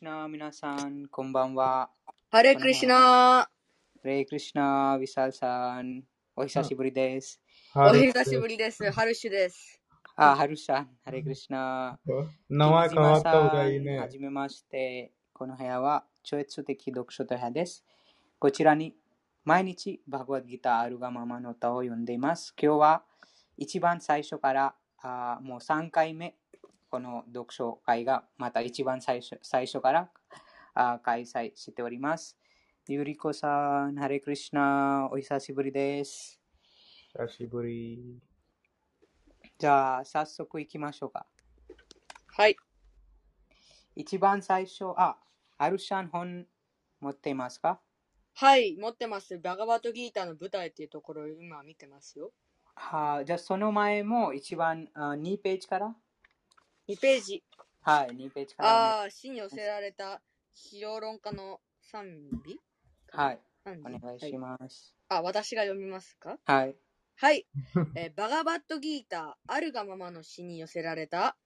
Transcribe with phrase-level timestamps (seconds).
[0.00, 1.90] シナ、皆さん、こんばんは。
[2.30, 3.50] ハレクリシナハ
[4.02, 6.04] レクリシナ、ウィサルさん、
[6.34, 7.38] お久しぶりです。
[7.74, 8.90] お久しぶりです。
[8.92, 9.78] ハルシュです。
[10.16, 11.98] あ、ハルさん、ハレクリシナ。
[12.48, 14.08] नवा ジ変わった方がいいん、ねは。
[14.08, 15.12] じめまして。
[15.34, 17.84] この部屋は超越的読書と部屋です。
[18.38, 18.96] こちらに
[19.44, 22.54] 毎日バグワギターあるがままの歌を読んでいます。
[22.58, 23.04] 今日は
[23.58, 26.38] 一番最初からあーもう3回目、
[26.90, 30.10] この読書会がまた一番最初最初から
[30.74, 32.36] あー開催しております。
[32.88, 36.40] ゆりこさん、ハレクリシナ、お久しぶりです。
[37.12, 38.18] 久しぶり。
[39.56, 41.26] じゃあ、早速行きましょうか。
[42.36, 42.56] はい。
[43.94, 45.16] 一番最初、あ、
[45.58, 46.46] アルシャン本
[47.00, 47.80] 持っていますか？
[48.34, 49.38] はい、持ってます。
[49.38, 52.32] バガバットギーターの舞台っていうところを今見てますよ。
[52.74, 55.94] はじゃあ、その前も一番あ2ページから？
[56.90, 57.44] 2ページ。
[57.82, 60.20] はい、2ページから、ああ、詩に寄せられた
[60.52, 62.04] 評論家の賛
[62.44, 62.58] 美
[63.12, 64.94] はい、賛美お願いします。
[65.08, 66.36] あ、私が読みますか？
[66.44, 66.76] はい、
[67.16, 67.46] はい。
[67.94, 71.36] えーバガバットギーター、あるがままの詩に寄せられた、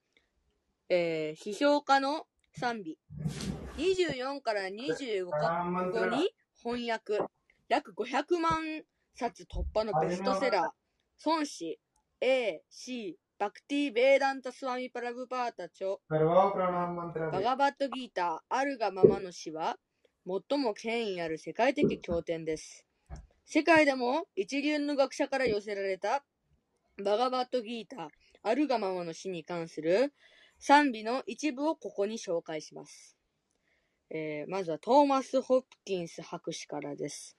[0.88, 2.98] えー批評家の賛美。
[3.76, 7.18] 24から25カ国語に翻訳。
[7.68, 8.82] 約500万
[9.14, 10.70] 冊突破のベストセラー。
[11.26, 11.78] 孫子、
[12.20, 15.96] A、C、バクティ・ベーダンタ・スワミ・パラブパータチョ、
[17.32, 19.76] バガバット・ギーター、あるがままの詩は、
[20.24, 22.86] 最も権威ある世界的経典です。
[23.44, 26.24] 世界でも一流の学者から寄せられた、
[27.04, 28.08] バガバット・ギーター、
[28.44, 30.14] あるがままの詩に関する
[30.60, 33.16] 賛美の一部をここに紹介します。
[34.10, 37.36] えー、まずはトーマス・ホップキンス博士からです。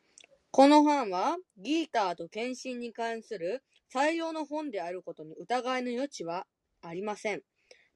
[0.52, 6.46] この本はギーターと献身に関する最良の本であることに疑いの余地は
[6.82, 7.42] ありません。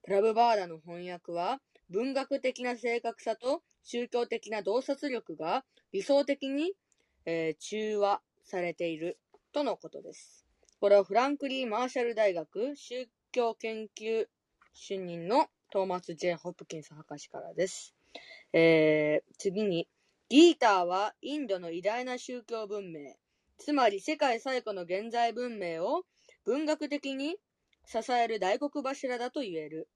[0.03, 6.73] プラブバーダの翻訳は文学的な正確さと宗教的な洞察力が理想的に、
[7.25, 9.19] えー中和されている
[9.51, 10.45] とのことです。
[10.79, 14.25] これはフランクリー・マーシャル大学宗教研究
[14.73, 17.93] 主任のトーマス・ジェイ・ホプキンス博士からです。
[18.53, 19.87] えー次に、
[20.29, 23.15] ギーターはインドの偉大な宗教文明、
[23.59, 26.03] つまり世界最古の現在文明を
[26.45, 27.35] 文学的に
[27.85, 29.87] 支える大黒柱だと言える。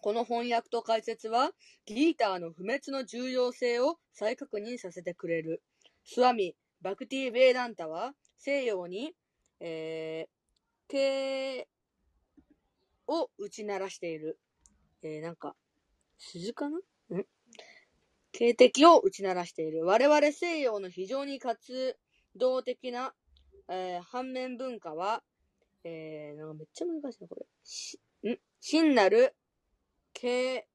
[0.00, 1.50] この翻訳と解説は、
[1.84, 5.62] ギーターの不滅の重要性を再確認させてくれる。
[6.04, 9.12] スワミ・バクティ・ベーダンタは、西洋に、
[9.60, 11.68] えー、経
[13.08, 14.38] を打ち鳴らしている。
[15.02, 15.56] えー、なんか、
[16.18, 16.80] 鈴かなん？
[18.32, 19.84] 警笛を打ち鳴らしている。
[19.84, 21.98] 我々西洋の非常に活
[22.38, 23.14] 動的な、
[23.68, 25.22] えー反面文化は、
[25.84, 27.46] えー、なんかめっちゃ難しいな、これ。
[27.62, 28.38] し、ん？
[28.60, 29.34] 真なる、
[30.12, 30.66] 形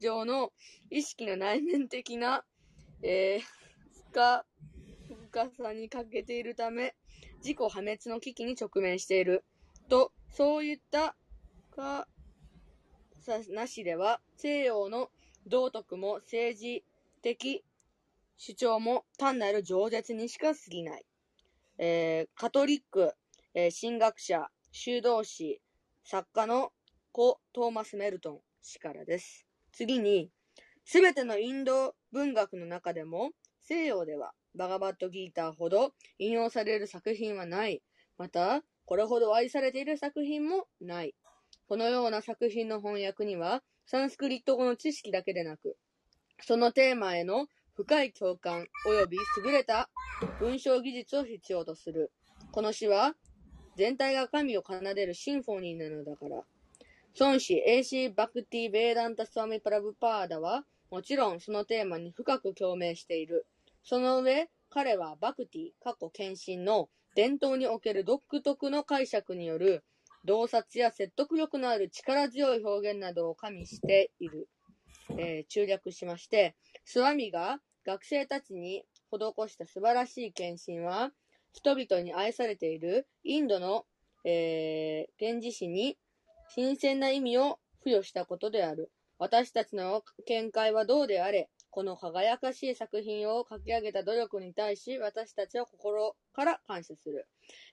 [0.00, 0.52] 状の
[0.90, 2.44] 意識の内面的な、
[3.02, 3.42] えー、
[4.10, 4.44] 深、
[5.30, 6.94] 深さに欠けているため、
[7.38, 9.44] 自己破滅の危機に直面している。
[9.88, 11.16] と、そういった
[11.74, 12.06] か、
[13.20, 15.10] さなしでは、西洋の
[15.46, 16.84] 道徳も政治
[17.22, 17.64] 的
[18.44, 21.06] 主張も単なる饒舌にしか過ぎない。
[21.78, 23.12] えーカトリック、
[23.54, 25.62] えー神学者、修道士、
[26.02, 26.72] 作家の
[27.12, 29.46] 故トーマス・メルトン氏からです。
[29.70, 30.28] 次に、
[30.84, 33.30] すべてのインド文学の中でも、
[33.60, 37.80] 西洋ではバガバットギーターほど引用される作品はない。
[38.18, 41.14] また、これほど愛されている作品もない。
[41.68, 45.76] このような作品の翻訳には、サンスクリット語の知識だけでなく、
[46.40, 49.88] そのテーマへの深い共感及び優れた
[50.38, 52.12] 文章技術を必要とする。
[52.50, 53.14] この詩は、
[53.76, 56.42] 全体が神を奏でるシンフォニーなのだから。
[57.18, 58.10] 孫子 A.C.
[58.10, 63.46] バクティ・ベーダンタ・スワミ・プラブパーダは、もちろんそのテーマに深く共鳴している。
[63.82, 69.84] その上、彼はバクティ、過去献身の伝統における独特の解釈による
[70.24, 74.48] 洞察や説得力のある力強い表現などを加味している。
[75.16, 76.54] えー中略しまして、
[76.84, 81.12] スワミが学生たちに施した素晴らしい献身は、
[81.52, 83.84] 人々に愛されているインドの、
[84.24, 85.98] えー、源氏史に
[86.48, 88.90] 新鮮な意味を付与したことである。
[89.18, 97.26] 私たちの見解はどうであれ、この輝かしい作品を書き上げた努力に対し、私たちは心から感謝する。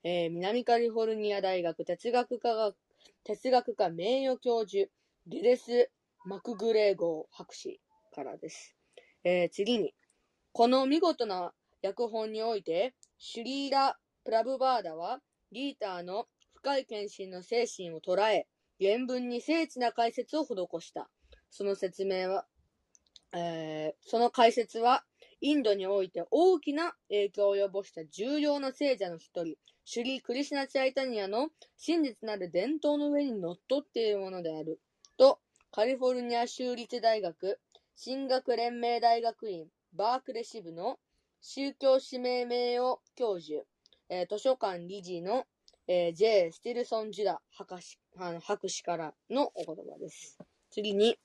[0.03, 2.75] えー南カリフォルニア大学哲学科学
[3.23, 4.89] 哲学科名誉教授、
[5.27, 5.89] リレス・
[6.25, 7.79] マクグレーゴー博士
[8.13, 8.75] からです。
[9.23, 9.93] えー次に、
[10.51, 15.21] この見事な訳本において、シュリーラ・プラブバーダは、
[15.53, 18.47] ギーターの深い献身の精神を捉え、
[18.81, 21.09] 原文に精緻な解説を施した。
[21.49, 22.45] その説明は、
[23.33, 25.05] えーその解説は、
[25.39, 31.47] インドにおいて大きな影響を及ぼした重要な聖者の一人、シュリー・クリシナ・チャイタニアの
[31.77, 34.81] 真実なる伝統の上にのっとっているものである。
[35.17, 35.39] と、
[35.71, 37.59] カリフォルニア州立大学、
[38.03, 40.97] 神学連盟大学院、バークレ支部の
[41.41, 43.61] 宗教指名名誉教授、
[44.09, 45.45] えー図書館理事の、
[45.87, 46.51] えー J.
[46.51, 50.39] スティルソン・ジュダ博士あの博士からのお言葉です。
[50.71, 51.19] 次に、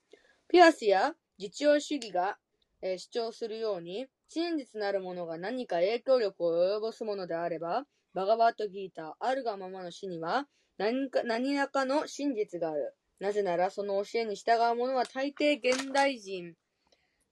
[0.46, 2.36] ピアスや実用主義が、
[2.82, 10.46] えー主張するように、真実なるものが何か影響力を及ぼすものであれば、バガバットギーター、あるがままの詩には
[10.76, 12.94] 何か、何らかの真実がある。
[13.24, 16.52] なぜなら、その教えに従う者は大抵現代人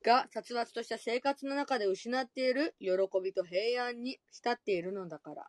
[0.02, 2.88] が殺伐とした生活の中で失っている喜
[3.22, 5.46] びと平安に浸っているのだから。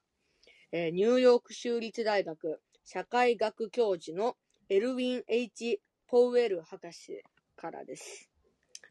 [0.73, 4.35] えーニューヨーク州立大学社会学教授の
[4.67, 7.23] エルウィン・ H・ ポウエル博士
[7.55, 8.29] からです。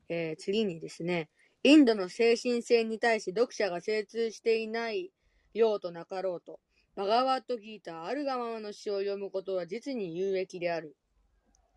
[0.08, 1.28] えー次にですね、
[1.64, 5.12] インドの精神性に対し読者が精通していない
[5.52, 6.60] ようとなかろうと、
[6.96, 10.96] バガワットギーターあるがままの詩を読むことは実に有益である。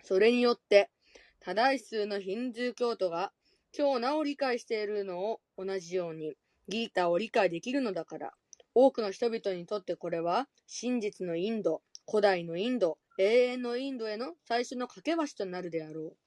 [0.08, 0.92] それによって、
[1.40, 3.34] 多大数のヒンズー教徒が
[3.76, 6.38] 今日なお理解しているのを同じように、
[6.68, 8.34] ギータを理解できるのだから、
[8.76, 16.18] 多くの人々にとってこれは、真実のインド、古代のインド、永遠のインドへの最初の架け橋となるであろう。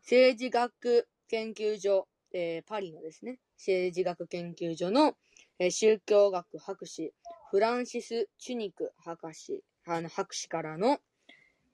[0.00, 5.14] 政治学研究所、えーパリのですね、政治学研究所の、
[5.60, 7.14] えー宗教学博士、
[7.52, 10.98] フランシス・チュニク博士、あの、博士からの、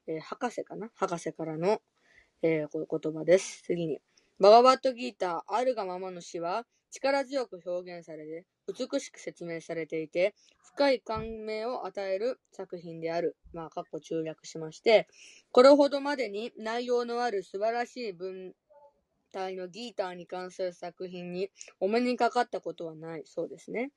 [0.07, 0.91] えー博士かな？
[0.95, 1.81] 博士からの、
[2.43, 3.63] えーこ言葉です。
[3.65, 4.01] 次に。
[4.39, 10.35] バガバットギーター、あるがままの詩は、力強く表現されて、美しく説明されていて、
[10.75, 13.37] 深い感銘を与える作品である。
[13.53, 15.09] まあ、かっこ中略しまして、
[15.53, 18.53] これほどまでに内容のある素晴らしい文
[19.33, 23.23] 体のギーターに関する作品にお目にかかったことはない。
[23.25, 23.91] そうですね。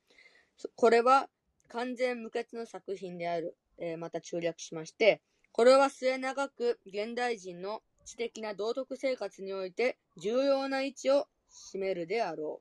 [0.74, 1.28] これは
[1.68, 3.56] 完全無欠の作品である。
[3.80, 5.20] えーまた中略しまして、
[5.58, 11.26] これは末永く現代人の知的な道徳生活において重要な位置を
[11.74, 12.60] 占めるであろ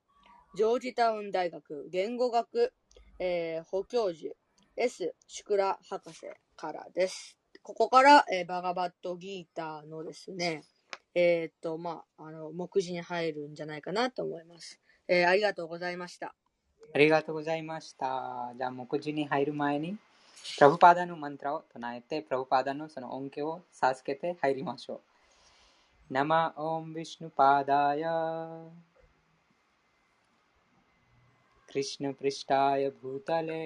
[0.55, 0.57] う。
[0.57, 2.73] ジョージタウン大学言語学、
[3.19, 4.33] えー補教授
[4.77, 5.13] S.
[5.27, 6.21] シュクラ博士
[6.55, 7.37] からです。
[7.61, 10.63] ここから、えーバガバットギーターのですね、
[11.13, 14.81] えーっと、まあ、あの、目次に入るんじゃないかなと思います。
[15.07, 16.33] えーありがとうございました。
[16.95, 18.55] ありがとうございました。
[18.57, 19.99] じゃあ、目次に入る前に、
[20.57, 25.01] ಪ್ರಭುಪಾದನು ಮಂತ್ರವು ತೊನಾಯತ್ತೆ ಪ್ರಭುಪಾದನು ಸೊನ ಓಂಕೆವೋ ಸಾಸ್ಕೆತೆ ಹೈರಿಮಾಶೋ
[26.11, 28.05] ನಮ ಓಂ ವಿಷ್ಣು ಪಾದಾಯ
[31.69, 33.63] कृष्ण पृष्ठाय भूतले।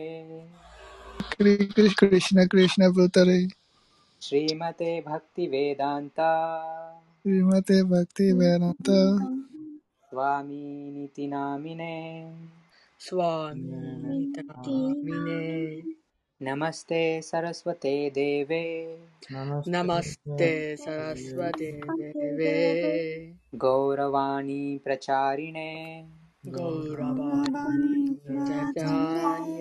[2.05, 3.47] कृष्ण कृष्ण भूतले।
[4.21, 6.29] श्रीमते भक्ति वेदांता
[7.21, 8.99] श्रीमते भक्ति वेदांता
[10.09, 11.95] स्वामी नीति नामिने।
[12.99, 13.71] स्वामी
[14.03, 16.00] नीति नामिने।
[16.43, 18.97] नमस्ते सरस्वते देवे।
[19.67, 26.03] नमस्ते सरस्वते देवे। गौरवाणी प्रचारिणे।
[26.47, 28.15] गौरवाणी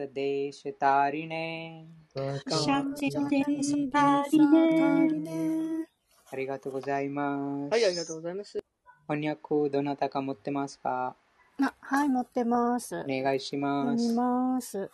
[0.00, 1.84] देश तारिणे
[6.32, 7.70] ありがとうございます。
[7.72, 8.62] はい、ありがとうございます。
[9.08, 11.16] 翻訳どなたか持ってますか？
[11.60, 13.00] あ、はい、持ってます。
[13.00, 14.16] お願いします読み。
[14.16, 14.90] ます。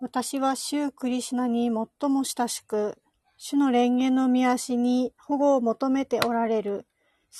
[0.00, 2.98] 私は主クリシュナに最も親しく、
[3.36, 6.86] 主の蓮華の御足に保護を求めておられる、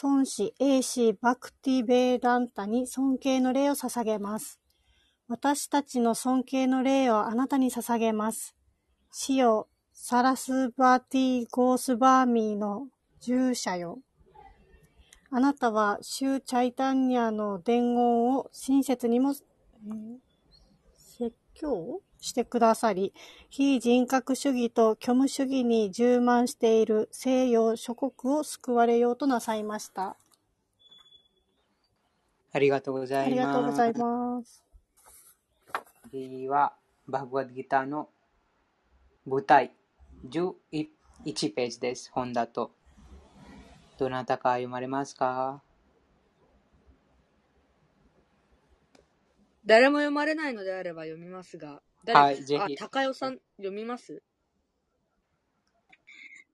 [0.01, 4.61] 孫子、英子、バクティ・ベーダンタに尊敬の礼を捧げます。
[5.29, 8.55] 私たちの尊敬の礼をあなたに捧げます。
[9.11, 9.66] 死よ、
[10.04, 12.88] サラスバティ・ゴースバーミーの
[13.20, 14.00] 従者よ。
[15.30, 20.18] あなたは、シュチャイタンニャの伝言を親切にも、えー
[20.96, 23.14] 説教してくださり、
[23.48, 30.16] 非人格主義と虚無主義に充満している西洋諸国を救われようとなさいました。
[32.52, 33.46] ありがとうござありいます。
[33.46, 34.64] がとうございます。
[36.10, 36.74] 次は、
[37.06, 38.08] バグワッドギターの
[39.26, 39.70] 舞台、
[40.24, 40.54] 11
[41.54, 42.11] ページです。
[42.12, 42.72] 本だと。
[43.98, 45.62] どなたか読まれますか？
[49.64, 54.22] 誰も読まれないのであれば読みますが、誰はいぜひあ、高代さん読みます？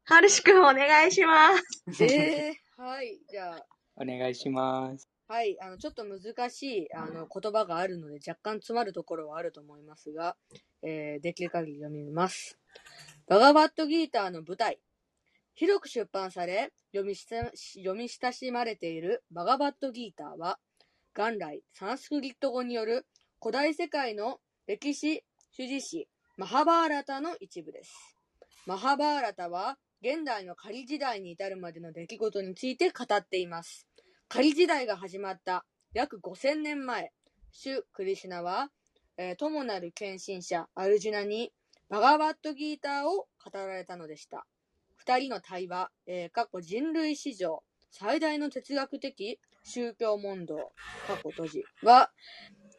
[0.04, 1.56] はるしくんお願いしま
[1.92, 2.04] す。
[2.04, 5.08] えー、はい、じゃあ、お願いします。
[5.26, 10.38] はい、あの、ちょっと難しい、あの、言葉があるので、若干詰まるところはあると思いますが、
[10.80, 12.58] えー、できる限り読みます。
[13.28, 14.78] バガバットギーターの舞台。
[15.54, 17.26] 広く出版され、読みし
[17.74, 20.58] 読み親しまれているバガバットギーターは、
[21.14, 23.06] 元来、サンスクリット語による
[23.38, 28.16] 古代世界の歴史、主事史、マハバーラタの一部です。
[28.64, 33.86] マハバーラタは、現代の仮時代に至るまでの出来事について語っています。
[34.28, 37.12] 仮時代が始まった約5000年前、
[37.52, 38.70] 主クリシュナは、
[39.18, 41.52] えー、友なる献身者アルジュナに
[41.88, 44.46] バガバットギーターを語られたのでした。
[44.96, 50.72] 二人の対話、えー、過去人類史上最大の哲学的宗教問答、
[51.06, 52.10] 過去閉じは、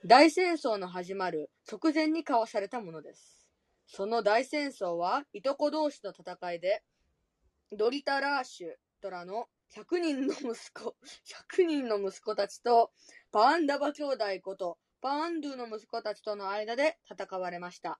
[0.05, 3.47] 大戦争の始まる直前に交わされたものです。
[3.87, 6.83] その大戦争は、いとこ同士の戦いで、
[7.71, 8.67] ドリタラーシュ
[9.01, 10.95] トラの100人の息子、
[11.57, 12.91] 100人の息子たちと、
[13.31, 17.99] パンダバ兄弟こと、パンドゥの息子たちとの間で戦われました。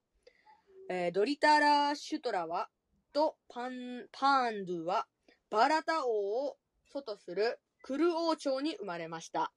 [0.91, 2.67] えードリタラシュトラは、
[3.13, 5.06] とパン、パーンドゥは、
[5.52, 6.58] バラタ王を
[6.91, 9.54] 祖とするクル王朝に生まれました。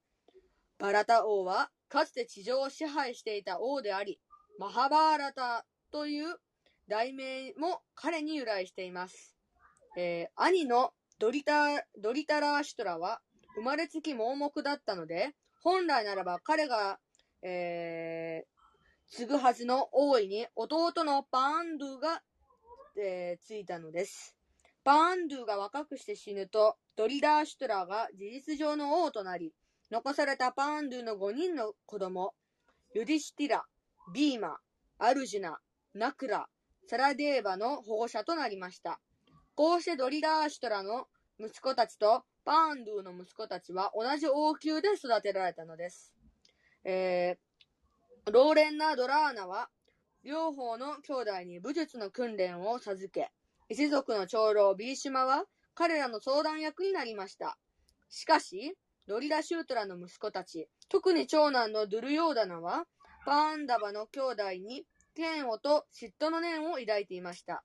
[0.79, 4.21] バラタ王は、かつて地上を支配していた王であり、
[4.59, 6.37] マハバーラタという
[6.87, 9.35] 題名も彼に由来しています。
[9.97, 13.23] えー兄のドリタ、ドリタラーシュトラは
[13.55, 15.31] 生まれつき盲目だったので、
[15.62, 16.99] 本来ならば彼が、
[17.40, 18.52] えー
[19.14, 22.22] 継ぐはずの王位に弟のパンドゥが、
[22.96, 24.35] えーついたのです。
[24.85, 29.53] パンドゥが若くして死ぬと、ドリラーシュトラが事実上の王となり、
[29.90, 32.33] 残されたパンドゥの5人の子供、
[32.94, 33.66] ユディシティラ、
[34.14, 34.57] ビーマ、
[34.98, 35.59] アルジュナ、
[35.92, 36.48] ナクラ、
[36.88, 38.98] サラデーバの保護者となりました。
[39.55, 41.05] こうしてドリラーシュトラの
[41.38, 46.14] 息子たちとパンドゥの息子たちは同じ王宮で育てられたのです。
[46.85, 47.52] えー
[48.31, 49.69] ローレンナ・ドラーナは
[50.25, 53.33] 両方の兄弟に武術の訓練を授け、
[53.69, 57.59] 一族の長老ビーシマは彼らの相談役になりました。
[58.11, 58.77] しかし、
[59.09, 62.85] ドリラ・シュートラの息子たち、特に長男のドゥルヨーダナは、
[63.25, 64.85] パーンダバの兄弟に
[65.17, 67.65] 嫌悪と嫉妬の念を抱いていました。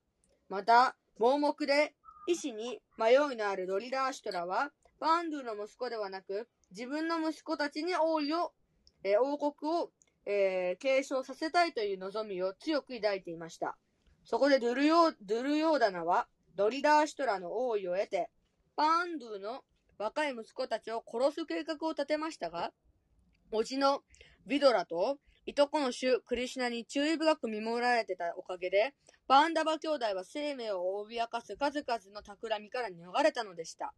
[0.50, 1.94] また、盲目で
[2.28, 8.54] 意志に迷いのあるドリラーシュトラは、パンドゥの息子ではなく、自分の息子たちに王位を、
[9.04, 9.92] え王国を、
[10.30, 13.78] えー継承させたいという望みを強く抱いていました。
[14.26, 18.30] そこでドゥルヨードゥルヨーダナは、ドリラーシュトラの王位を得て、
[18.76, 19.62] パンドゥの
[19.98, 22.74] 若い息子たちを殺す計画を立てましたが、
[23.52, 24.02] 叔父の
[24.46, 28.94] ビドラと、いとこの主クリシュナに注意深く見守られてたおかげで、
[29.30, 33.94] パンダバ兄弟は生命を脅かす数々の企みから逃れたのでした。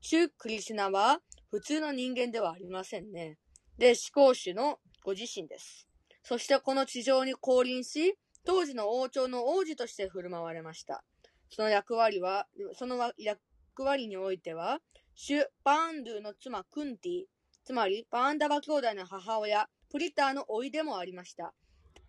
[0.00, 1.18] 主クリシュナは
[1.50, 3.38] 普通の人間ではありませんね。
[3.78, 5.88] で、思考主のご自身です。
[6.22, 11.04] そしてこの地上に降臨し、当時の王朝の王子として振る舞われました。
[11.50, 13.40] その役割は、その役
[13.78, 14.78] 割においては、
[15.14, 17.24] 主パンドゥの妻クンティ、
[17.64, 21.52] つまりパンダバ兄弟の母親、プリターの甥でもありました。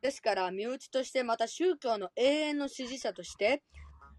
[0.01, 3.63] ですから、身内としてまた宗教の永遠の支持者として、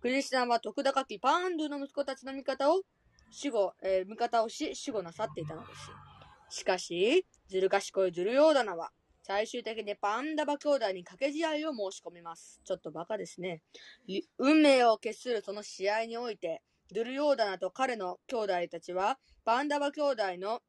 [0.00, 2.82] クリスチャンは徳高きパンドゥの息子たちの味方を
[3.30, 6.03] 死後、えー味方をし、死後なさっていたのです。
[6.48, 8.90] しかし、ずる賢いずるようだなは、
[9.22, 12.60] 最終的にパンダバ兄弟に掛け試合を申し込みます。
[12.64, 13.62] ちょっとバカですね。
[14.38, 20.60] 運命を決するその試合において、ドゥルヨーダナと彼の兄弟たちは、パンダバ兄弟の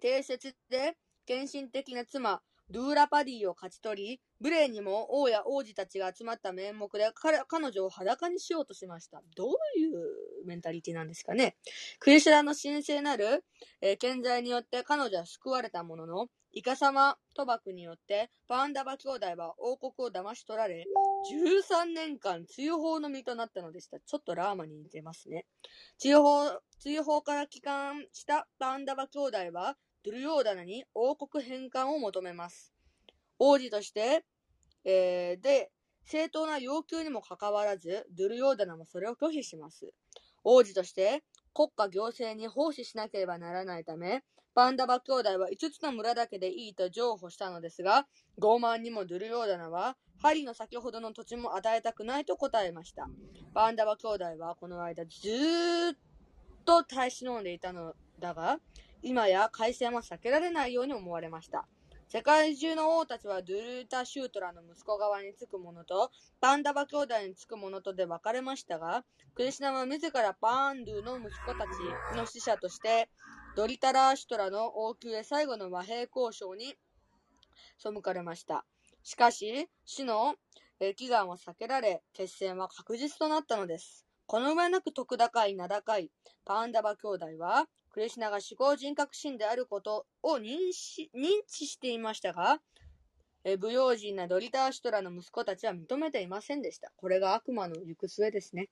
[0.00, 9.22] 定説で献身的な妻、ドゥーラパディを勝ち取り、無礼にも王や王子たちが集まった面目で彼彼女を裸にしようとしました。
[9.36, 11.56] どういうメンタリティなんですかね。
[11.98, 13.44] クリシュラの神聖なる、
[13.80, 20.84] えー健在によって彼女は救われたものの、イカサマ賭博によってパンダバ兄弟は王国を騙し取られ、
[21.32, 23.98] 13年間追放の身となったのでした。
[24.00, 25.46] ちょっとラーマに似てますね。
[25.98, 32.72] 追放、追放から帰還したパンダバ兄弟は、ドゥルヨーダナに王国返還を求めます。
[33.38, 34.24] 王子として、
[34.84, 35.70] えーで、
[36.04, 39.92] 正当な要求にもかかわらず、ドゥルヨーダナもそれを拒否します。
[40.42, 41.22] 王子として
[41.54, 48.06] 国家行政に奉仕しなければならないため、パンダバ兄弟は5つの村だけでいいと譲歩したのですが、
[48.38, 53.08] 傲慢にもドゥルヨーダナは、針の先ほどの土地も与えたくないと答えました。
[53.54, 55.10] パンダバ兄弟はこの間ず
[55.92, 55.96] っ
[56.64, 58.58] と耐え忍んでいたのだが、
[59.02, 61.66] 今や海戦は避けられないように思われました。
[62.08, 66.10] 世界中の王たちはドゥルータ・シュートラの息子側につく者と、
[66.40, 69.04] パンダバ兄弟につく者とで分かれましたが、
[69.36, 73.08] クリシナは自らパンドゥの息子たちの使者として、
[73.56, 76.74] ドリタラーシュトラの王宮へ最後の和平交渉に
[77.78, 78.64] 背かれました。
[79.04, 80.34] しかし、死の
[80.80, 84.04] 祈願は避けられ、決戦は確実となったのです。
[84.26, 86.10] この上なく徳高い名高い
[86.44, 92.60] パンダバ兄弟は、クリシュナが思考人格神であることを認識認知していましたが、
[93.42, 96.92] え不用心なドリターシュトラの息子たちは認めていませんでした。
[96.96, 98.68] これが悪魔の行く末ですね。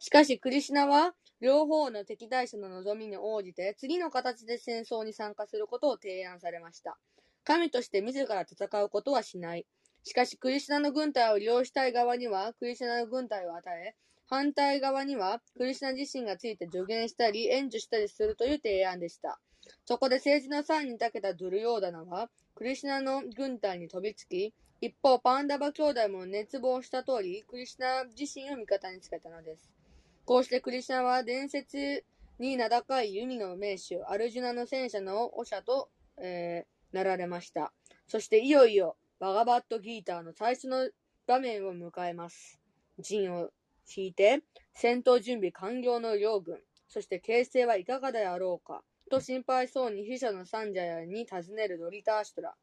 [0.00, 6.98] しかし、クリシュナは、両方の敵対者の望みに応じて、次の形で戦争に参加することを提案されました。
[7.44, 9.66] 神として自ら戦うことはしない。
[10.04, 13.94] しかし、クリシュナの軍隊を利用したい側には、クリシュナの軍隊を与え、
[14.28, 19.40] 反対側には、クリシュナ自身がついて助言したり、援助したりするという提案でした。
[19.84, 29.70] そこで政治の際に長けたドゥルヨーダナは、クリシュナの軍隊に飛びつき、一方、パンダバ兄弟も熱望した通り、クリシュナ自身を味方につけたのです。
[30.24, 32.04] こうしてクリシュナは伝説
[32.38, 35.88] に名高い弓の名手、アルジュナの戦車の長者と、
[36.18, 37.72] えーなられました。
[38.06, 40.88] そしていよいよ、バガバットギーターの最初の
[41.26, 42.58] 場面を迎えます。
[42.98, 43.50] 陣を
[43.96, 44.42] 引いて、
[44.74, 52.54] 戦闘準備完了の両軍、そして形勢はいかがであろうか、と心配そうに秘書のサンジャヤに尋ねるドリターシュトラ。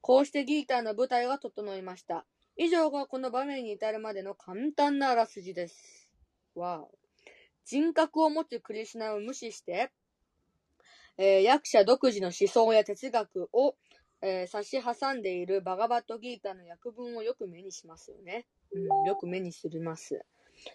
[0.00, 2.26] こうしてギーターの舞台が整いました。
[2.56, 6.08] 以上がこの場面に至るまでの簡単なあらすじです。
[6.54, 6.90] わお。
[7.64, 9.90] 人格を持つクリシュナを無視して、
[11.16, 13.76] えー役者独自の思想や哲学を、
[14.20, 18.46] えー差し挟んでいるバガバットギーターの訳文をよく目にしますよね。
[18.72, 20.20] うん、よく目にするます。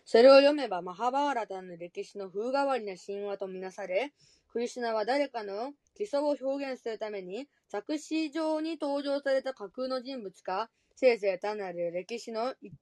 [0.06, 4.14] それを読めば、マハバーラタの歴史の風変わりな神話とみなされ、
[4.52, 12.74] クリシュナは誰かの基礎を表現するために、作詞上に登場された架空の人物か、せいぜい単なる歴史の一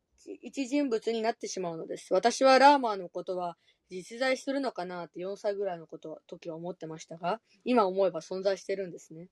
[0.41, 2.13] 一人物になってしまうのです。
[2.13, 3.57] 私はラーマーのことは
[3.89, 9.29] 実在するのかなって4歳ぐらいのこと時は思ってましたが、今思えば存在してるんですね。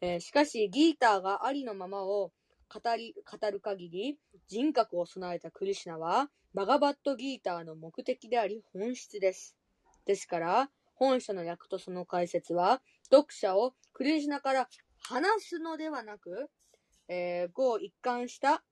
[0.00, 2.32] えーしかし、ギーターがありのままを
[2.68, 9.56] 語り、語る限り、人格を備えたクリシナは、バガバットギーターの目的であり本質です。
[10.04, 16.50] ですから、本書の訳とその解説は、読者をクリシナから話すのではなく、
[17.08, 18.62] えー、語を一貫した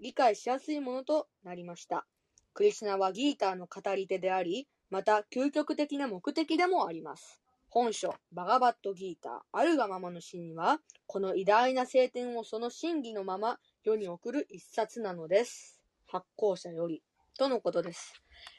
[0.00, 2.06] 理解しやすいものとなりました。
[2.52, 7.42] クリシナはギーターの語り手であり、また究極的な目的でもあります。
[7.78, 15.78] 本書、バガバットギーター、あるがままの詩には、この偉大な聖典をその真偽のまま世に送る一冊なのです。
[16.06, 17.02] 発行者より。
[17.36, 18.14] とのことです。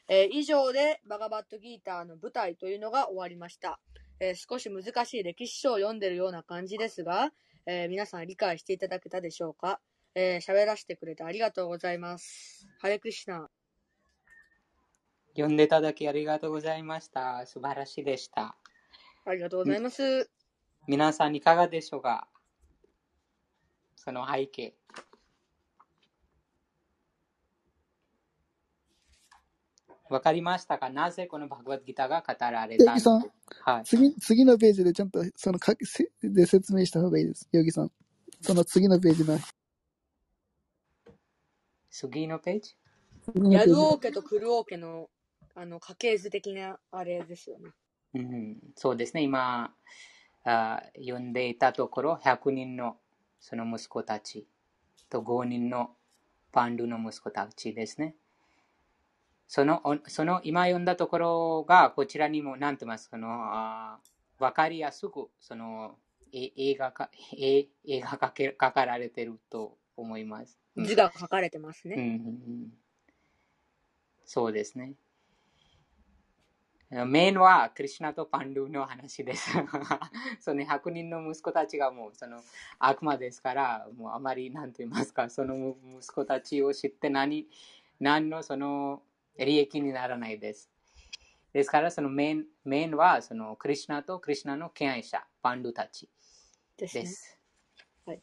[0.07, 3.79] えー以上でバガバットギーターの舞台というのが終わりました。
[4.19, 7.31] えー少し難しい歴史書を読んでるような感じですが、
[7.65, 9.79] えー皆さん理解していただけたでしょうか？
[10.13, 12.67] えー喋らせてくれてありがとうございます。
[12.77, 13.49] ハレクシナ。
[15.29, 17.47] 読んでいただきありがとうございました。
[17.47, 18.55] 素晴らしいでした。
[19.29, 20.29] ありがとうございます。
[20.87, 22.29] 皆さんいかがでしょうか？
[23.97, 24.73] その背景。
[30.09, 30.89] わかりましたか？
[30.89, 32.91] なぜこのバグワッドギターが語られたの？
[32.91, 33.25] ヨギさん、
[33.65, 33.83] はい。
[33.83, 37.49] 次、次のページでちゃんと、そのかせで説明した方がいいです。
[37.51, 37.91] ヨギさん。
[38.39, 39.37] その次のページの、
[41.91, 42.77] 次のページ？
[43.25, 45.09] ヤ次のページド王家とクル王家の
[45.53, 47.71] あの家系図的なあれですよね。
[48.21, 49.21] うん、そうですね。
[49.23, 49.73] 今、
[50.43, 52.97] あ読んでいたところ、100人の
[53.39, 54.47] その息子たち
[55.09, 55.91] と5人の
[56.51, 58.15] パンドゥの息子たちですね。
[59.47, 63.99] その、おその今読んだところが、こちらにも、なんて言いますか、その、あ
[64.39, 65.97] わかりやすく、その、
[66.33, 70.59] え映画か、え映画かけ書かられてると思います。
[70.75, 72.01] うん図が書かれてますうんうね。
[72.03, 72.73] んうん
[74.25, 74.93] そうですね。
[76.89, 79.51] メインはクリシュナとパンドゥの話です。
[80.39, 82.41] その100人の息子たちがもうその
[82.79, 87.49] 悪魔ですから、もうあまりなんと言いますか、その息子たちを知って何
[87.99, 89.03] 何のその
[89.37, 90.71] 利益にならないです。
[91.51, 96.09] ですから、そのメインメインはそのクリシュナとクリシュナの敬愛者、パンドゥたち
[96.77, 97.01] ですね。
[97.03, 97.39] です。
[98.05, 98.21] はい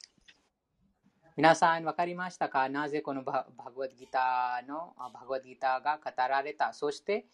[1.36, 2.68] 皆さん分かりましたか？
[2.68, 6.72] なぜこのババグワッドギターのあバグワッドギターが語られた？
[6.72, 7.26] そして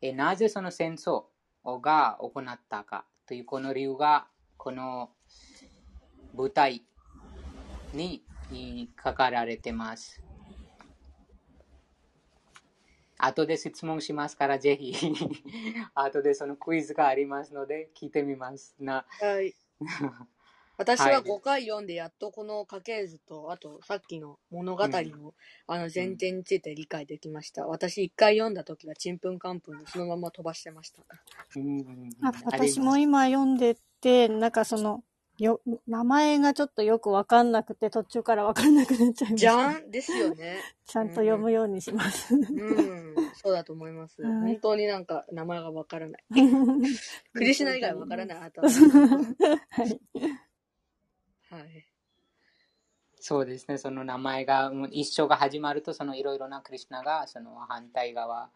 [0.00, 1.24] えなぜその戦争
[1.64, 5.10] が行ったかというこの理由がこの
[6.34, 6.82] 舞台
[7.94, 8.22] に
[9.02, 10.22] 書かられてます。
[13.18, 14.94] 後で質問しますから、ぜひ、
[15.94, 18.74] 後でそのクイズがありますので、聞いてみます。
[18.78, 19.54] な、はい。
[20.78, 25.34] 私ははい5回読んで、やっとこの家系図と、あとさっきの物語の、
[25.66, 27.66] あの前提について理解できました。
[27.66, 31.02] 私1回読んだ時はちんぷんかんぷんでそのまま飛ばしてました。
[31.56, 35.02] うんあ私も今読んでて、なんかその、
[35.38, 39.46] よ、名前がちょっとよくわかんなくて、途中からわかんなくなっちゃいました。
[39.46, 40.58] じゃんですよね。
[40.86, 42.34] ちゃんと読むようにします。
[42.34, 44.22] うん、そうだと思います。
[44.22, 46.24] はい本当になんか名前がわからない。
[47.34, 48.38] クリシュナ以外わからない。
[48.38, 48.68] あとは。
[49.70, 50.00] はい。
[51.50, 51.86] はい。
[53.18, 58.50] そうですね、その名前が、一生が始まると、そのいろいろなクリシュナが、その反対側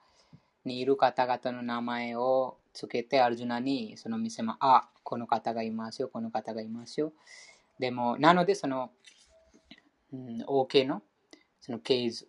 [0.64, 7.12] にいる方々の名前をつけて、アルジュナにその見せま、あ、この方がいますよ、この方がいますよ。
[7.78, 8.90] でも、なので、その、
[10.12, 11.02] うん、OK の、
[11.60, 12.28] その経図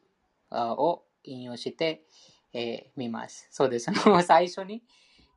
[0.49, 2.03] あを引用して、
[2.53, 3.47] えー見ます。
[3.51, 3.91] そうです。
[3.93, 4.83] その最初に、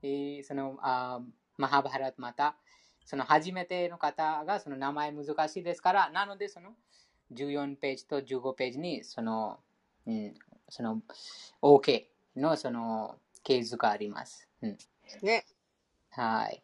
[0.02, 1.20] えーその、あ
[1.56, 2.56] マハバハラまた、
[3.04, 6.70] その初めての方がその名前難しいですから、なのでその
[7.32, 9.58] 14ページと15ページにその、
[10.06, 10.34] うん、
[10.68, 11.02] その
[11.62, 12.04] OK
[12.36, 14.48] のその経図があります。
[14.62, 14.78] うん、
[15.22, 15.44] ね。
[16.10, 16.62] はい。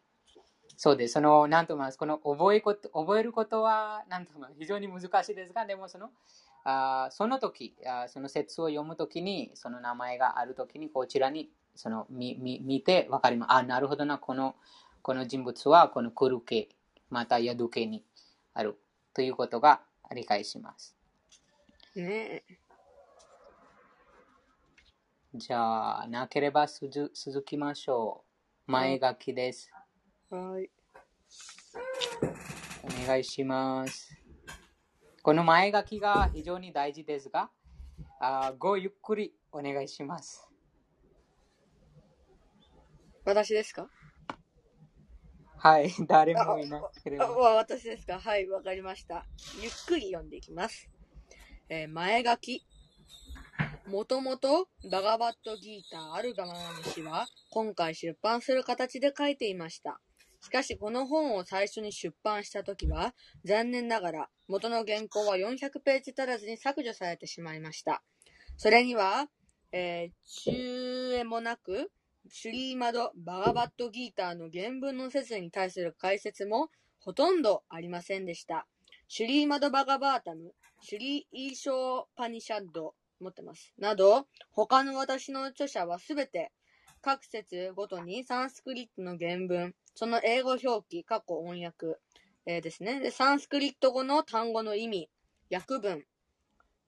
[0.77, 1.15] そうです。
[1.15, 6.11] その、なんと言いますこの覚えこと覚えることは、なんと言います非常に難しいですが、でもその、
[6.65, 13.53] あーその時あーその説を読むときに、その名前があるときに、こちらにその見見見てわかります。
[13.53, 14.55] あ、なるほどな、この
[15.03, 16.69] この人物はこのクル系、
[17.09, 18.05] またヤド系に
[18.55, 18.79] ある
[19.15, 19.81] ということが
[20.15, 20.97] 理解します。
[21.97, 22.45] ね
[25.35, 28.25] じゃあ、なければすず続きましょ
[28.69, 28.73] う。
[28.73, 29.71] 前書きです。
[30.29, 30.71] はい。
[32.83, 34.17] お願いします。
[35.23, 37.51] この前書きが非常に大事ですが、
[38.21, 40.49] あごゆっくりお願いします。
[43.25, 43.89] 私ですか？
[45.63, 47.27] はい、 誰もいなけれ、ば。
[47.57, 48.19] 私ですか？
[48.19, 49.27] はい、わかりました。
[49.61, 50.89] ゆっくり読んでいきます。
[51.69, 52.65] えー前書き。
[53.87, 60.01] もともと、バガバットギーター・アルガママニ氏は、今回出版する形で書いていました。
[60.43, 68.03] しかし、この本を最初に出版したときは、残念ながら、元の原稿は400ページ足らずに削除されてしまいました。
[68.57, 69.29] それには、
[69.73, 70.13] えー
[70.45, 71.91] 中絵もなく、
[72.29, 78.67] シュリーマド・バガバットギーターの原文の説に対する解説もほとんどありませんでした。
[79.09, 80.53] シュリーマド・バガバータム、
[80.83, 83.73] シュリー・イーショー・パニシャッド、持ってます。
[83.79, 86.53] など、他の私の著者はすべて
[87.03, 91.97] 各節ごとにサンスクリットの原文、その英語表記、過去音訳、
[92.45, 93.01] えーですね。
[93.01, 95.11] で、サンスクリット語の単語の意味、
[95.51, 96.05] 訳文、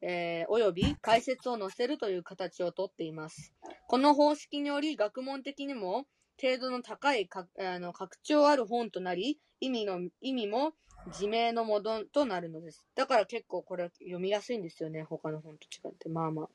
[0.02, 3.54] えーおよび 解説を載せるという形をとっています。
[3.88, 6.06] この方式により学問的にも
[6.40, 10.74] 程度の高いかあの拡張ある本となり、意味の、意味も
[11.06, 12.84] 自明のものとなるのです。
[12.94, 16.08] だから結構これ読みやすいんですよね、他の本と違って。
[16.08, 16.48] まあまあ。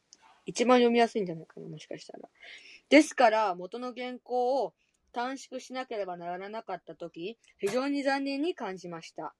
[0.45, 2.29] 一番読みやすいんじゃないかな、もしかしたら。
[2.89, 4.73] ですから、元の原稿を
[5.11, 9.33] 短縮しなければならなかったとき、非常に残念に感じました。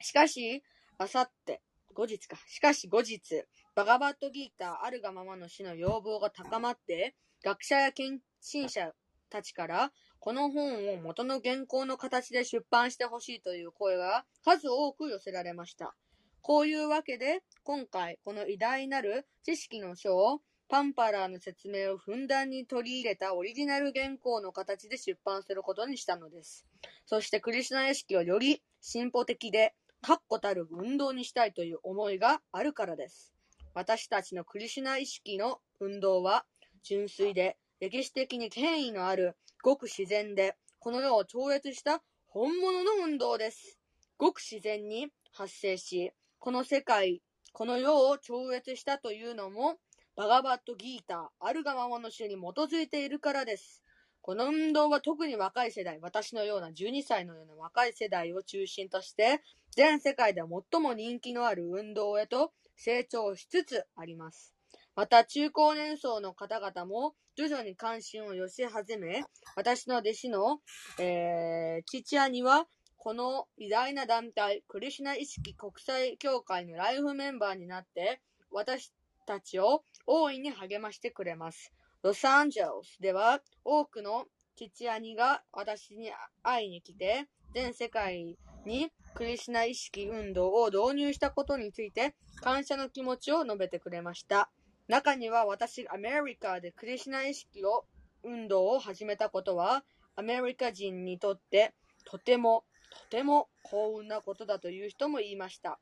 [0.00, 0.62] しかし、
[0.96, 1.60] あさって、
[2.00, 2.38] 後日か。
[2.48, 8.92] しかし後日、バガバットギーターあるがままの死の要望が高まって、学者や献身者
[9.28, 15.94] たちから、この本を元の原稿の形で出版してほしいという声が数多く寄せられました。
[16.40, 26.64] こういうわけで、今回、この偉大なる知識の書を、パンパラーの説明をふんだんに取り入れたオリジナル原稿の形で出版することにしたのです。
[27.04, 33.34] そしてクリシュナ意識をより進歩的で、確固たる運動にしたいという思いがあるからです。
[33.74, 36.44] 私たちのクリシュナ意識の運動は、
[36.82, 43.78] 純粋で、歴史的に権威のある、ごく自然で、この世を超越した本物の運動です。
[44.16, 47.22] ごく自然に発生し、この世界、
[47.52, 49.78] この世を超越したというのも、
[50.16, 53.82] バガバットギーター、あるがままの種に基づいているからです。
[54.22, 59.40] この運動は特に若い世代、私のような12歳のような若い世代を中心として、
[59.74, 64.54] 全世界で最も人気のある運動へと成長しつつあります。
[64.94, 69.24] また中高年層の方々も徐々に関心を寄せ始め、
[69.56, 70.60] 私の弟子の、
[70.98, 72.66] えー、父親には
[72.98, 78.92] この偉大な団体、クリシュナ意識国際協会のライフメンバーになって、私
[79.26, 81.72] たちを大いに励ましてくれます。
[82.02, 84.24] ロサンゼルスでは多くの
[84.56, 86.10] 父兄が私に
[86.42, 94.50] 会いに来て、全世界にクリシナ意識運動を導入したことについて感謝の気持ちを述べてくれました。
[94.88, 97.84] 中には私がアメリカでクリシナ意識を
[98.24, 99.84] 運動を始めたことは、
[100.16, 101.74] アメリカ人にとって
[102.04, 105.78] とてもとても幸運なことだという人も言いました。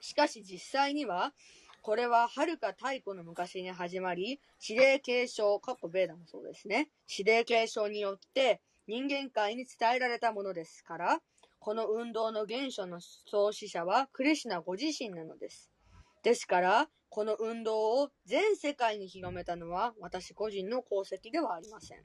[0.00, 1.32] しかし実際には、
[1.82, 6.88] これははるか太古の昔に始まり、指令継承、過去ベーダもそうですね。
[7.10, 11.20] 指令継承によって人間界に伝えられたものですから、
[11.58, 15.72] この運動の原初の創始者はクリシナご自身なのです。
[16.22, 21.98] ですから、この運動を全世界に広めたのは私個人の功績ではありません。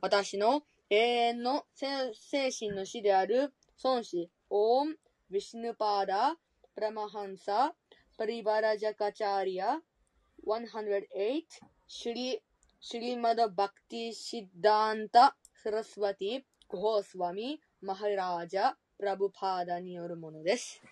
[0.00, 3.52] 私の永遠の精神の師である
[3.84, 4.96] 孫子、オーム、
[5.30, 6.36] ヴィシヌパーダ、
[6.74, 7.74] プラマハンサ、
[8.20, 9.78] パリバラジャカチャーリア、
[10.46, 11.42] 108、
[11.86, 12.38] シュリ、
[12.78, 20.82] シュリマダ・バクティ・シッダンタ・サラスワティ、ゴホースワミ、マハラージャ、プラブパーダによるものです。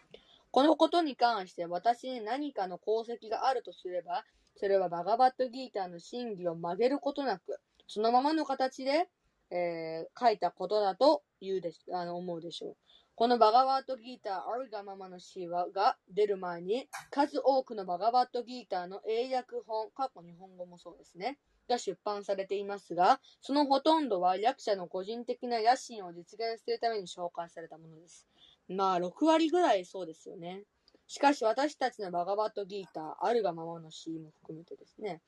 [0.51, 4.25] このことに関して私に何かの功績があるとすれば、
[4.57, 9.07] それはバガバットギーターの真偽を曲げることなく、そのままの形で、
[9.51, 12.77] えー書いたことだと言うでしあの思うでしょう。
[13.19, 21.37] このバガバットギーター、あるがままの詩話が出る前に、数多くのバガバットギーターの英訳本、過去日本語もそうですね、
[21.69, 28.25] が出版されていますが、そのほとんどは役者の個人的な野心を実現するために紹介されたものです。
[28.69, 30.63] まあ、6割ぐらいそうですよね。
[31.09, 35.23] しかし私たちのバガバットギーター、あるがままの詩も含めてですね、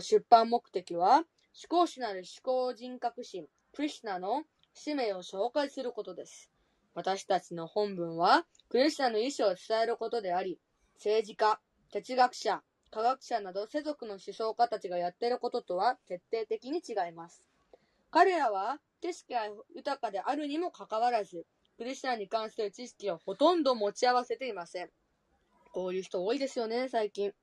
[0.00, 1.24] 出版目的は、思
[1.68, 6.50] 考主なる思考人格心、クリシナの使命を紹介することです。
[6.96, 10.58] 私たちの本文は、クリシュナの意思を伝えることであり、
[10.94, 11.60] 政治家、
[11.92, 17.44] 哲学者、科学者など世俗の思想家たちがやっていることとは徹底的に違います。
[18.10, 19.40] 彼らは知識が
[19.74, 21.44] 豊かであるにもかかわらず、
[21.76, 24.88] クリシュナに関する知識をほとんど持ち合わせていません。
[25.74, 27.34] こういう人多いですよね、最近。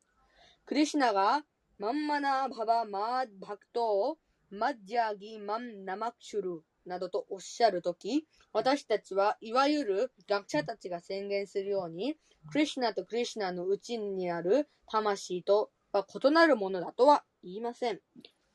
[0.66, 1.46] クリシナが、
[1.78, 12.16] マンマナーババマーバクトー、マッジャーギーマンナマクシュルなどとおっしゃるとき、私たちはいわゆる学者たちが宣言するように、
[12.52, 18.00] クリシュナとクリシュナのうちにある魂とは異なるものだとは言いません。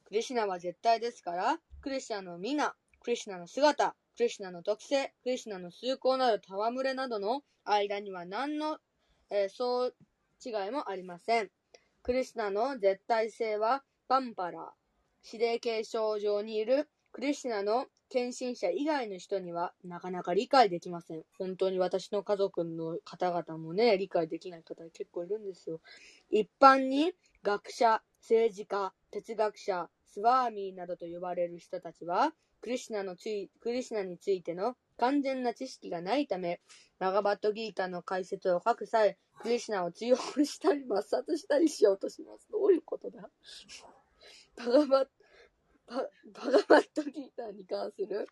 [0.05, 8.79] クリシュナは絶対ですから、クリシュナの皆、クリシュナの姿、クリシュナの特性、クリシュナの崇高なる戯れなどの間には何の、
[9.31, 9.93] えー相
[10.41, 11.51] 違いもありません。
[12.03, 14.72] クリシュナの絶対性はパンパラ、
[15.24, 21.24] 指令継承上にいるクリシュナの献身者以外の人にはなかなか理解できません。
[21.38, 25.80] 本当に私の家族の方々もね、理解できない方結構いるんですよ。
[26.30, 36.61] 一般に学者、政治家、哲学者、スワーミーなどと呼ばれる人たちは、クリシュナのついクリシナについての完全な知識がないため、
[36.98, 42.48] バガバットギータの解説を書く際、クリシナを追放したり抹殺したりしようとします。
[42.50, 43.30] どういうことだ？
[44.56, 45.09] バガバッ
[45.89, 48.28] バガバットギーターに関する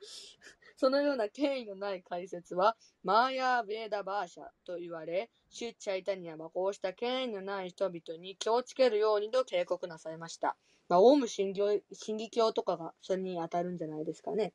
[0.77, 10.57] そのような権威のない解説は、マーヤー・ベーダ・バーシャと言われ、シュッチャイタニアはこうした権威のない人々に気をつけるようにと警告なされました。
[10.89, 14.53] まあ、オウム真理真理教とかがそれに当たるんじゃないですかね。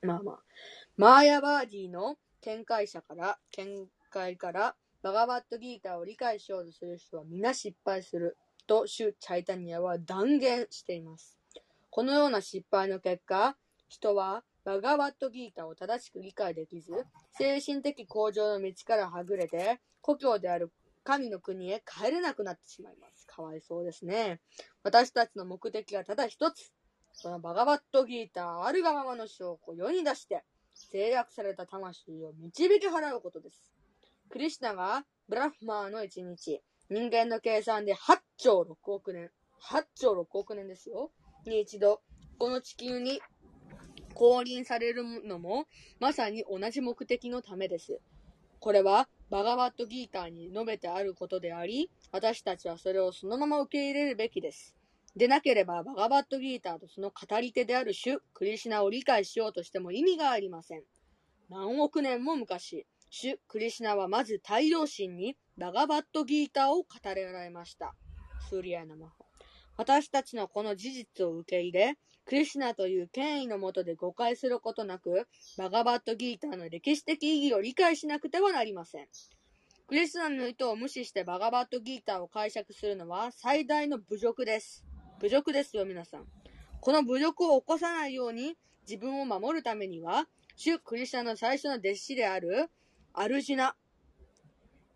[0.00, 0.38] まあまあ。
[0.96, 11.41] マーヤバーディの見解者から、見解から、バガバットギーターを理解しようとする人は皆失敗すると、シュ・チャイタニアは断言しています。
[11.94, 13.54] このような失敗の結果、
[13.86, 16.90] 人はバガバットギータを正しく理解できず、
[17.36, 20.72] 精神的向上の道からはぐれて、故郷である
[21.04, 23.26] 神の国へ帰れなくなってしまいます。
[23.26, 24.40] かわいそうですね。
[24.82, 26.72] 私たちの目的はただ一つ。
[27.12, 33.70] そのバガバットギーターあるがままの証拠を世に出して、制約された魂を導き払うことです。
[34.30, 39.30] クリシナがブラフマーの一日、人間の計算で8兆6億年、
[39.62, 41.10] 8兆6億年ですよ。
[41.46, 42.02] に一度、
[42.38, 43.20] この地球に
[44.14, 45.66] 降臨されるのも、
[46.00, 48.00] まさに同じ目的のためです。
[48.60, 54.76] これは、バガバットギーターに述べてあることであり、私たちはそれをそのまま受け入れるべきです。
[55.16, 60.82] でなければ、バガバットギーターとその語り手である主、クリシナを理解しようとしても意味がありません。
[61.48, 67.94] 何億年も昔、主、クリシナはまず太陽神にバガバットギーターを語られました。
[68.48, 69.21] スーリアナマハ。
[69.76, 79.08] 私たちのこの事実を受け入れ、クリシュナという権威のもとで誤解することなく、バガバットギーターの歴史的意義を理解しなくてはなりません。
[79.88, 84.84] クリスナの意図を無視してバガバットギーターを解釈するのは最大の侮辱です。
[85.20, 86.26] 侮辱ですよ、皆さん。
[86.80, 88.56] この侮辱を起こさないように
[88.88, 92.70] 自分を守るためには、主クリスチャンの最初の弟子である
[93.14, 93.74] アルジナ、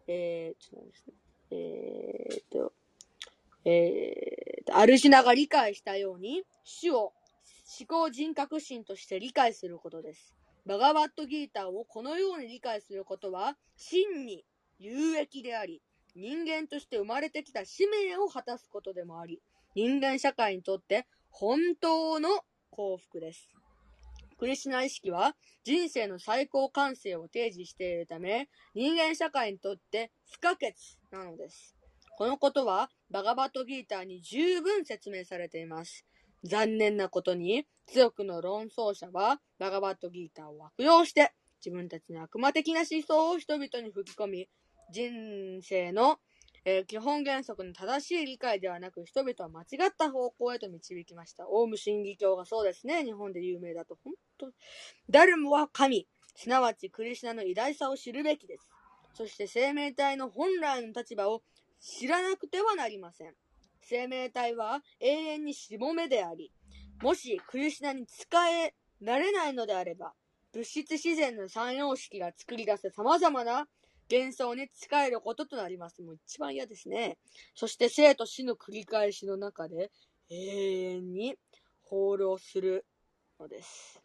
[0.06, 2.72] えー、ちょっとえーっと、
[3.68, 7.12] えー、アルジュナが理解したように、主を
[7.80, 10.36] 思考人格心として理解することです。
[10.66, 14.44] バガバットギーターをこのように理解することは、真に
[14.78, 15.82] 有益であり、
[16.14, 19.42] 人間として生まれてきた使命を果たすことでもあり、
[19.74, 22.28] 人間社会にとって本当の
[22.70, 23.48] 幸福です。
[24.38, 30.74] クリシナ意識は人生の最高感性を提示しているため、人間社会にとって不可欠
[31.10, 31.75] なのです。
[32.16, 36.06] このことはバガバトギーターに十分説明されています。
[36.44, 44.48] 残念なことに、強くの論争者はバガバットギーターを悪用して、自分たちの悪魔的な思想を人々に吹き込み、
[44.90, 46.18] 人生の、
[46.64, 51.46] えー基本原則の正しい理解ではなく、人々は間違った方向へと導きました。
[51.50, 53.04] オウム真理教がそうですね。
[53.04, 53.98] 日本で有名だと。
[54.02, 54.50] 本当
[55.10, 58.66] 誰もは神、すなわちクリシナの偉大さを知るべきです。
[59.12, 61.42] そして生命体の本来の立場を
[61.86, 63.34] 知らなくてはなりません。
[63.80, 66.52] 生命体は永遠にしもめであり、
[67.00, 70.12] もしクリシナに使えられないのであれば、
[70.52, 73.68] 物質自然の三様式が作り出す様々な
[74.10, 76.02] 幻想に使えることとなります。
[76.02, 77.18] もう一番嫌ですね。
[77.54, 79.92] そして生と死の繰り返しの中で
[80.28, 81.36] 永遠に
[81.82, 82.84] 放浪する
[83.38, 84.02] のです。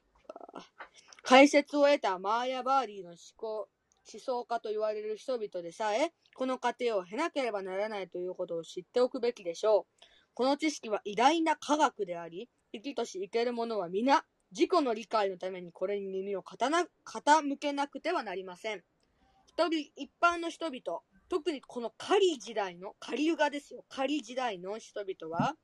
[1.23, 3.69] 解説を得たマーヤ・バーリーの思考、
[4.11, 10.05] 思想家と言われる人々でさえ、この過程を経なければならないということを知っておくべきでしょう。
[10.33, 16.87] この知識は偉大な科学であり、生きとし生ける者は皆、自己の理解のためにこれに耳を傾
[17.57, 18.83] けなくてはなりません。
[19.47, 23.85] 一人、一般の人々、特にこの狩り時代の、狩りユガですよ。
[23.89, 25.55] 狩り時代の人々は、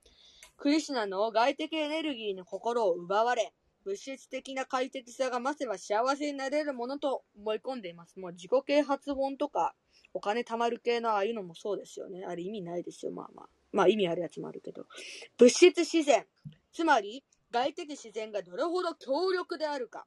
[0.55, 3.53] クリシュナの外的エネルギーに心を奪われ、
[3.87, 8.19] 物質的な快適さが増せば幸せになれるものと思い込んでいます。
[8.19, 9.75] もう自己啓発本とか、
[10.13, 12.25] お金貯まる系のああいうのもそうですよね。
[12.25, 13.13] あれ意味ないですよ。
[13.13, 13.49] まあまあ。
[13.71, 14.87] まあ意味あるやつもあるけど。
[15.37, 16.25] 物質自然。
[16.73, 20.05] つまり、外的自然がどれほど強力であるか、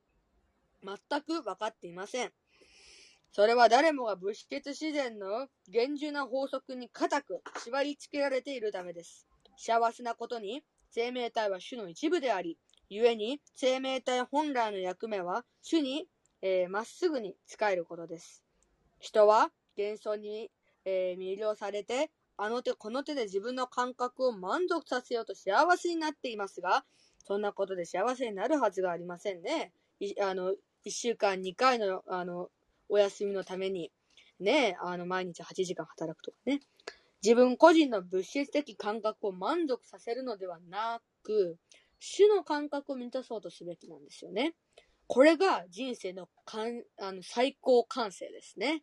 [0.84, 2.32] 全く分かっていません。
[3.32, 9.26] それは誰もが物質自然の厳重な法則に固く縛り付けられているためです。
[9.56, 12.58] 幸せなことに、生命体は種の一部であり、
[12.90, 16.08] 故に生命体本来の役目は種に
[16.42, 18.42] ま、えー、っすぐに使えることです。
[18.98, 20.50] 人は幻想に、
[20.84, 26.84] えー、魅了されて、あの手この手で自分の感覚を満足させようと幸せになっていますが、
[27.26, 29.72] そんなことで幸せになるはずがありませんね。
[30.22, 32.48] あの、一週間二回の、あの、
[32.88, 33.92] お休みのために、
[34.40, 36.60] ね、あの、毎日8時間働くとかね。
[37.22, 41.58] 自分個人の物質的感覚を満足させるのではなく、
[42.00, 44.54] 種の感覚を満たそうとすべきなんですよね。
[45.06, 48.82] これが人生のかんあの最高感性ですね。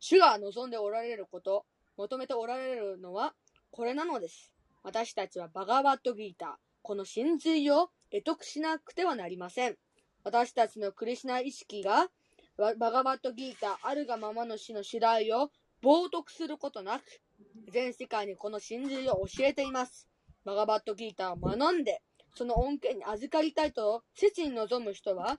[0.00, 1.64] 主が望んでおられること、
[1.96, 3.34] 求めておられるのは
[3.70, 4.52] これなのです。
[4.82, 6.50] 私たちはバガバットギーター、
[6.82, 9.76] この真髄を得得しなくてはなりません。
[10.24, 12.08] 私たちのクリシュナ意識が
[12.56, 15.50] ババガバットギーターあるがままの死の主題を
[15.82, 17.02] 冒涜することなく、
[17.72, 20.08] 全世界にこの真髄を教えています。
[20.44, 22.02] バガバットギーターを学んで、
[22.34, 25.38] その恩恵に預かりたいと切に望む人は、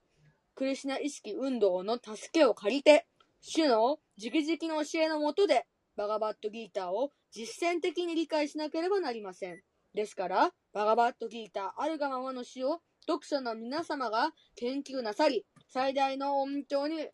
[0.56, 3.08] クリシナ意識運動の助けを借りて、
[3.42, 5.66] 主の直々の教えのもとで、
[5.96, 9.62] バガバットギーターを実践的に理解しなければなりません。
[9.94, 17.08] ですから、バガバットギーターあるがままの詩を読者の皆様が研究なさり、最大の恩寵に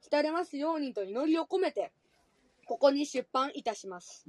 [0.00, 1.92] 浸れますようにと祈りを込めて、
[2.66, 4.26] ここに出版いたします。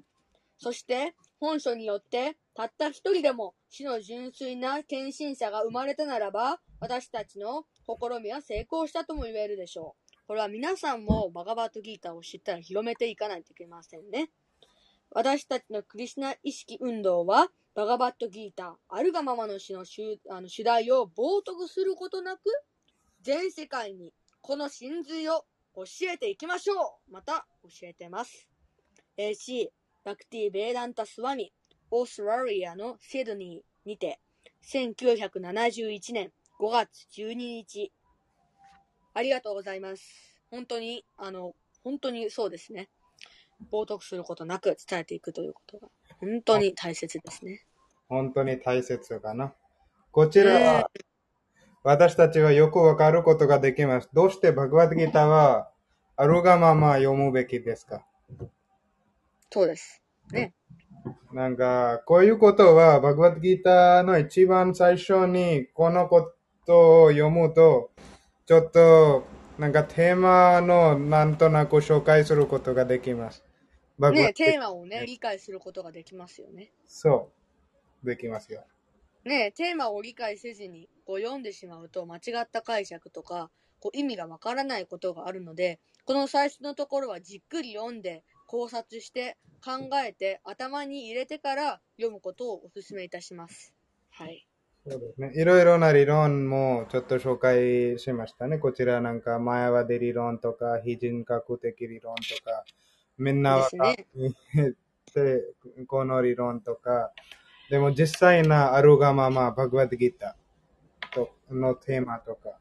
[0.58, 10.18] そして、本書によって、たった一人でも死の純粋な献身者が生まれたならば、私たちの試みは成功したとも言えるでしょう。
[10.26, 14.32] これは皆さんもバガバットギーターを知ったら広めていかないといけませんね。
[15.12, 22.42] 私たちのクリシナ意識運動は、バガバットギーター、あるがままの詩の主あの主題を冒涜することなく、
[23.22, 25.46] 全世界にこの真髄を
[25.76, 26.74] 教えていきましょ
[27.08, 28.50] うまた教えてます。
[29.16, 29.68] AC、
[30.04, 31.54] バクティ・ベーダンタ・スワミ、
[31.92, 34.20] オーストラリアのシドニーにて、
[34.64, 37.92] 1971年5月12日。
[39.14, 40.40] ありがとうございます。
[40.52, 42.90] 本当に、あの、本当にそうですね。
[43.72, 45.88] 冒涜することなく伝えていくということが、
[46.20, 47.66] 本当に大切ですね。
[48.10, 49.54] 本当に大切かな。
[50.12, 50.92] こちらは、
[51.84, 54.10] 私たちはよくわかることができます。
[54.14, 55.72] どうしてバグワッドギーターは
[56.18, 58.06] あるがまま読むべきですか？
[59.50, 60.04] そうです。
[60.32, 60.54] ね。
[61.34, 66.34] なんか、こういうことは、バグワッドギーターの一番最初に、このこ
[66.66, 67.92] とを読むと、
[68.46, 69.26] ちょっと、
[69.58, 73.44] なんかテーマのなんとなく紹介することができます。
[74.00, 76.72] ね、テーマをね、理解することができますよね。
[76.86, 77.32] そ
[78.04, 78.06] う。
[78.06, 78.64] できますよ。
[79.28, 83.50] ね、テーマを理解せずにこう読んでしまうと間違った解釈とか
[83.80, 93.74] こう意味がわからないことがあるのでこの最初のところはじっくり読んで考察して考えて頭に入れてから読むことをお勧めいたします。
[94.10, 94.48] はい。
[94.90, 95.32] そうですね。
[95.36, 98.58] いろいろな理論もちょっと紹介しましたね。
[98.58, 102.64] こちらなんか、マヤワデ理論とか、非人格的理論とか、
[103.18, 104.08] みんなはね
[105.14, 105.42] で
[105.88, 107.12] この理論とか、
[107.70, 112.58] でも実際なあるがまま、バグワッドギーターとのテーマとか、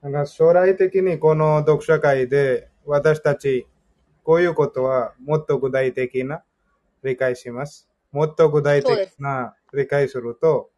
[0.00, 3.66] なんか将来的にこの読書会で私たち、
[4.26, 6.42] こういうことはもっと具体的な
[7.04, 7.88] 理解します。
[8.10, 10.72] もっと具体的な理解すると、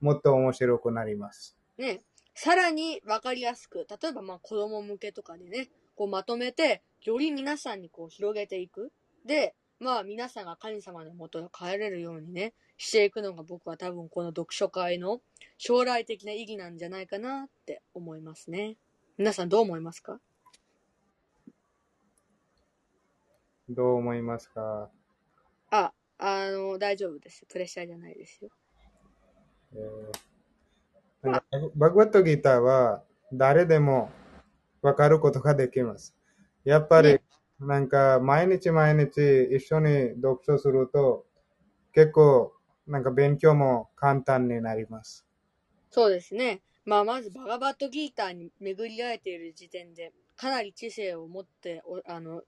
[0.00, 1.56] もっと面白くなります。
[1.76, 2.00] ね、
[2.34, 8.90] さらに分かりやすく、例えばまあ子供向けとかでね、こうまとめて、より皆さんにこう広げていく。
[9.24, 15.20] で、まあ皆さんが神様のもとへ帰れるようにね、していくのが僕は多分この読書会の
[15.56, 18.76] 将来的な意義なんじゃないかなって思いますね。
[19.18, 20.18] 皆さんどう思いますか？
[23.68, 24.90] どう思いますか、
[25.70, 27.46] あ、あの、大丈夫です。
[27.46, 28.50] プレッシャーじゃないですよ。
[29.72, 30.28] えー
[31.22, 31.42] なんか
[31.74, 33.02] バグワットギーターは
[33.32, 34.10] 誰でも
[34.82, 36.14] わかることができます。
[36.64, 37.22] やっぱりね、
[37.60, 41.26] なんか毎日毎日一緒に読書すると
[41.94, 42.52] 結構
[42.86, 45.26] なんか勉強も簡単になります。
[45.90, 46.62] そうですね。
[46.86, 52.42] まあ、まず、バガバットギーターに巡り合えている時点で、かなり知性を持ってお、あの、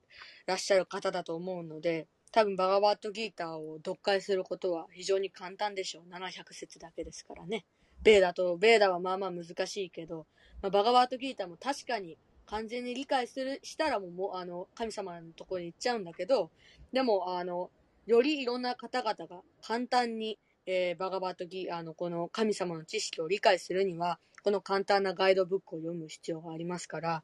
[0.47, 6.09] らっしゃる方だと思うので、多分、バガバットギーターを読解することは非常に簡単でしょう。
[6.09, 7.65] 700節だけですからね。
[8.01, 10.25] ベーダと、ベーダはまあまあ難しいけど、
[10.61, 16.49] まあ、バガバットギーターも確かに完全に理解する、したらもう、あの、神様のところに行っちゃうんだけど、
[16.93, 17.69] でも、あの、
[18.05, 27.23] よりいろんな方々が簡単に、えーバガバットギーあの、この神様の知識を理解するには、この簡単なガイドブックを読む必要がありますから、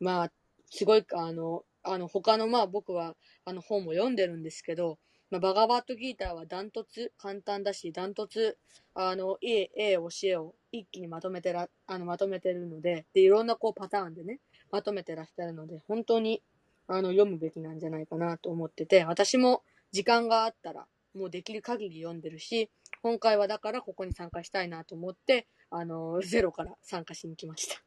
[0.00, 0.32] まあ、
[0.70, 4.98] すごい、あの、あの、他の、まあ僕は、あの本も読んでるんですけど、
[5.30, 8.58] まあ、バガバットギーターはダントツ簡単だし、ダントツ、
[8.94, 14.40] あの、いい、ええ教えを一気にまとめてら、あの、まとめてるので、で、いろんなこうパターンでね、
[14.70, 16.42] まとめてらっしゃるので、本当に、
[16.86, 22.70] あの、読むべきなんじゃないかなと思ってて、私も時間があったら、もうできる限り読んでるし、
[23.02, 27.82] 今回はだからここに参加したいなと思って、あの、ゼロから参加しに来ました。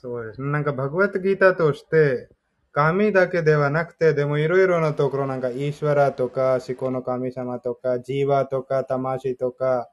[0.00, 0.48] そうですね。
[0.52, 2.28] なんかバグワットギーターとして、
[2.70, 9.88] 神だけではなくて、でもいろいろなところ、なんかイーシュワラとか、思考の神様とか、ジーワとか、魂とか、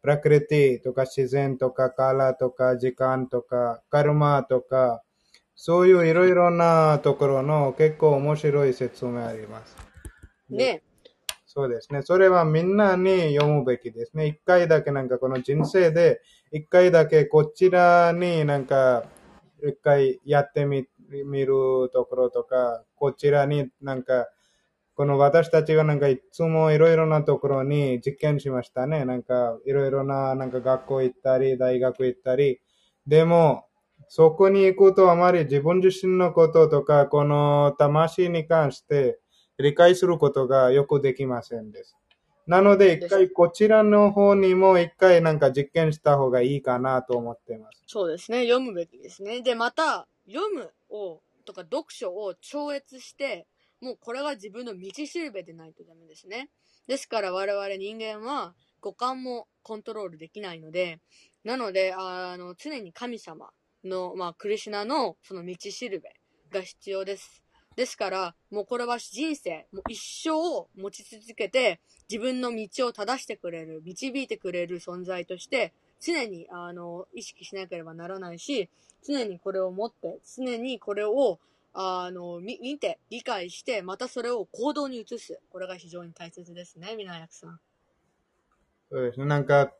[0.00, 5.02] プラクリティとか、自然とか、カラとか、時間とか、カルマとか、
[5.56, 9.76] そういういろいろなところの結構面白い説明あります。
[10.48, 10.84] ね
[11.46, 12.02] そうですね。
[12.02, 14.28] それはみんなに読むべきですね。
[14.28, 16.20] 一回だけなんかこの人生で、
[16.52, 19.02] 一回だけこちらになんか、
[19.62, 20.86] 一回やってみ、
[21.26, 24.28] 見るところとか、こちらになんか、
[24.94, 29.04] この私たちがなんかいつもいろいろなところに実験しましたね。
[29.04, 32.60] なんかいろいろななんか学校行ったり、大学行ったり。
[33.06, 33.64] でも、
[34.08, 39.20] そこに行くとあまり自分自身のこととか、この魂に関して
[39.58, 41.97] 理解することがよくできませんです。
[42.48, 47.82] なので、一回こちらの方にも一回なんか実験した方がいいかなと思っています。
[47.86, 48.44] そうですね。
[48.44, 49.42] 読むべきですね。
[49.42, 53.46] で、また、読むを、とか読書を超越して、
[53.82, 56.48] もうこれが自分の道しるべでないとダメですね。
[56.86, 61.00] ですから我々人間は五感もコントロールできないので、
[61.44, 63.50] なので、あの、常に神様
[63.84, 66.08] の、まあ、クリシュナのその道しるべ
[66.50, 67.44] が必要です。
[67.78, 71.78] ですから、もうこれは人生、もう一生を持ち続けて、
[72.10, 78.68] 自分の道を正してくれる、導いてくれる存在として、常に、あの、意識しなければならないし、
[79.06, 81.38] 常にこれを持って、常にこれを、
[81.72, 85.38] あの、み、見て、理解して、またそれを行動に移す。
[85.48, 87.60] これが非常に大切ですね、みなやくさん。
[88.90, 89.26] そうですね。
[89.26, 89.72] なんか、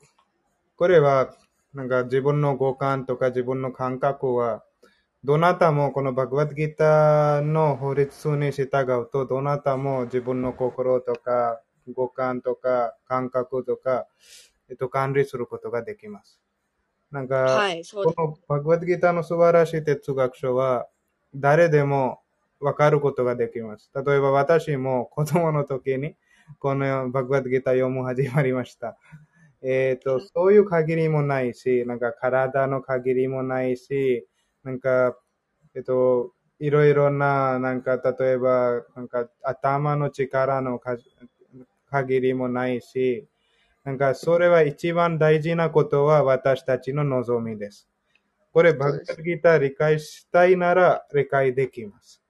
[0.77, 1.35] これは、
[1.75, 4.63] なんか自分の五感とか自分の感覚は、
[5.25, 11.61] どなたもこのバグワッドギーターの法律に従うと、どなたも自分の心とか、
[11.93, 14.07] 五感とか感覚とか、
[14.71, 16.41] えっと、管理することができます。
[17.11, 17.83] なんか、はい。
[17.85, 20.87] このバグワッドギーターの素晴らしい哲学書は、
[21.35, 22.21] 誰でも
[22.61, 23.91] わかることができます。
[23.95, 26.15] 例えば私も子供の時に、
[26.61, 28.97] このバグワッドギーター読む始まりました。
[29.63, 34.29] えっ、と、そういう限りもないし、なんか体の限りもないし、
[34.69, 35.17] なんか、
[35.75, 40.99] えっと、いろいろな、なんか、例えば、なんか、頭の力のか
[41.91, 43.27] 限りもないし、
[43.83, 47.89] なんか、それは一番大事なことは私たちの望みです。
[48.53, 52.23] これ、バグワッドギター理解したいなら理解できます。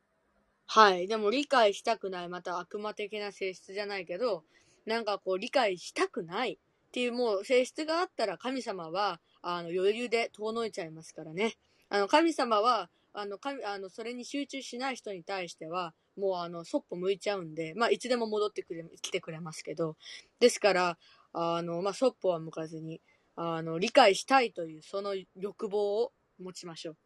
[0.66, 1.08] はい。
[1.08, 4.44] でも理解したくない、また悪魔的な性質じゃないけど、
[4.86, 11.56] なんかこう理解したくないっていうもう性質があったら神様は、あの余裕で遠のいちゃいますからね。
[11.88, 19.96] あの神様は、あの神、あの、それに集中しない人に対しては、もうあの、そっぽ向いちゃうんで、まあ、いつでも戻ってくれ、来てくれますけど、
[20.40, 20.98] ですから、
[21.32, 23.00] あの、まあ、そっぽは向かずに、
[23.36, 26.96] あの、理解したいという、その欲望を持ちましょう。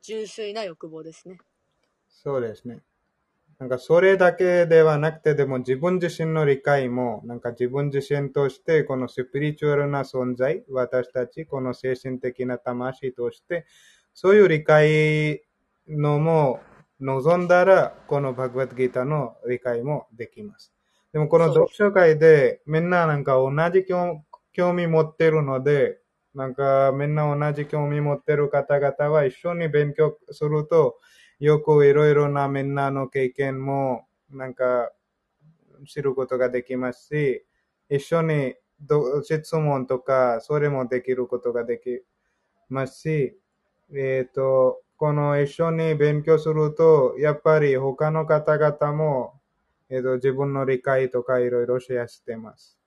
[0.00, 1.38] 純粋な欲望ですね。
[2.08, 2.82] そうですね。
[3.58, 13.66] なんかそれだけではなくて、でも自分自身の理解も、なんか自分自身として、このスピリチュアルな存在、私たち、この精神的な魂として、
[14.14, 15.42] そういう理解
[15.88, 16.60] のも
[17.00, 20.72] 望んだら、このバグワッドギーターの理解もできます。
[21.12, 25.98] でもこの読書会で、みんななんか同じ興味持ってるので、
[26.34, 30.98] なんかみんな同じ興味持ってる方々は一緒に勉強すると、
[31.40, 34.92] よくいろいろなみんなの経験もなんか
[35.86, 37.44] 知ることができますし、
[37.90, 38.54] 一緒に
[39.24, 42.02] 質問とかそれもできることができ
[42.68, 43.36] ますし、
[43.94, 49.34] えっ、と、この一緒に勉強すると、やっぱり他の方々も、
[49.90, 52.78] えっ、と、自分の理解とかいろいろシェアしてます。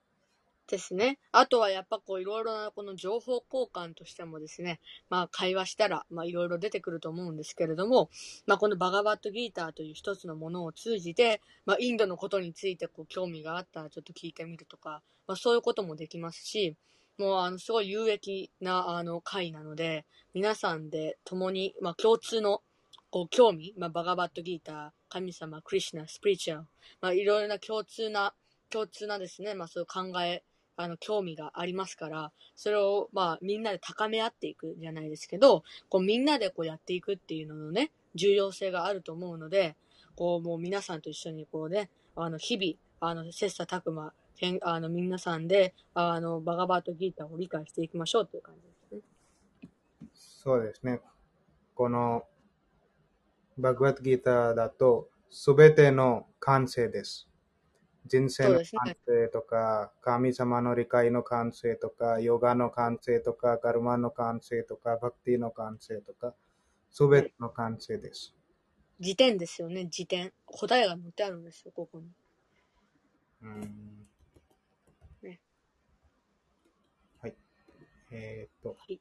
[0.68, 1.20] ですね。
[1.32, 4.80] あとはやっぱこういろいろなこの情報交換としてもですね、
[5.10, 8.10] まあ会話したら、まあいろいろ出てくると思うんですけれども、
[8.48, 16.76] まあこのバガバットギーターという一つのものを通じて、まあインドのことについてこう興味があったらちょっと聞いてみるとか、まあそういうこともできますし、
[17.18, 22.62] もうあのすごい有益なあの会なので、皆さんで共に、まあ共通の
[23.10, 26.68] こう興味、まあバガバットギーター、神様、クリシナ、スピリチュアル、
[27.02, 28.34] まあいろいろな共通な、
[28.70, 30.44] 共通なですね、まあそういう考え、
[30.78, 39.76] あの、興味がありますから、それを、まあ、みんなで高め合っていくじゃないですけど、こう、みんなでこうやっていくっていうののね、重要性があると思うので、
[40.16, 49.70] こう、もう皆さんと一緒にこうね、あの、日々、あの、切磋琢磨、けんあの、皆さんで、あの、バガバートギーターを理解していきましょうっていう感じですね。
[50.14, 51.02] そうですね。
[51.74, 52.24] この
[53.58, 57.28] バグワッドギーターだと、すべての感性です。
[58.06, 66.36] 人生のそうですね感性とか、神様の理解の感性とか、ヨガの感性とか、カルマの感性とか、バクティの感性とか、
[66.92, 68.36] すべての感性です。
[69.00, 70.32] 辞典ですよね、辞典。
[70.46, 72.08] 答えが載ってあるんですよ、ここに。
[73.42, 74.08] うん
[75.22, 75.40] ね
[77.22, 77.36] はい。
[78.12, 79.00] えーっと、はい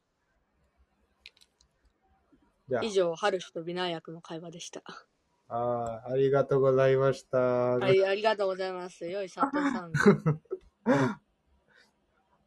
[2.67, 4.83] じゃ以上、ハルシとビナーヤクの会話でした。
[4.87, 5.05] あ、
[5.49, 7.39] あーありがとうございました。
[7.39, 9.07] はい、ありがとうございます。
[9.07, 9.93] よい佐藤さん。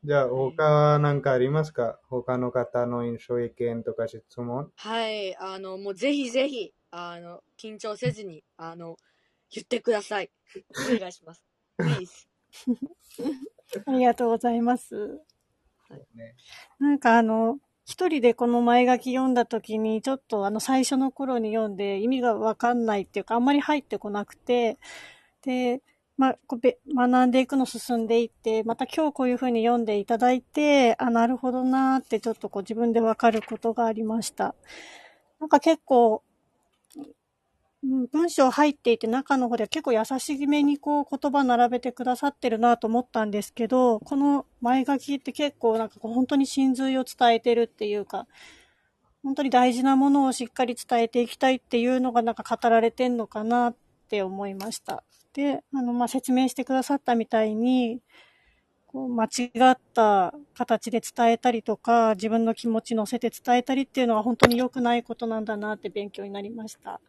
[0.03, 1.99] じゃあ、他は何かありますか？
[2.09, 4.71] 他の方の印象、意見とか質問？
[4.75, 8.97] はい、あの、もうぜひぜひ、あの、緊張せずに、あの、
[9.51, 10.31] 言ってください。
[10.95, 11.43] お願いします。
[13.85, 15.21] ありがとうございます。
[16.79, 24.77] なんかあの、一人でこの前書き読んだ時に、ちょっとあの最初の頃に読んで意味がわかんないっていうか、あんまり入ってこなくて、
[25.43, 25.81] で、
[26.17, 34.55] ま、こべ学んでいくの進んでいって、また今日こういう風に読んでいただいて、あ、なるほどなーってちょっとこう自分でわかることがありました。
[35.39, 36.23] なんか結構、
[37.83, 48.27] うん文章入っていて中の方では結構優しめにこう言葉並べてくださってるなと思ったんですけど、この前書きって結構なんかこう本当に真髄を伝えてるっていうか、
[49.23, 53.75] 本当に大事なものをしっかり伝えていきたいっていうのがなんか語られてんのかなっ
[54.09, 55.03] て思いました。
[55.33, 58.01] で、あの、まあ、説明してくださったみたいに、
[58.87, 67.01] こう間違った形で伝えたりとか、自分の気持ち乗せて伝えたりっていうのは本当に良くないことなんだなって勉強になりました。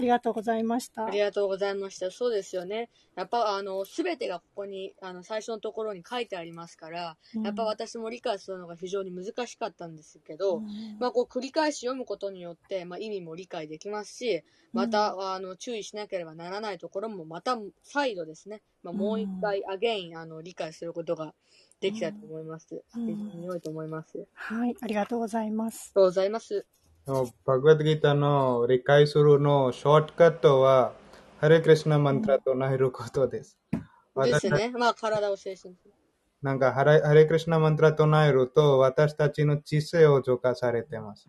[0.00, 1.04] あありがとうございました。
[1.04, 2.10] ありがとうございました。
[2.10, 2.88] そうですよね。
[3.16, 14.42] やっぱ、あの、すべてがここに、あの、最初のところに書いてありますから、うんやっぱ私も理解するのが非常に難しかったんですけど、うんまあ、こう繰り返し読むことによって、まあ、意味も理解できますし、
[14.72, 21.34] また、あの、注意しなければならないところも、また再度ですね、まあ、もう一回、アゲイン、あの、理解することが
[21.80, 22.82] できたと思います。
[22.96, 24.26] うん非常に良いと思います。
[24.48, 25.90] ありはい、ありがとうございます。
[25.90, 26.66] がとうございます。
[27.06, 30.92] バグワッドギータの理解するのショートカットは、
[31.38, 33.58] ハレクリシナマントラとなることです。
[34.50, 34.72] ね。
[34.76, 35.74] まあ、体を精神
[36.42, 41.28] なんかハレ、ハレクリシナマントラとなると、私たちの知性を浄化されてます。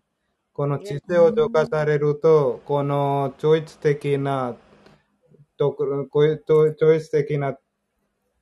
[0.52, 4.54] この知性を浄化されると、この超越的な
[5.56, 7.56] とこういう超超越的な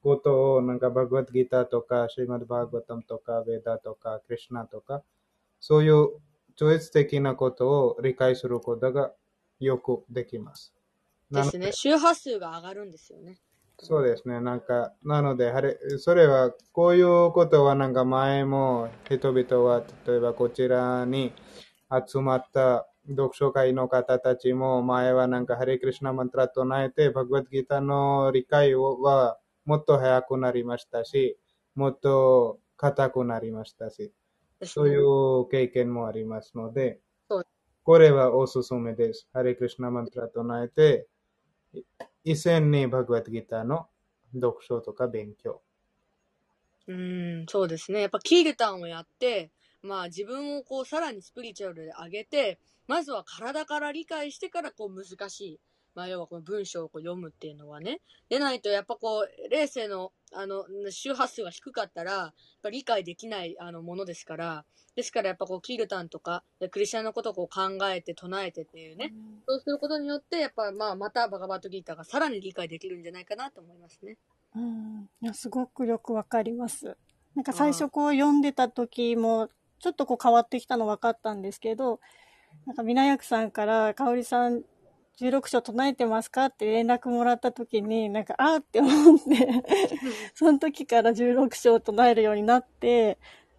[0.02, 5.02] ことを、なんかバグワッドギータとか、シーマッドバーガタムとか、ベーダとか、クリシナとか、
[5.60, 6.08] そういう
[6.60, 9.12] 超越的なことを理解することが
[9.60, 10.74] よくできます。
[11.30, 11.72] ですね。
[11.72, 13.38] 周波数が上がるんですよね。
[13.78, 14.42] そうですね。
[14.42, 15.50] なんか、なので、
[15.96, 21.32] それは、こういうことはなんか前も人々は、例えばこちらに
[22.06, 31.38] 集まった読書会の方たちも前はなんかハレクリシナマントラ唱えて、バグワッドギータの理解はもっと早くなりましたし、
[31.74, 34.12] もっと硬くなりましたし、
[34.62, 37.00] そういう経験もありますので
[37.82, 39.26] これはおすすめです。
[39.32, 41.06] ハレクリシナマントラ唱えて、
[42.24, 43.88] 以前にバグワッドギターの
[44.34, 45.62] 読書とか勉強。
[46.86, 48.02] うん、そうですね。
[48.02, 49.50] やっぱキールタンをやって、
[49.82, 55.60] まあ自分をこうさらにスピリチュアルで上げて、まずは体から理解してからこう難しい。
[55.94, 58.00] まあ要はこの文章をこう読むっていうのはね。
[58.28, 62.32] でないとやっぱこう、霊性のあの周波数が低かったら、やっ
[62.62, 64.64] ぱ理解できないあのものですから、
[64.94, 69.12] ですからやっぱこうキールタンとか、でクリスチャンのことをこう考えて唱えてっていうね。
[69.48, 74.16] そうすることによって、やっぱまあまたバガバットギーターがさらに理解できるんじゃないかなと思いますね。
[74.54, 76.96] うん、いやすごくよくわかります。
[77.34, 79.48] なんか最初こう読んでた時も、
[79.80, 82.00] ちょっとこう変わってきたの分かったんですけど、
[82.66, 84.62] なんか、みなやくさんから、かおりさん、
[85.20, 86.46] 16章唱えてますか？
[86.46, 89.62] って連絡もらった時に、なんか、あーって思って、
[90.34, 93.18] その時から16章唱えるようになって、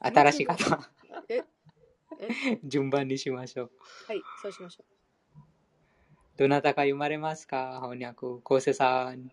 [0.00, 0.90] 新しい方、
[1.30, 1.42] え？
[2.20, 2.60] え？
[2.64, 3.70] 順番にしましょう。
[4.08, 4.84] はい、そうしましょ
[6.36, 7.80] どなたか読まれますか？
[7.82, 9.30] 翻訳、昴生さん。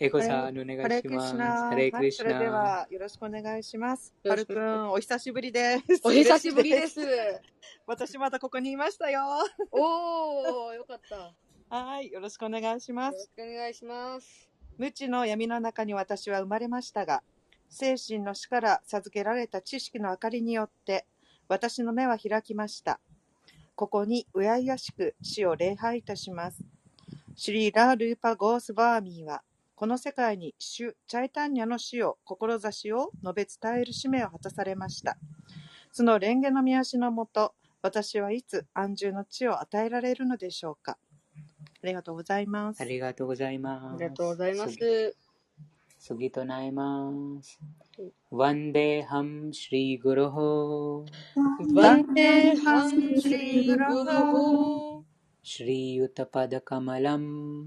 [0.00, 1.36] エコさん、お願いします。
[1.36, 2.50] ハレクリシはい、それでナ。
[2.50, 4.12] はよろしくお願いします。
[4.24, 5.82] よろしくはるくん、お久しぶりです。
[6.04, 6.08] う。
[6.08, 7.00] お久しぶりです。
[7.86, 9.22] 私またここにいましたよ。
[9.70, 11.16] おー、よかった。
[11.16, 11.32] よ
[11.68, 13.24] はい、よろしくお願いしまろす。
[13.24, 14.50] しくお願いします。
[14.78, 17.22] 無知の闇の中に私は生まれましたが、
[17.68, 21.06] 精神の死から授けられた知識の明かりによって、
[21.46, 22.98] 私の目は開きました。
[23.76, 26.64] ここにうやいやしく死を礼拝いたします。
[27.36, 29.42] シュリーラ・ルーパ・ゴースバーミーは、
[29.76, 35.16] この世界に主チャイタンニャの死を志を述べ伝える使命を果たされました。
[35.90, 40.96] その蓮華の見足のもと、私はいつ安住の地を与えられるのでしょうか。
[41.82, 42.80] ありがとうございます。
[42.80, 43.94] ありがとうございます。
[43.94, 45.16] ありがとうございます。
[45.98, 47.10] 次となえま
[47.42, 47.58] す。
[48.30, 51.04] ワンデハムシリグロホ。
[51.74, 55.04] ワンデハムシリグロホ。
[55.42, 57.66] シリユタパダカマラム。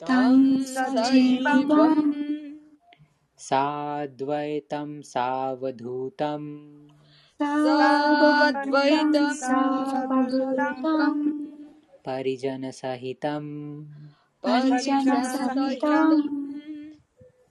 [0.00, 2.12] तं सजीवम्
[3.38, 6.88] साद्वैतं सावधूतम्।
[7.42, 11.46] साद्वैतं सावधूतम्।
[12.06, 13.86] परिजनसहितम्।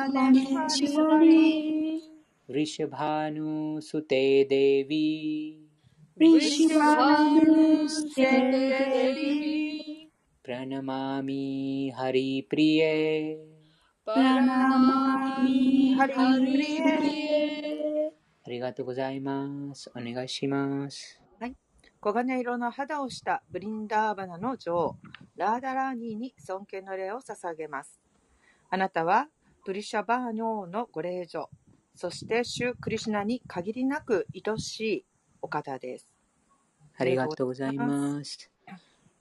[2.51, 5.53] वृषभानुसुते देवी।
[6.19, 6.91] वृषभानुसुते
[8.25, 9.51] देवी।
[10.45, 13.35] प्रणमामि हरिप्रिये।
[14.07, 17.60] प्रणमामि हरिप्रिये।
[18.45, 19.91] ありがとうございます。
[19.95, 21.21] お願いします。
[22.03, 24.97] 黄金色の肌をしたブリンダーバナの女王、
[25.37, 28.01] ラーダラーニーに尊敬の礼を捧げます。
[28.71, 29.29] あなたは
[29.67, 31.51] ブリシャバーヌ王のご令嬢、
[31.95, 35.05] そしてシュリー・クリシュナに限りなく愛しい
[35.43, 36.07] お方です。
[36.97, 38.51] ありがとうございます。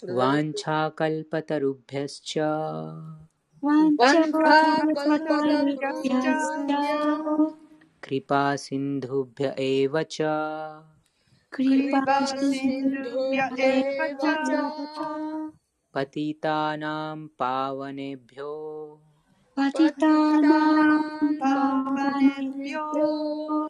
[0.08, 7.18] वाञ्छाकल्पतरुभ्यश्च वाンチャカルパタルビャスチャ
[7.58, 7.69] ク
[8.11, 10.83] リパシンドゥビャエヴァチャ
[11.51, 15.51] クリパシンドビャエヴァチャ
[15.93, 18.99] パティタナムパワネビョ
[19.57, 23.69] パ パティタナンパパパネネピピョョ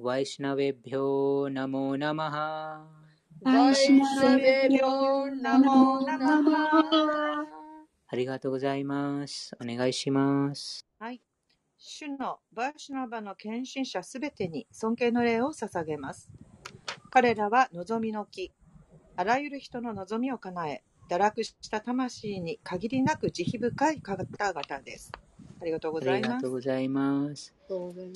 [0.00, 2.36] वैष्णवेभ्यो नमो नमः
[3.42, 7.60] ワイシナベベビビョョンナンナモモナナママ
[8.06, 9.56] ありがとうございます。
[9.62, 10.84] お願いします。
[10.98, 11.22] はい。
[11.87, 16.31] 主のバーシュナバの献身者すべてに尊敬の礼を捧げます。
[17.11, 18.51] 彼らは望みの木。
[19.15, 25.11] あらゆる人の望みを叶え、堕落した魂に限りなく慈悲深い方々です。
[25.61, 26.51] ありがとうごあざいますりがとう。
[26.51, 27.53] ございます。
[27.69, 28.09] そうだね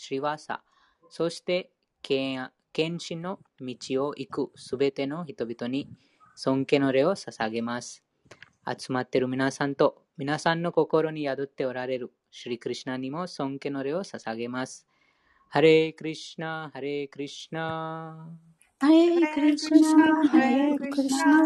[0.00, 0.62] シリワサ、
[1.10, 1.70] そして
[2.00, 5.90] 献献身の道を行くすべての人々に
[6.36, 8.02] 尊敬の礼を捧げます。
[8.66, 14.86] 集まっている皆さんと皆さんの心に宿っておられるシリクリシナにも尊敬の礼を捧げます。
[15.50, 18.26] ハレークリシナ、ハレークリシナ、
[18.78, 21.36] ハレークリシナハレークリシナ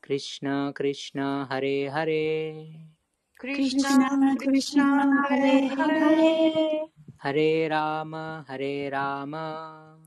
[0.00, 2.96] クリシナ、クリシナ、ハレーハレー。
[3.38, 6.95] ククリシナクリシナハレーハレー
[7.26, 9.98] ハレーラーマ、ハレーラーマ、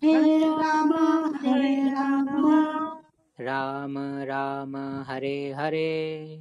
[0.00, 3.00] ヘラマヘラマ
[3.36, 6.40] ラーマ、ラーマ、ハレーハレー。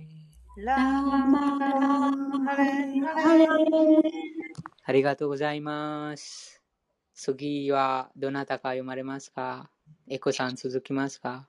[0.57, 3.47] ララマラマハレハレ
[4.86, 6.61] ありがとうございます。
[7.15, 9.72] 次はどなたか読まれますか
[10.07, 11.47] エコさん続きますか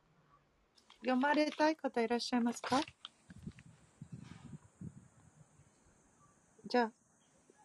[1.03, 2.81] 読まれたい方いらっしゃいますか
[6.71, 6.93] じゃあ、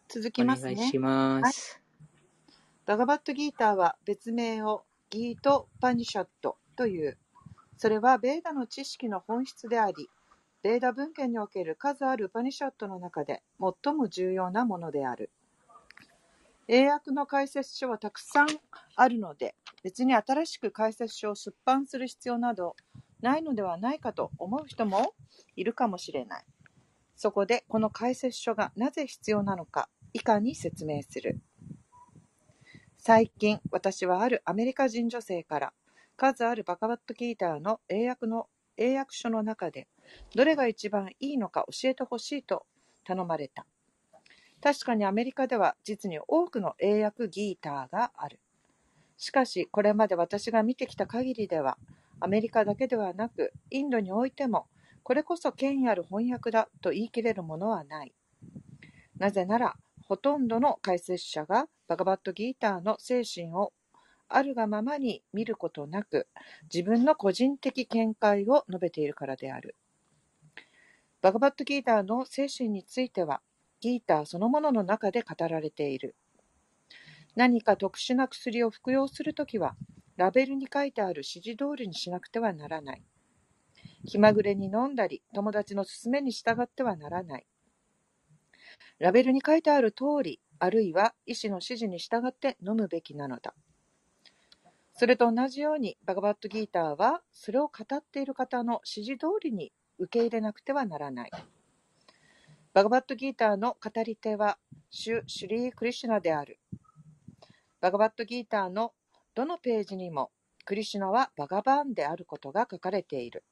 [0.08, 0.98] 続きおますね願いし。
[0.98, 1.80] ます。
[2.86, 7.18] バガバットギーターは別名をギート・パニシャットという。
[7.76, 10.08] それはベーダの知識の本質であり、
[10.62, 13.42] ベーダ文献における数あるウパニシャットの中で
[13.84, 15.30] 最も重要なものである。
[16.66, 18.48] 英訳の解説書はたくさん
[18.96, 22.74] あるので、別に新しく解説書を出版する必要など
[23.20, 25.14] ないのではないかと思う人も
[25.56, 26.44] いるかもしれない。
[27.16, 29.88] そこでこの解説書がなぜ必要なのか
[30.18, 31.38] 以下に説明する。
[32.98, 35.72] 最近、私はあるアメリカ人女性から
[36.16, 39.86] 数あるバカバットギーターの英訳の英訳書の中で
[40.34, 42.66] どれが一番いいのか教えてほしいと
[43.04, 43.64] 頼まれた。
[44.60, 48.40] 確かにアメリカでは実に多くの英訳ギーターがある。
[49.18, 51.78] しかし、これまで私が見てきた限りでは、
[52.18, 54.66] アメリカだけではなく、インドにおいても、
[55.04, 58.12] これこそ権威ある翻訳だと言い切れるものはない。
[59.16, 59.76] なぜなら、
[60.08, 63.74] ほとんどの解説者がバガバットギーターの精神を
[64.28, 66.26] あるがままに見ることなく、
[66.72, 69.76] 自分の個人的見解を述べているからである。
[71.20, 73.42] バガバットギーターの精神については、
[73.80, 76.14] ギーターそのものの中で語られている。
[77.36, 79.76] 何か特殊な薬を服用するときは、
[80.16, 83.02] ラベルに書いてある指示通りにしなくてはならない。
[84.06, 87.46] 気まぐれに飲んだり、友達の勧めに従ってはならない。
[88.98, 93.54] ラベルに書いてある通り、あるいは医師の指示に従って飲むべきなのだ。
[94.94, 101.30] それと同じように、バガバットギーターは、それを語っている方の指示通りに受け入れなくてはならない。
[102.74, 104.58] バガバットギーターの語り手は、
[104.90, 106.58] シュ・シュリー・クリシュナである。
[107.80, 108.92] バガバットギーターの
[109.36, 110.32] どのページにも、
[110.64, 113.44] クリシュナはバガバーンであることが書かれている。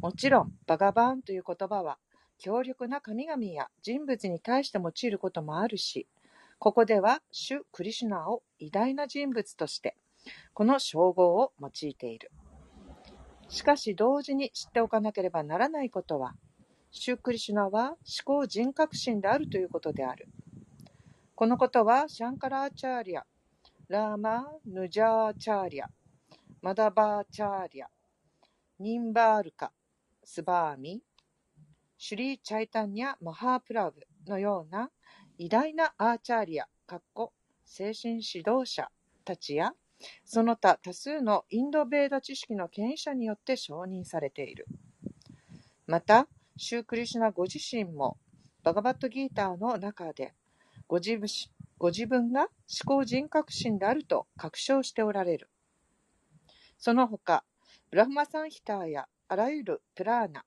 [0.00, 1.98] もちろん、バガバーンという言葉は、
[2.42, 6.08] 強力な神々や人物に対して用いることもあるし、
[6.58, 9.96] ここでは、主クリシュナを偉大な人物として、
[10.52, 12.32] この称号を用いている。
[13.48, 16.34] しかし同時に知っておかなければならないことは、
[16.90, 20.26] シュクリシュナは思考人格心であるということである。
[21.36, 23.24] このことはシャンカラーチャーリア、
[23.86, 25.88] ラーマ・ヌジャーチャーリア、
[26.60, 27.88] マダバーチャーリア、
[28.80, 29.70] ニンバールカ、
[30.24, 31.00] スバーミ、
[32.04, 34.90] シュリー・チャイタンニャ・マハープラブのような
[35.38, 37.32] 偉大なアーチャーリア、かっこ
[37.64, 38.88] 精神指導者
[39.24, 39.70] たちや、
[40.24, 44.66] その他多数のインドベーダ知識の権威者によって承認されている。
[45.86, 46.26] また、
[46.56, 48.16] シュークリシュナご自身も
[48.64, 50.34] バガバットギーターの中で
[50.88, 51.28] ご自分
[51.78, 52.48] ご自分が思
[52.84, 55.48] 考人格心であると確証しておられる。
[56.78, 57.44] その他、
[57.92, 60.44] ブラフマサンヒターやあらゆるプラーナ、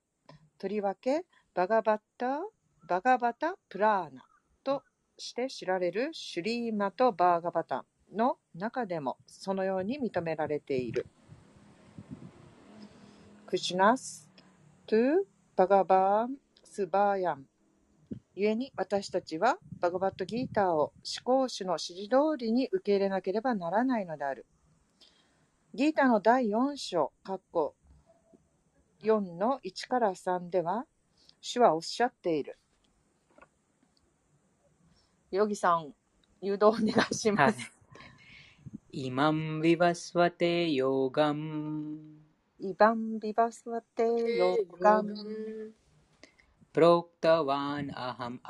[0.58, 1.24] とりわけ
[1.56, 2.42] バガバッタ、
[2.86, 4.26] バガバタプラーナ
[4.62, 4.84] と
[5.18, 11.08] して知られるシュリーマとバーガバタンの中でもそのように認められている。
[13.48, 14.30] クシナス、
[14.86, 15.24] トゥ、
[15.56, 17.46] バガバーン、スバーヤン。
[18.36, 24.46] 故に私たちはバガバットギーターを思考主の指示通りに受け入れなければならないのである。
[25.74, 27.76] ギーターの第4章、括弧
[29.04, 30.86] 4の1から3では、
[31.48, 32.58] 主はおっしゃっている。
[35.30, 35.94] ヨギさん、
[36.42, 37.72] 誘導お願いしはいます。。
[38.92, 42.00] イマンビバスワテヨガン、
[42.58, 45.14] イバンビバスワテヨガン、
[46.74, 48.42] プロクタワンアハム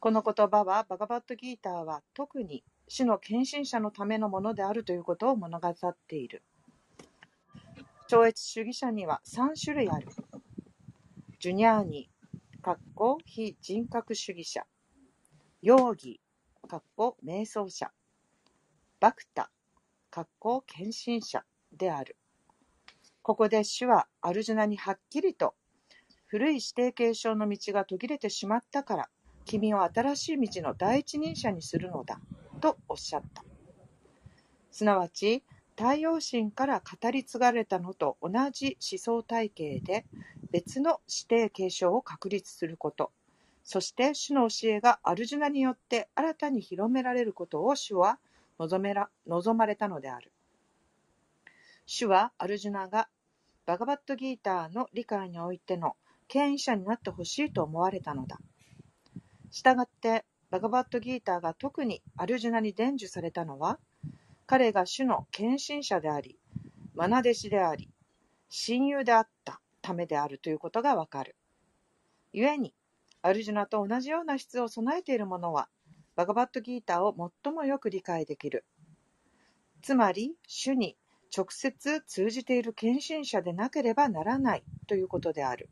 [0.00, 6.42] この言葉はバガバットギーターは特に主の献身者のためのものであるということを物語っている。
[8.10, 10.08] 超越主義者には3種類ある。
[11.40, 12.08] ジュニャーニ、
[12.62, 14.64] かっこ非人格主義者。
[15.60, 16.20] ヨーギ、
[16.66, 17.92] かっこ瞑想者。
[18.98, 19.50] バクタ、
[20.10, 22.16] かっこ献身者である。
[23.20, 25.54] ここで主はアルジュナにはっきりと
[26.28, 29.10] 古い指定継承の道が途切れてしまったから
[29.44, 32.18] 君を新しい道の第一人者にするのだ
[32.62, 33.44] とおっしゃった。
[34.70, 35.44] すなわち
[35.78, 40.06] 太陽神から語り継がれたのと同じ思想体系で
[40.50, 43.12] 別の指定継承を確立すること。
[43.62, 48.18] そして主の教えがアルジュナによって新たに広められることを主は
[48.58, 50.32] 望めら望まれたのである。
[51.86, 53.08] 主はアルジュナが
[53.64, 55.94] バガバットギーターの理解においての
[56.26, 58.40] 権威者になってほしいと思われたのだ。
[59.52, 63.78] したがってバガバットギーターが特にアルジュナに伝授されたのは
[64.50, 66.38] 彼が主の献身者であり
[66.96, 67.90] 愛弟子であり、
[68.48, 71.36] 親友であったためであるということがわかる。
[72.32, 72.74] 故に、
[73.20, 75.68] アルジュナと同じような質を備えている者は、
[76.16, 78.64] バガバットギーターを最もよく理解できる。
[79.82, 80.96] つまり、主に
[81.36, 85.68] 直接通じている献身者でなければならないということである。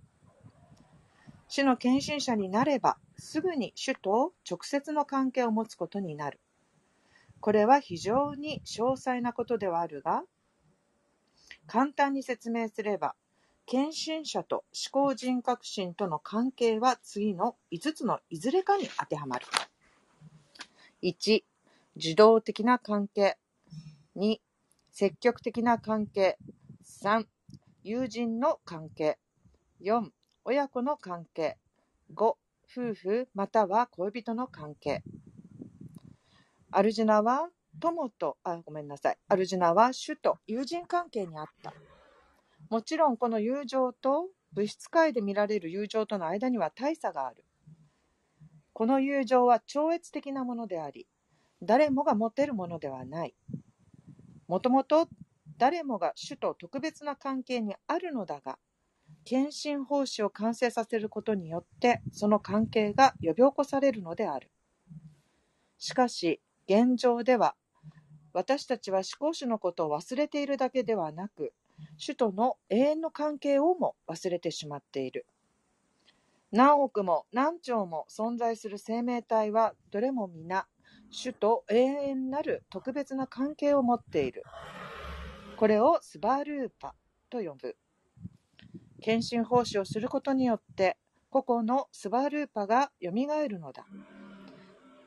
[1.48, 6.38] 主の献身者になれば、すぐに主と直接の関係を持つことになる。
[7.46, 10.24] これは非常に詳細なことではあるが、
[11.68, 13.14] 簡単に説明すれば、
[13.66, 19.46] 献身者と思考人格心との関係は次の5つのいずれかに当てはまる。
[21.04, 21.44] 1、
[21.94, 23.38] 受動的な関係。
[24.16, 24.40] 2、
[24.90, 26.38] 積極的な関係。
[26.84, 27.26] 3、
[27.84, 29.18] 友人の関係。
[29.82, 30.10] 4、
[30.44, 31.58] 親子の関係。
[32.12, 32.38] 5、夫
[32.92, 35.04] 婦または恋人の関係。
[36.76, 37.48] アルジュナは
[37.80, 39.16] 友と、あ、ごめんなさい。
[39.28, 41.72] アルジュナは主と友人関係にあった。
[42.68, 47.46] もちろんこの友情と物質界で見られる友情との間には大差がある。
[48.74, 51.06] この友情は超越的なものであり、
[51.62, 53.34] 誰もが持てるものではない。
[54.46, 55.08] もともと
[55.56, 58.58] 誰もが主と特別な関係にあるのだが、
[59.24, 64.50] 献身奉仕を完成させることによってその関係が呼び起こされるのである。
[65.78, 67.54] しかし、現状では、
[68.32, 71.52] 私たちは思考主のことを忘れているだけではなく、
[71.96, 75.26] 主との永遠の関係をも忘れてしまっている。
[76.52, 80.66] 何億も何兆も存在する生命体はどれも皆
[81.10, 84.42] 主と永遠なる特別な関係を持っている。
[85.56, 86.94] これをスバルーパ
[87.30, 87.76] と呼ぶ。
[89.00, 90.96] 献身奉仕をすることによって
[91.30, 93.10] 個々のスバルーパが蘇
[93.48, 93.86] るのだ。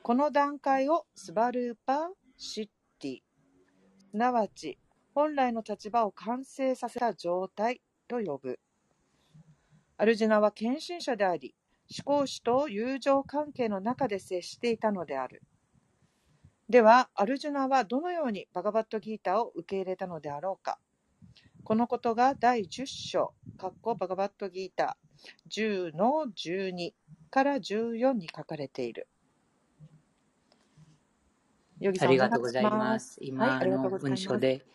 [0.10, 2.70] この段階をスバルーパシッ
[3.00, 3.18] ティ、
[4.10, 4.80] すなわち
[5.14, 8.60] 本来の立場を完成させた状態と呼ぶ。
[9.98, 11.54] アルジュナは献身者であり、
[11.96, 15.44] 思考主と友情関係の中で接していたのである。
[16.68, 20.80] では、アルジュナはどのようにバガバットギータを受け入れたのであろうか。
[21.64, 24.98] このことが第10章、カッコバガバットギータ
[25.52, 26.94] 10の12
[27.30, 29.08] から14に書かれている。
[31.80, 33.20] ヨギさんありがとうございます。
[33.20, 33.90] はい、今の。
[33.90, 34.66] 文章で、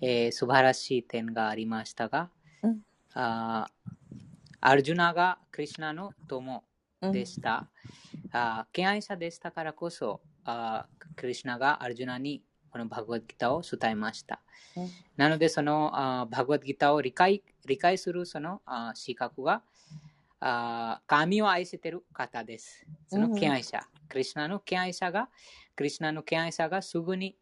[0.00, 2.30] えー素晴らしい点がありましたが、
[2.62, 2.80] うん、
[3.14, 3.92] あー
[4.60, 6.64] アルジュナがクリシュナの友
[7.00, 7.68] うん、でした。
[8.32, 14.40] あー敬愛者でしたからこそ、あークリシュナがアルジュナにこのバグワッドギターを伝えました。
[14.76, 19.62] うん、なので、そのあーバグワッドギターを理解理解するそのあー資格が
[20.40, 22.86] あー神を愛せている方です。
[23.08, 25.28] その敬愛者、クリシュナの敬愛者が、
[25.74, 27.36] クリシュナの敬愛者がすぐに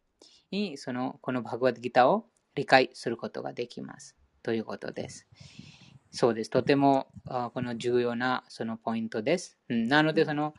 [0.75, 2.25] そのこのバグワッドギターを
[2.55, 4.15] 理解することができます。
[4.41, 5.27] ということです。
[6.11, 6.49] そうです。
[6.49, 9.57] とてもあこの重要なそのポイントです。
[9.69, 10.53] うんなので、その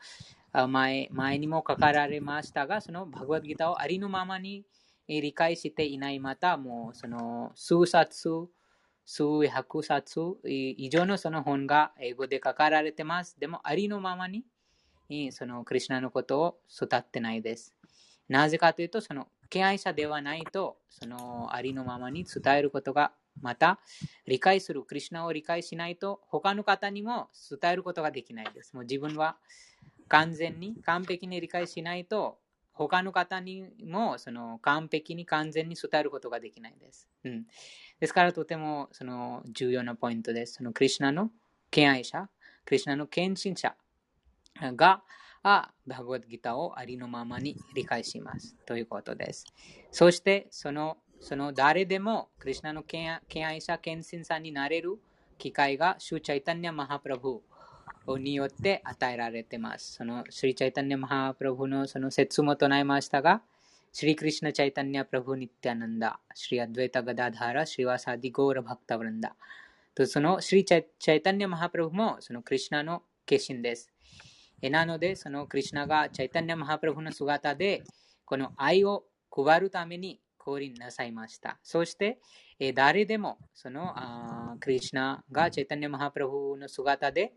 [0.51, 4.65] あ前前にも書かられましたが、そのバグワッドギターをありのままに
[5.07, 8.29] えー理解していない、またもうその数冊、
[9.11, 13.39] 数百冊以上のその本が英語で書かれてます。
[13.39, 14.45] でも、ありのままに
[15.31, 17.73] そのクリシュナのことを育ってないです。
[18.27, 23.11] なぜかというと、その敬愛者ではないと、そのありのままに伝えることが、
[23.41, 23.79] また
[24.27, 28.75] 理解する、クリシュナを理解しないと、他の方にも伝えることができないです。
[28.75, 29.37] もう自分は
[30.07, 32.37] 完全に、完璧に理解しないと、
[32.87, 37.09] 他の方にもその完璧に完全に伝えることができないです。
[37.25, 37.45] うん、
[37.99, 40.53] ですからとてもその重要なポイントです。
[40.53, 41.29] そのクリシュナの
[41.71, 42.29] 敬愛者、
[42.63, 43.75] クリシュナの献身者
[44.75, 45.03] が
[45.43, 48.55] あバグワッドギターをありのままに理解します。
[48.65, 49.45] ということです。
[49.91, 55.01] そしてそのその誰でもクリシュナの敬愛者、献身者になれる
[55.37, 57.41] 機会がシュチャイタニア・マハプラブ
[58.17, 59.93] によって与えられています。
[59.93, 63.41] そのシリチャイタニア・マハプラブのその説も唱えましたが、
[63.91, 69.35] シリクリシュナ・チャイタニア・プラブ・ニティアナンダ、シリア・ドゥエタ・ガダダハラ、シリワサディ・ゴーラ・バクタ・ブランダ。
[69.95, 73.91] とそのシリチャイタニア・マハプラブもそのクリシュナの化身です。
[74.61, 77.83] えなので、そのクリシュナがチャイタニア・マハプラブの姿で、
[78.25, 81.57] この愛を配るために降臨なさいました。
[81.63, 82.19] そして、
[82.59, 87.33] え誰でもそのあクリシュナがチャイタニア・マハプラブの姿で、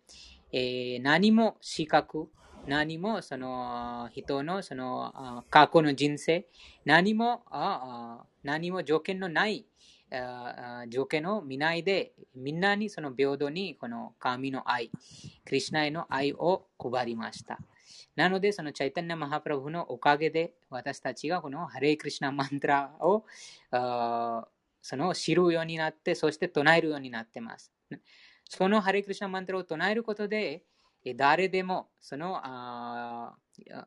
[0.53, 2.29] えー何も資格、
[2.67, 6.47] 何もその人のその過去の人生、
[6.85, 7.43] 何も
[8.43, 9.67] 何も条件のない
[10.91, 14.91] 条件を見ないで、みんなにその平等にこの神の愛、
[15.47, 17.59] クリシュナへの愛を配りました。
[18.15, 23.25] なので、そのチャイタンナ・マハプラブのおかげで、私たちがこのハレイクリシュナマントラを
[24.83, 27.73] その知るようになって、そして唱えるようになってます。
[28.55, 30.63] そのハレクリシナマントラを唱えることで、
[31.17, 33.35] 誰でもそのあ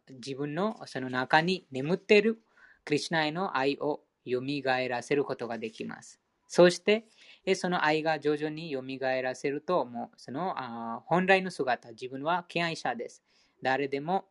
[0.10, 2.40] 自分のその中に眠っている
[2.84, 4.42] クリシナへの愛を蘇
[4.90, 6.20] らせることができます。
[6.48, 7.06] そして、
[7.54, 8.82] その愛が徐々に蘇
[9.22, 13.24] らせると、もうそのあ本来の姿、自分は敬愛者です。
[13.62, 14.26] 誰でも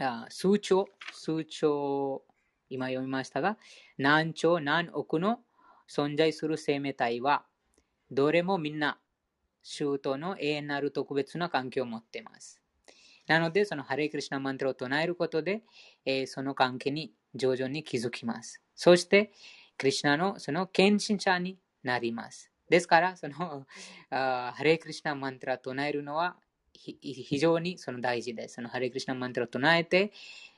[0.00, 2.24] あ数兆、数兆、
[2.68, 3.58] 今読みましたが、
[3.96, 5.38] 何兆何億の
[5.88, 7.44] 存在する生命体は、
[8.10, 8.98] どれもみんな、
[9.62, 12.60] 周との永遠なる特別な関係を持っています。
[13.26, 15.62] なので、そのハレイクリシナマントラを唱えることで、
[16.04, 18.60] えーその関係に徐々に気づきます。
[18.74, 19.32] そして、
[19.78, 22.50] クリシナのその献身者になります。
[22.68, 23.66] ですから、その
[24.10, 26.36] ハレイクリシナマントラを唱えるのは
[26.72, 28.54] ひ非常にその大事です。
[28.56, 30.12] そのハレイクリシナマントラを唱えて、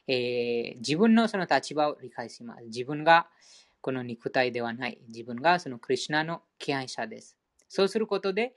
[0.06, 2.64] えー自分のその立場を理解します。
[2.66, 3.28] 自分が
[3.80, 4.98] この肉体ではない。
[5.08, 7.36] 自分がそのクリシナの敬愛者です。
[7.68, 8.54] そうすることで、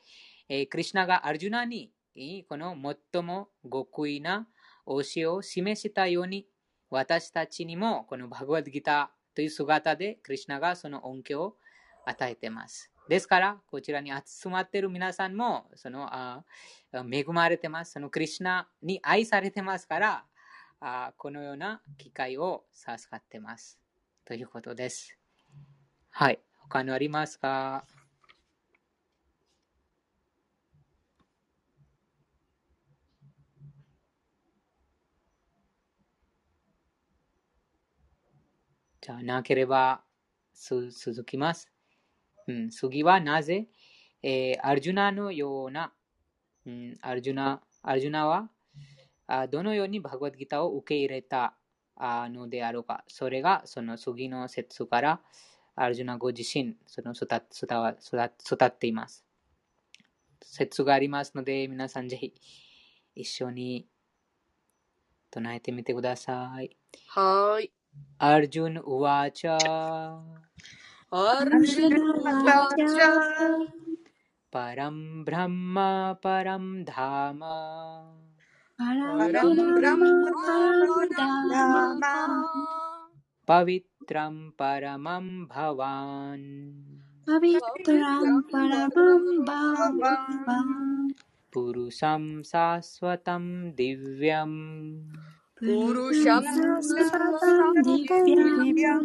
[0.49, 1.91] えークリシナがアルジュナに
[2.47, 2.75] この
[3.13, 4.47] 最も極意な
[4.85, 6.47] 教えを示したように、
[6.89, 11.57] 私たちにもこのバグワッドギターという姿でクリシナがその恩恵を
[12.05, 12.91] 与えてます。
[13.09, 16.43] ですから、こちらに集まっている皆さんもそのあ
[16.93, 17.91] 恵まれてます。
[17.91, 20.25] そのクリシナに愛されてますから、
[20.79, 23.79] あこのような機会を授かってます。
[24.25, 25.17] ということです。
[26.09, 26.39] はい。
[26.59, 27.85] 他のありますか？
[39.07, 40.01] じゃ、なければ
[40.53, 41.71] す続きます。
[42.45, 43.67] うん、次はなぜ、
[44.21, 45.93] えーアルジュナのような、
[46.65, 48.49] うん、アルジュナアルジュナは
[49.27, 51.53] あどのようにバグワッドギターを受け入れた
[51.95, 53.05] あのであろうか。
[53.07, 55.21] それがその次の説から
[55.75, 59.23] アルジュナご自身その育育育育っています。
[60.41, 62.33] 説がありますので、皆さんぜひ
[63.15, 63.87] 一緒に
[65.31, 66.75] 唱えてみてください。
[67.07, 67.76] はい。
[68.21, 69.41] अर्जुन उवाच।
[74.53, 75.75] परं ब्रह्म
[76.23, 77.39] परं धाम।
[83.47, 86.97] पवित्रं परमं भवान्।
[91.53, 98.99] पुरुषं शाश्वतं दिव्यम्। ュナパランブラ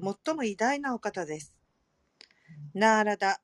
[0.00, 1.54] 最も偉大なお方です。
[2.74, 3.40] ナーラダ、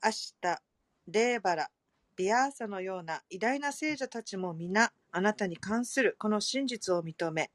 [0.00, 0.62] アシタ、
[1.06, 1.70] レーバラ、
[2.16, 7.50] ビアーサのような偉大な聖者たちも皆あなたに関するこの真実を認め、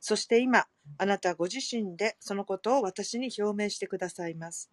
[0.00, 0.66] そして今、
[0.96, 4.70] あなたご自身でそのことを私に表明してくださいます。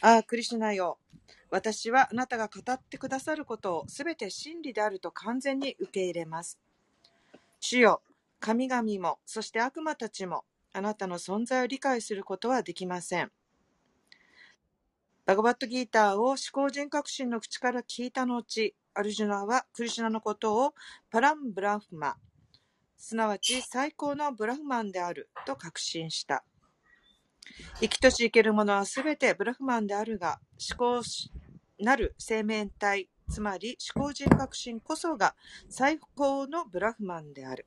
[0.00, 0.98] ああ、クリシュナよ。
[1.50, 6.58] 私はあなたが語ってくださることをすべて真理であると完全に受け入れます。
[7.60, 8.02] 主よ、
[8.40, 10.44] 神々も、そして悪魔たちも、
[10.74, 13.30] あなたの存在を理解することはできません。
[15.24, 20.74] バガバットギーターを思考人革新の口から聞いた後、アルジュナはクリシュナのことを
[21.10, 22.16] パランブラフマ、
[22.98, 26.44] すなわち最高のブラフマンであると確信した。
[27.80, 30.40] 生きとし生けるものはすべてブラフマンであるが、
[30.76, 31.02] 思考
[31.78, 35.36] なる生命体、つまり思考人革新こそが
[35.68, 37.66] 最高のブラフマンである。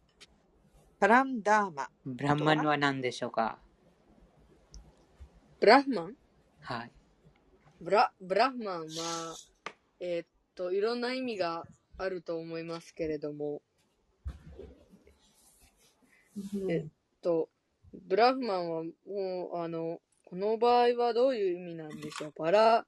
[1.00, 1.90] パランダーマ。
[2.06, 2.76] ブランマンは？
[2.76, 3.60] 何でしょうか？
[5.60, 6.16] ブラフマン？
[6.62, 6.92] はい。
[7.80, 9.36] ブラ、ブラフマンは、
[10.00, 11.66] えーっと、いろんな意味が
[12.00, 13.62] あると思いますけれども、
[16.68, 16.86] えっ
[17.22, 17.50] と、
[18.08, 18.92] ブラフマンはも
[19.54, 22.34] う、あの、この場合はどういう意味なんでしょう？
[22.36, 22.88] パラ、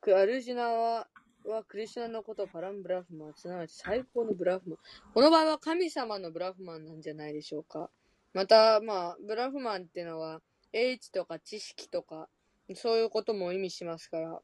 [0.00, 1.08] クアルジュナは、
[1.50, 4.78] はクリシュナのことをパランブラフマン、すなわち最高のブラフマン。
[5.14, 7.90] この場合は神様のブラフマンなんじゃないでしょうか。
[8.32, 10.40] また、まあ、ブラフマンっていうのは、
[10.72, 12.28] 英知とか知識とか、
[12.74, 14.40] そういうことも意味しますから、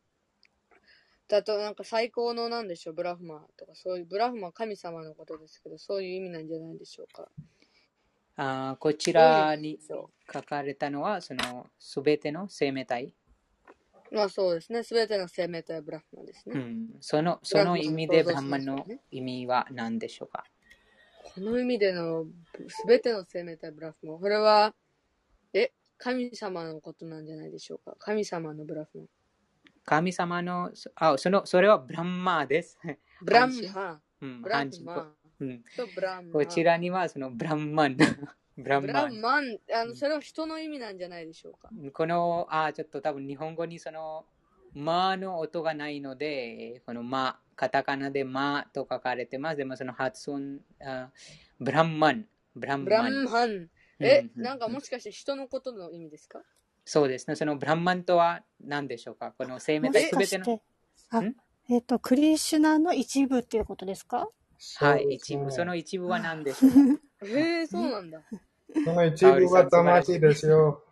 [1.28, 7.28] だとなんか最高のなんでしょう、ブラフマンとか、そういう、ブラフマンは神様のことですけど、そういう意味なんじゃないでしょうか。
[8.40, 9.80] あーこちらに
[10.32, 13.14] 書かれたのは、そのすべての生命体。
[14.10, 14.82] まあそうですね。
[14.82, 16.54] すべての生命体はブラフマンですね。
[16.54, 20.44] うん、そのその意味でブランマンの意味は何でしょうか？
[21.34, 22.24] この意味での
[22.68, 24.18] すべての生命体ブラフマン。
[24.18, 24.74] これは、
[25.52, 27.96] え、神様のことなんじゃないでしょうか？
[27.98, 29.06] 神様のブラフマン。
[29.84, 32.78] 神様の、あそのそれはブランマーです。
[33.22, 37.96] ブランマうん、ブラ漢字フマうん、ンとブランマこちらにはそのブランマン。
[38.58, 38.94] ブランブマン。
[39.06, 41.70] ランマン、あの、それは人の意味なんじゃないでしょうか。
[41.92, 44.26] この、あちょっと多分日本語にその、
[44.74, 49.56] まの音がないので、このま、カタカナでまと書かれてます。
[49.56, 51.10] でもその発音、あ
[51.58, 52.26] ブランマン。
[52.54, 53.12] ブランブラマン。
[53.12, 53.68] ンマン。
[54.00, 56.40] え、なんかもしかして人のことの意味ですか？
[56.84, 57.36] そうですね。
[57.36, 59.32] そのブランマンとは何でしょうか？
[59.36, 60.62] この生命体すべてて、
[61.10, 61.34] あん、
[61.68, 64.28] えっ、と、クリシュナの一部っていうことですか
[64.76, 65.50] はい、一部。
[65.50, 66.76] その一部は何でしょうか
[67.26, 68.10] へえ、そうなん？
[68.10, 68.22] だ。
[68.84, 70.84] その一部が魂ですよ。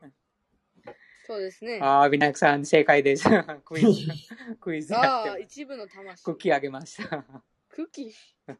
[1.26, 1.80] そうですね。
[1.82, 3.24] ああ、ビナクさん、正解です。
[3.64, 3.88] クイズ、
[4.60, 6.22] クイズやああ、一部の魂。
[6.24, 7.24] クッキーあげました。
[7.68, 8.56] クッキー？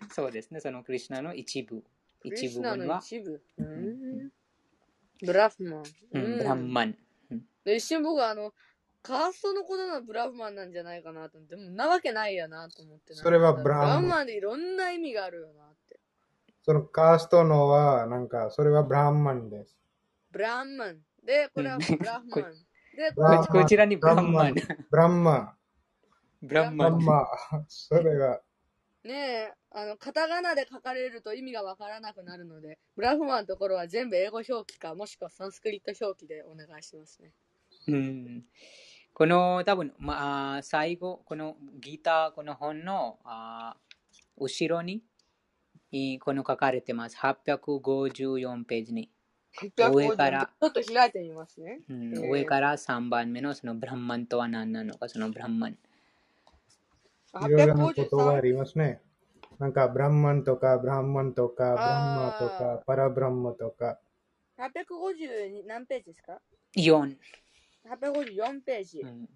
[0.10, 0.60] そうですね。
[0.60, 1.82] そのクリシュナの一部。
[2.20, 3.42] クリ一部分は、シナの一部。
[3.58, 4.32] うーん。
[5.24, 5.82] ブラフマン。
[6.12, 6.98] うん、ブランマン。
[7.64, 8.52] で一瞬僕はあの、
[9.02, 13.20] カーストのことのブラフマンなんじゃないかなと思って、でもなわけないやなと思ってな。
[13.20, 15.67] それはブランマンブラフマンでいろんな意味があるよな。
[16.68, 19.74] そのカーストのは、なんか、それはブランマンです。
[20.30, 20.98] ブランマン。
[21.24, 22.52] で、これはうんブラフマン。
[22.94, 24.54] で、ブランここちらにブランマン。
[24.90, 25.52] ブランマン。
[26.42, 26.98] ブランマン。
[26.98, 27.22] ブラン
[27.52, 27.64] マン。
[27.68, 28.42] それが、
[29.02, 37.32] ねえ、あの、カタカナで書かれると意味がわからなくなるので、ブラフマンのところは全部英語表記か、もしくはサンスクリット表記でお願いしますね。
[37.86, 38.44] うん
[39.14, 43.78] この多分、まあ、最後、このギター、この本のあ
[44.36, 45.02] 後ろに、い
[46.20, 47.16] この書かれてます。
[47.16, 49.10] 854ページに。
[49.76, 51.80] 上からちょっと開いてみますね。
[51.88, 55.72] うんえー上から3番目のそのブランマンとは何なのか、そのブランマン。
[55.72, 55.76] い
[57.48, 58.40] ろいろな言葉あ853。
[58.42, 59.00] りますね。
[59.58, 63.98] なんか、ブランマンとか、ブランマンとか、ブランマとあか、パラブランマとか。
[64.58, 66.40] 850何ページですか
[66.76, 67.16] ？4。
[67.90, 69.00] 854ページ。
[69.00, 69.28] うん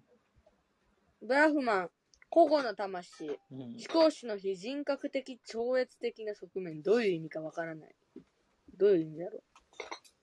[1.25, 1.89] ブラフマン、
[2.33, 3.59] 個々の魂、うん。
[3.59, 7.95] 思考主の非人格的超越的な側面、どういう意味かわからない。
[8.75, 9.43] どういう意味だろう。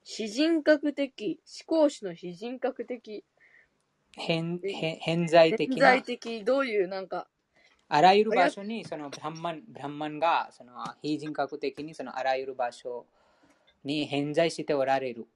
[0.03, 3.25] 非人格的、思考主の非人格的、
[4.17, 5.77] 偏偏偏在的な。
[5.77, 7.29] 潜在的、どういうなんか、
[7.87, 10.73] あらゆる場所にそのブランマンブランマンがその
[11.03, 13.07] 非人格的にそのあらゆる場所
[13.85, 15.29] に偏在しておられる。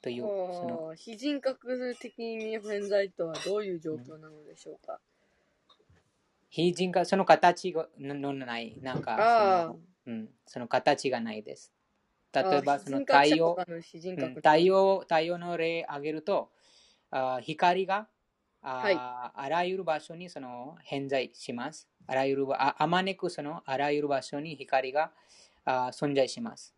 [0.00, 0.94] というその。
[0.94, 4.98] 非人格的に偏在とはどういう状況なのでしょうか。
[6.48, 11.72] 非人格その形がのないなんかあその,、うん、その形がないです。
[12.32, 13.56] あ、例えばその太陽
[14.36, 16.50] 太陽太陽の例挙げると
[17.10, 18.08] あ光が
[18.62, 18.96] あ,、はい。
[18.96, 21.88] あらゆる場所にその偏在します。
[22.06, 25.12] あらゆるああまねくそのあらゆる場所に光が
[25.64, 26.74] あ存在します。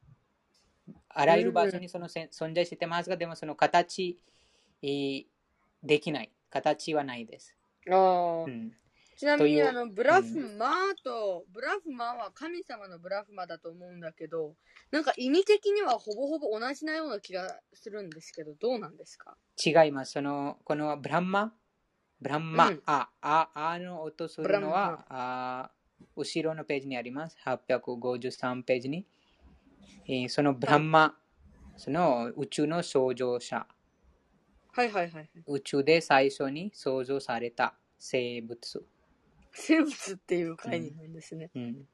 [1.09, 4.19] あらゆる場所にその存在してますがでもその形
[4.83, 5.25] えー
[5.83, 6.33] できない。
[6.51, 7.55] 形はないです、
[7.91, 8.73] ああ、うん、
[9.19, 14.55] ちなみに、あの、ブラフマーと、ブラフマーは神様のブラフマーだと思うんだけど、
[14.93, 19.37] なんか意味的にはほぼほぼ同じなような気がするんですけど、どうなんですか？
[19.65, 20.13] 違います。
[20.13, 21.53] その、このブランマ、
[22.21, 25.71] ブランマ、うんあ、あ、あの音するのは、あ
[26.15, 27.37] 後ろのページにあります。
[27.45, 29.05] 853ページに。
[30.07, 31.19] えーそのブランマ、
[31.77, 33.67] その宇宙の創造者、
[34.73, 35.29] はいはいはいはい。
[35.49, 38.87] 宇宙で最初に創造された生物。
[39.53, 41.51] 生物っていう概念なんですね。
[41.55, 41.87] うん、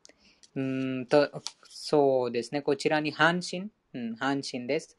[0.54, 0.60] う
[1.00, 1.06] ん。
[1.06, 2.62] と、そうですね。
[2.62, 4.96] こちらに半身、うん、半身です。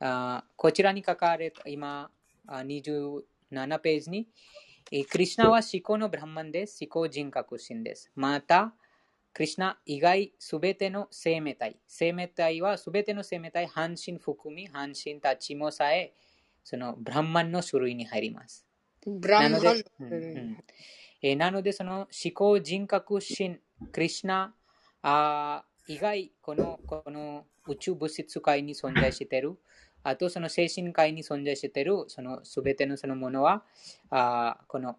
[0.00, 2.10] あこちらに書かれた、今、
[2.46, 4.28] あ27ページに、
[4.90, 6.78] えークリシナは思考のブランマンです。
[6.82, 8.10] 思考人格心です。
[8.14, 8.74] また、
[9.32, 11.76] クリシナ以外すべての生命体。
[11.86, 16.12] 生命体はすべての生命体、半身含み、半身たちもさえ、
[16.64, 18.66] そのブランマンの種類に入ります。
[19.06, 20.12] ブランマンのなので、うん。
[20.12, 20.64] うん。
[21.22, 23.60] えーなので、その思考人格心、
[23.92, 24.54] クリシナ
[25.02, 29.56] あー以外、このこの宇宙物質界に存在している、
[30.02, 33.64] あとその精神界に存在している、そのすべてのそのものは、
[34.10, 34.96] あーこの、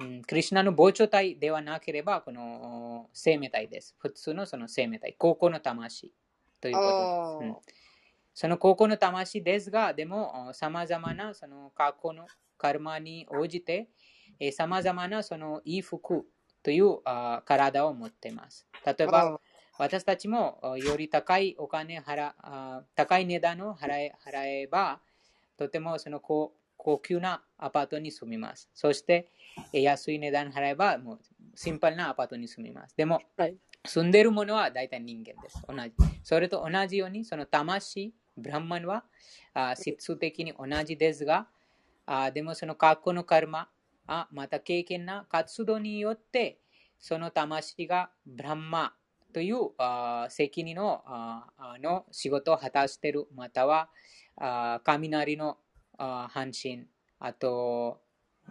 [0.00, 3.96] うん、クリシナの膨張体ではなければ、この生命体です。
[3.98, 6.12] 普通のその生命体、高校の魂。
[6.60, 7.40] ということ。
[7.40, 7.48] です。
[7.48, 7.56] うん。
[8.34, 12.26] その高校の魂ですが、でも、さまざまなその過去の
[12.58, 13.88] カルマに応じて、
[14.52, 16.26] さまざまなその衣服
[16.62, 18.66] というあ体を持っています。
[18.84, 19.40] 例えば、
[19.78, 25.00] 私たちもあより高いお金払あ高い値段を払え払えば、
[25.56, 28.68] とてもその高高級なアパートに住みます。
[28.74, 29.28] そして、
[29.72, 31.20] え安い値段払えば、もう
[31.54, 32.96] シンプルなアパートに住みます。
[32.96, 33.56] でも、はい
[33.86, 35.62] 住んでいるものは大体人間です。
[35.68, 35.92] 同じ。
[36.22, 39.04] それと同じように、その魂、ブランマンは
[39.52, 41.46] あ質的に同じですが、
[42.06, 43.68] あでもその過去のカルマ、
[44.06, 46.58] あまた経験な活動によって、
[46.98, 48.94] その魂がブランマ
[49.32, 51.02] というあ責任の
[51.82, 53.88] の仕事を果たしている、または
[54.36, 55.58] あ雷の
[55.98, 56.86] あ半身、
[57.18, 58.00] あと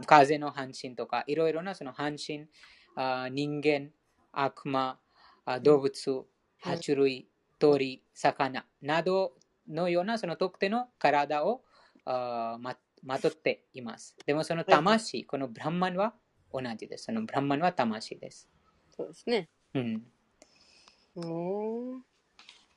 [0.05, 2.47] 風の半身とか、いろいろなその半身、
[2.95, 3.91] あ人間、
[4.31, 4.99] 悪魔、
[5.45, 6.25] あ動物、
[6.63, 7.27] 爬虫類、
[7.59, 9.33] 鳥、魚など
[9.67, 11.63] のようなその特定の体を
[12.05, 14.15] あままとっています。
[14.25, 16.13] でもその魂、このブランマンは
[16.51, 17.05] 同じです。
[17.05, 18.49] そのブランマンは魂です。
[18.95, 19.49] そうですね。
[19.73, 20.03] うん、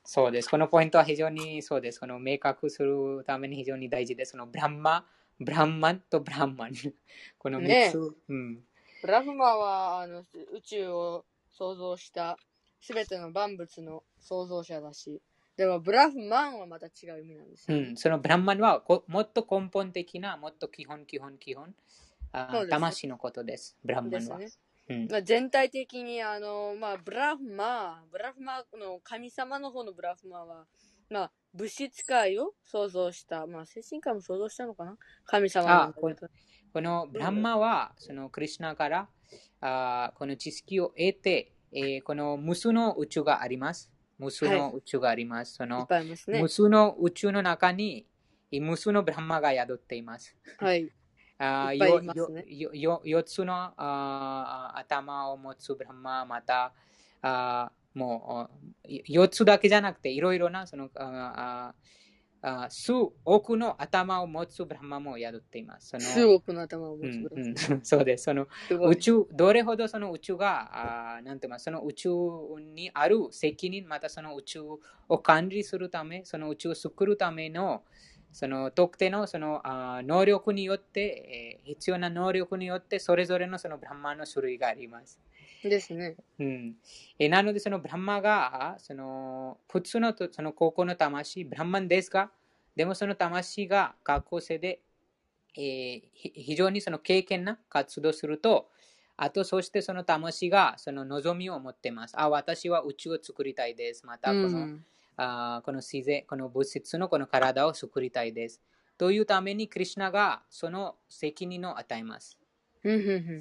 [0.05, 0.49] そうです。
[0.49, 2.01] このポイントは非常にそうです。
[2.01, 4.33] この明確するために非常に大事です。
[4.33, 5.07] そのブランマ、
[5.41, 6.73] ブランマンとブランマン。
[7.39, 8.17] この3つ。
[8.29, 8.65] うん、
[9.03, 12.39] ブラフマーはあの宇宙を創造した
[12.81, 15.21] すべての万物の創造者だし、
[15.57, 17.89] でもブラフマンはまた違う意味なんですよね。
[17.91, 21.75] うん、そのブランマンはこもっと根本的な、もっと基本、基本、基本、
[22.33, 23.77] あそうです魂のことです。
[23.85, 24.39] ブランマンは。
[24.39, 24.59] です
[24.89, 24.97] ね。
[24.97, 30.67] うんまあ、全体的にあの、まあ、ブラフマー、ブラフマーの神様の方のブラフマーは、
[31.11, 34.97] まあ、物質界を創造した、まあ、精神界も創造したのかな？
[35.25, 36.29] 神様なんだけど
[36.73, 39.09] このブランマは、そのクリシナから
[39.61, 43.91] あこの知識を得て、えーこの無数の宇宙があります。
[44.19, 45.55] 無数の宇宙があります。
[45.55, 45.89] そいっの
[46.31, 46.49] ね無。
[46.49, 48.07] 数の宇宙の中に
[48.51, 50.37] 無数のブランマが宿っています。
[50.59, 50.91] はい。
[51.39, 56.73] あいいますねよよ4つのあ頭を持つブランマ、また
[57.21, 58.49] あも
[58.85, 61.75] う4つだけじゃなくていろいろなそのあ
[62.43, 62.93] ああ数
[63.25, 65.89] 億の頭を持つブランマも宿っています。
[65.89, 68.25] その数億の頭を持うんつブラフマうん、 そうです。
[68.25, 68.47] その。
[68.71, 72.11] 宇宙、どれほどその宇宙が、あーなんていうか、その宇宙
[72.75, 74.63] にある責任、またその宇宙
[75.09, 77.85] を管理するため、その宇宙を作るための、
[78.33, 85.21] その特定のそのあー能力によって、えー必要な能力によって、それぞれのそのブランマの種類があります。
[85.63, 86.17] ですね。
[86.39, 86.77] うん、
[87.19, 92.31] えなので、そのブランマが、その普通のとその高校の魂、ブランマンですが、
[92.75, 94.83] でもその魂が学校生で、
[95.57, 98.71] えーひ非常にその経験な活動すると、
[99.17, 102.21] あとそしてその魂がその望みを持っています。
[102.21, 104.05] あ、私は宇宙を作りたいです。
[104.07, 104.85] またこの、うん。
[105.17, 108.61] あーこの自然、この物質のこの体を作りたいです。
[108.99, 112.39] というために、クリシナがその責任を与えます。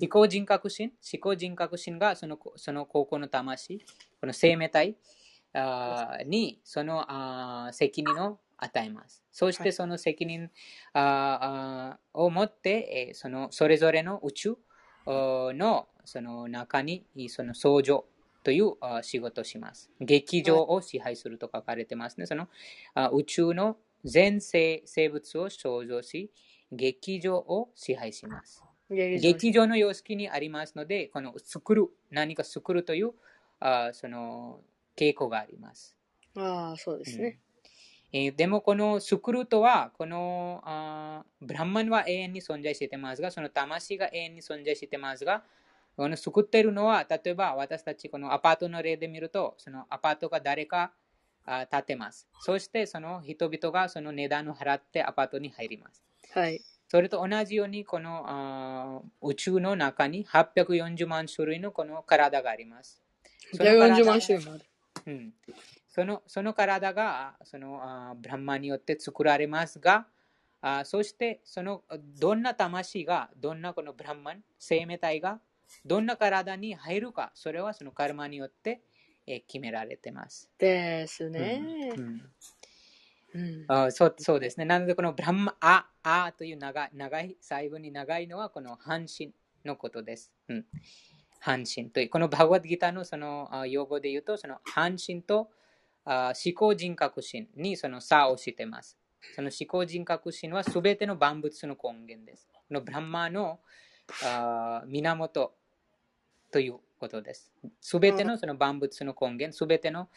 [0.02, 3.80] 思考人格心、思考人格心がそのその高校の魂、
[4.20, 4.98] この生命体？
[5.54, 9.24] あーにそのあー責任を与えます。
[9.32, 10.50] そしてその責任
[10.94, 14.58] あーあーを持って、えーそのそれぞれの宇宙？
[15.06, 18.06] おのその中にその創造
[18.44, 19.92] という仕事をします。
[20.02, 22.26] 劇場を支配すると書かれてますね。
[22.26, 22.50] その
[22.96, 26.32] あ宇宙の全生生物を創造し、
[26.72, 28.65] 劇場を支配します。
[29.14, 33.14] 劇場の様式にありますので、この作る、何か作るという、
[33.60, 34.64] あその
[34.98, 35.98] 傾向があります。
[36.36, 37.40] ああ、そうですね。
[38.14, 45.46] えーでもこのスクルとは、このあーブランマンは永遠に存在してますが、その魂が永遠に存在してますが、
[45.98, 50.94] この作っているのは、例えば私たちこのアパートの例で見ると、そのアパートが誰か
[51.46, 52.30] あ建てます。
[52.40, 56.04] そしてその人々がその値段を払ってアパートに入ります。
[56.30, 56.66] はい。
[56.88, 63.02] それと同じように、この宇宙の中に840万種類のこの体があります。
[63.54, 64.66] その体140万種類もある。
[65.08, 65.34] うん、
[65.88, 70.08] そのその体がそのあーブランマによって作られますが、
[70.62, 71.84] あーそしてその
[72.20, 75.40] どんな魂が、どんなこのブランマン、生命体が
[75.86, 78.82] どんな体に入るか、それはそのカルマによって、
[79.28, 80.50] えー決められてます。
[80.58, 81.94] ですね。
[81.98, 82.22] うんうん。
[83.68, 84.66] あそうそうですね。
[84.66, 89.34] なので、このブランマ、あ、あという長い、長い、最後に長いのはこの半身
[89.66, 90.32] のことです。
[90.48, 90.66] うん、
[91.40, 95.50] 半身という、このバグワッドギターのその用語で言うと、その半身と
[96.06, 98.98] あ思考人格心にその差をしてます。
[99.36, 102.48] その思考人格心はすべての万物の根源です。
[102.54, 103.60] このブランマの
[104.24, 105.54] あ源
[106.52, 107.52] ということです。
[107.82, 110.10] すべてのその万物の根源、すべての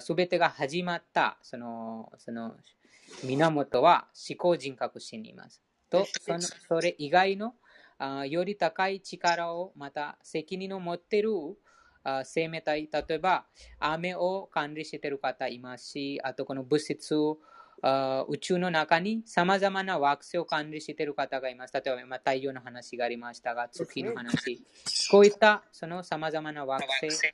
[0.00, 2.54] すべてが始まったそのその
[3.24, 5.62] 源は思考人格心にいます。
[5.90, 7.54] と そのそれ以外の
[7.96, 11.30] あより高い力をまた責任を持っている
[12.04, 13.46] あ生命体、例えば
[13.78, 17.38] 雨を管理している方いますし、あとこの物質あ
[17.82, 21.74] 宇宙の中にさまざまな惑星を管理している方がいます。
[21.74, 24.64] 例えば、まあ、太陽の話がありましたが、月の話。
[25.10, 27.32] こういったそのさまざまな惑星、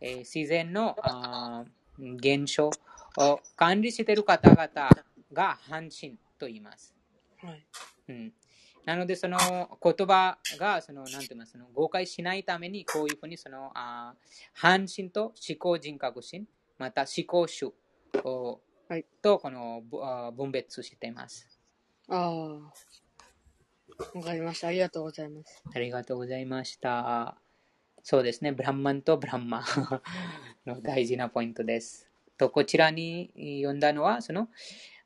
[0.00, 2.70] えー自然のあー現象
[3.18, 4.66] を管理している方々
[5.32, 6.94] が半身と言います。
[7.42, 7.66] はい。
[8.08, 8.32] うん、
[8.86, 9.38] なので、その
[9.82, 14.18] 言葉がそのなんて言いますその誤解しないために、こういうふうにそのあー
[14.54, 16.46] 半身と思考人格心、
[16.78, 17.74] また思考主
[18.24, 18.60] を
[18.90, 19.84] はいとこの
[20.36, 21.46] 分別しています。
[22.08, 22.28] ああ。
[24.18, 24.66] わかりました。
[24.66, 25.62] ありがとうございます。
[25.72, 27.36] ありがとうございました。
[28.02, 29.64] そうですね、ブランマンとブランマ
[30.66, 32.10] の大事なポイントです。
[32.36, 33.30] と、こちらに
[33.62, 34.48] 読んだのは、その、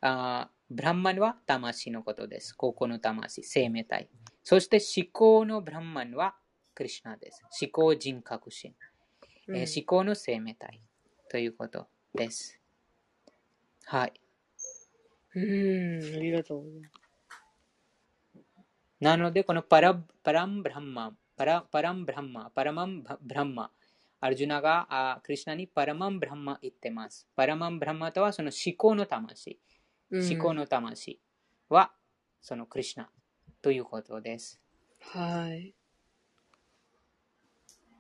[0.01, 2.55] あーブランマンは魂のことです。
[2.55, 4.09] 高校の魂、生命体。
[4.43, 6.39] そして思考のブランマンは
[6.75, 7.43] クリシュナです。
[7.61, 8.75] 思考人格心、
[9.49, 10.81] うんえー思考の生命体
[11.29, 12.64] ということです。
[13.87, 14.13] はい。
[15.35, 17.05] うーん、ありがとうございます。
[19.01, 23.71] なので、このパラパランブランマ、パラパランブランマ、パラマンブランマ、
[24.21, 27.27] アルジュナがあクリシュナにパラマンブランマ言ってます。
[27.37, 29.59] パラマンブランマとはその思考の魂。
[30.11, 31.19] うん思考の魂
[31.69, 31.91] は
[32.41, 33.11] そのクリシュナ
[33.61, 34.61] ということです。
[35.01, 35.75] はい。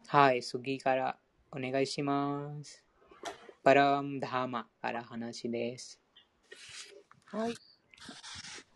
[0.06, 1.18] はい、次から
[1.50, 2.83] お願いします。
[3.64, 5.98] パランダーマから話です。
[7.24, 7.54] はい。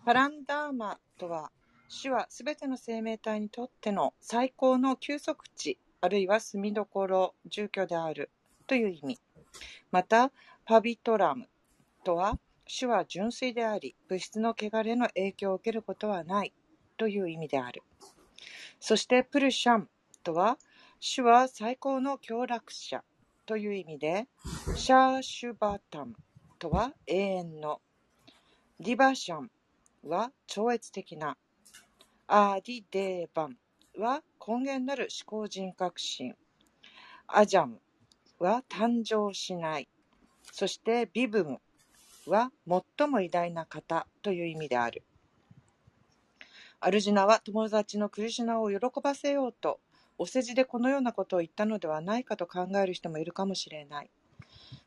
[0.02, 1.52] パランダーマとは、
[1.88, 8.30] 主はすべての生命体にとっての最高の休息地、あるいは住みどころ、住居である
[8.66, 9.20] という意味。
[9.90, 10.32] また、
[10.64, 11.50] パビトラム
[12.02, 16.54] とは、主は純粋であり、物質の汚れの影響を受けることはない
[16.96, 17.82] という意味である。
[18.80, 19.90] そして、プルシャン
[20.22, 20.56] とは、
[20.98, 23.04] 主は最高の享楽者
[23.48, 24.26] という意味で、
[24.76, 26.14] シャーシュバタム
[26.58, 27.80] とは永遠の、
[28.78, 29.50] ディバシャン
[30.06, 31.34] は超越的な、
[32.26, 33.56] アーディデーバン
[33.96, 36.34] は根源なる思考人格心、
[37.26, 37.80] アジャム
[38.38, 39.88] は誕生しない、
[40.52, 41.58] そしてビブム
[42.26, 42.52] は
[42.98, 45.02] 最も偉大な方という意味である。
[46.80, 49.80] アルジナは友達のクリシュナを喜ばせようと、
[50.18, 54.10] お世辞でこのようなことを言ったのではないかと考える人もいるかもしれない。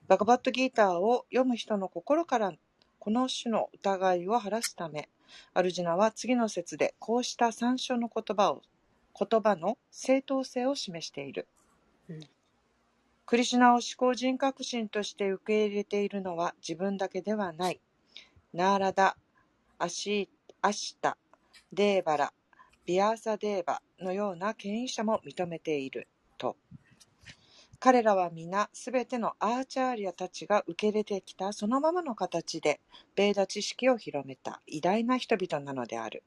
[0.07, 2.51] バガバットギーターを読む人の心から
[2.99, 5.09] この種の疑いを晴らすため、
[5.53, 8.61] アルジュナは次の説でこうした参照の言葉を、
[9.17, 11.47] 言葉の正当性を示している。
[12.09, 12.19] うん
[13.31, 17.79] クリシュナを思考人格心として受け入れているのは自分だけではない。
[18.53, 19.15] ナーラダ、
[19.79, 20.27] アシ
[20.61, 21.15] アシタ、
[21.71, 22.33] デーバラ、
[22.91, 26.57] ビアーサデーバのような権威者も認めていると。
[27.79, 32.81] 彼らは皆すべてのアーチャーリアたちが受け入れてきたそのままの形で
[33.15, 36.21] ベーダ知識を広めた偉大な人々なのである。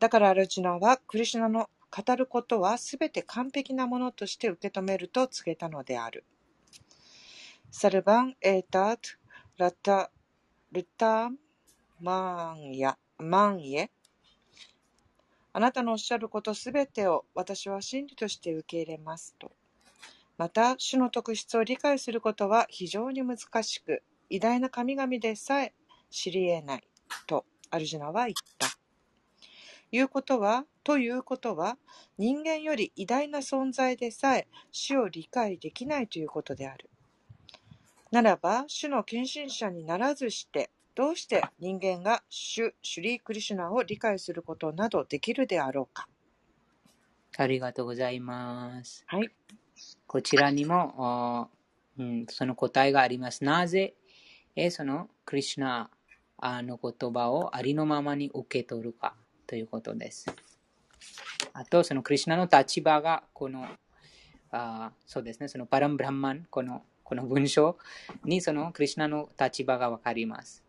[0.00, 6.24] だからアルジュナはクリシュナの語ることはすべて完璧なものとして受け止めると告げたのである。
[7.70, 9.02] サルバン・エータート・
[9.58, 10.10] ラタ・
[10.72, 11.30] ルタ・
[12.00, 13.88] マンヤ・マンイェ
[15.56, 19.52] あなたのおっしゃることすべてを私は真理として受け入れますと。
[20.36, 25.72] また、主の特質を理解することは非常に難しく、偉大な神々でさえ
[26.10, 26.88] 知り得ない
[27.28, 28.66] とアルジナは言った。
[29.92, 31.78] いうことは、ということは、
[32.18, 36.90] 人間より偉大な存在でさえ主を理解できないということである。
[38.10, 46.08] ならば、主の献身者にならずして、どうして人間が主、シュリー・クリシュナを理解することなどできるであろうか。
[47.36, 49.04] ありがとうございます。
[49.08, 49.30] はい。
[50.06, 51.48] こちらにも、あ
[51.98, 53.42] うん、その答えがあります。
[53.44, 53.94] なぜ、
[54.54, 55.90] えそのクリシュナ
[56.38, 59.14] あの言葉をありのままに受け取るか
[59.46, 60.26] ということです。
[61.52, 63.66] あと、そのクリシュナの立場が、この、
[64.52, 67.76] あそうですね、そのパランブランマン、このこの文章
[68.24, 70.63] にそのクリシュナの立場がわかります。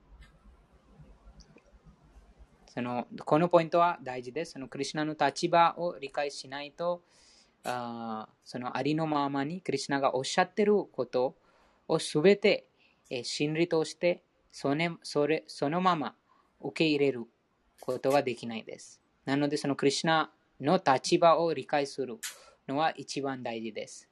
[2.76, 4.52] そのこのポイントは大事です。
[4.52, 7.02] そのクリシュナの立場を理解しないと、
[7.64, 11.36] あそのありのままにクリシュナがおっしゃっていること
[11.88, 12.68] をすべて
[13.10, 14.22] え真理として
[14.52, 16.16] それそれそのまま
[16.60, 17.24] 受け入れる
[17.80, 19.00] ことができないです。
[19.24, 22.18] なので、そのクリシュナの立場を理解する
[22.68, 24.10] のは一番大事です。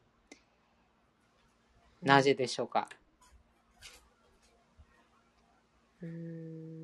[2.02, 2.88] なぜでしょうか？
[6.02, 6.83] うーん。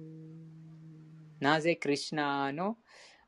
[1.40, 2.78] なぜクリシュナの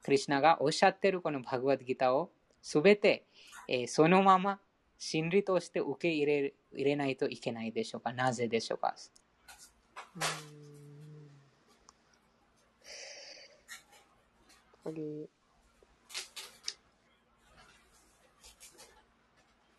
[0.03, 2.31] クリシュナがおっしゃっているこのバグワッドギターを
[2.61, 3.25] すべて、
[3.67, 4.59] えーそのまま
[4.97, 8.13] 真理として受け入れ入れないといけないでしょうか？
[8.13, 8.95] なぜでしょうか？
[10.15, 10.23] うっ
[14.83, 15.29] ぱり、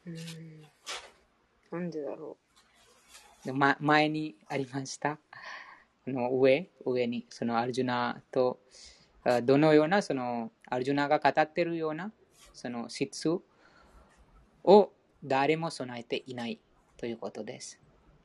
[0.06, 0.62] うーん。
[1.70, 2.36] なんでだろ
[3.44, 5.18] でま、前にありました。
[6.06, 8.60] あの上、上に、そのアルジュナと、
[9.24, 12.12] あどのような、そのアルジュナが語っているような、
[12.52, 13.28] その質
[14.64, 14.92] を
[15.24, 16.60] 誰も備えていない
[16.96, 17.78] ということです。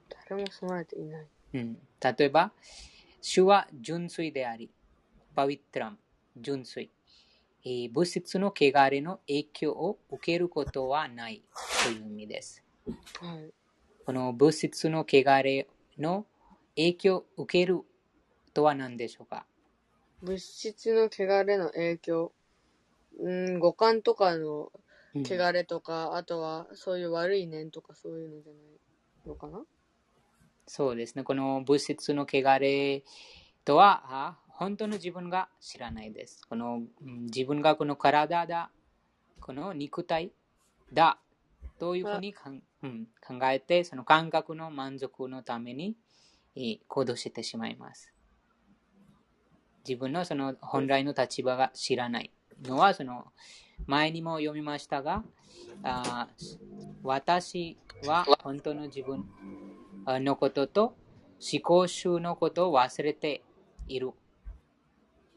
[0.10, 0.16] う。
[0.30, 1.28] 誰も備えていない。
[1.54, 2.52] うん、例えば、
[3.22, 4.70] 主は純粋であり、
[5.36, 5.98] パウィットラム、
[6.38, 6.90] 純粋。
[7.64, 11.44] えー物質の汚れの影響を受けることはない
[11.84, 12.64] という意味です。
[13.20, 13.52] はい。
[14.06, 15.68] この物質の汚れ
[15.98, 16.26] の
[16.78, 17.82] 影響を受ける
[18.54, 19.46] とは何でしょうか？
[20.22, 22.32] 物質の汚れの影響。
[23.20, 24.72] うーん、五感とかの
[25.16, 28.64] うん汚れとか、あとはそういう悪い念とかそういうのじゃない
[29.28, 29.64] のかな？
[30.68, 31.24] そうですね。
[31.24, 33.04] この物質の汚れ
[33.66, 36.46] とは、あ本当の自分が知らないです。
[36.48, 38.70] このうん自分がこの体だ、
[39.40, 40.32] この肉体
[40.94, 41.20] だ
[41.80, 45.96] というふうにかん、うん、考えて、その感覚の満足のためにえー
[46.88, 48.14] 行動してしまいます。
[49.88, 52.32] 自分のその本来の立場が知らない
[52.64, 53.26] のは、その
[53.86, 55.24] 前にも読みましたが、
[55.84, 56.28] あ
[57.04, 59.26] 私は本当の自分
[60.06, 60.96] のことと
[61.40, 63.44] 思考集のことを忘れて
[63.88, 64.12] いる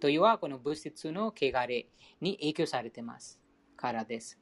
[0.00, 1.86] というのはこの物質の汚れ
[2.20, 3.38] に影響されています
[3.76, 4.38] からです。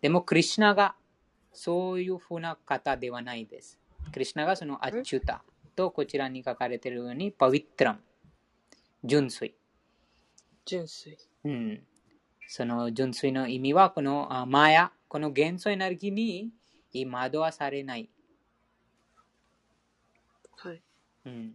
[0.00, 0.94] でも、クリシュナが
[1.52, 3.78] そういうふうな方ではないです。
[4.12, 5.42] クリシュナがそのアチュタ
[5.76, 8.00] とこちらに書かれているようにパビットラム、
[9.04, 9.54] 純粋。
[10.64, 11.16] 純粋。
[11.44, 11.82] うん、
[12.48, 16.12] その純粋の意味はこのあマヤ、この元素エネルギー
[16.92, 18.08] に惑わされない。
[20.56, 20.82] はい。
[21.26, 21.52] うん、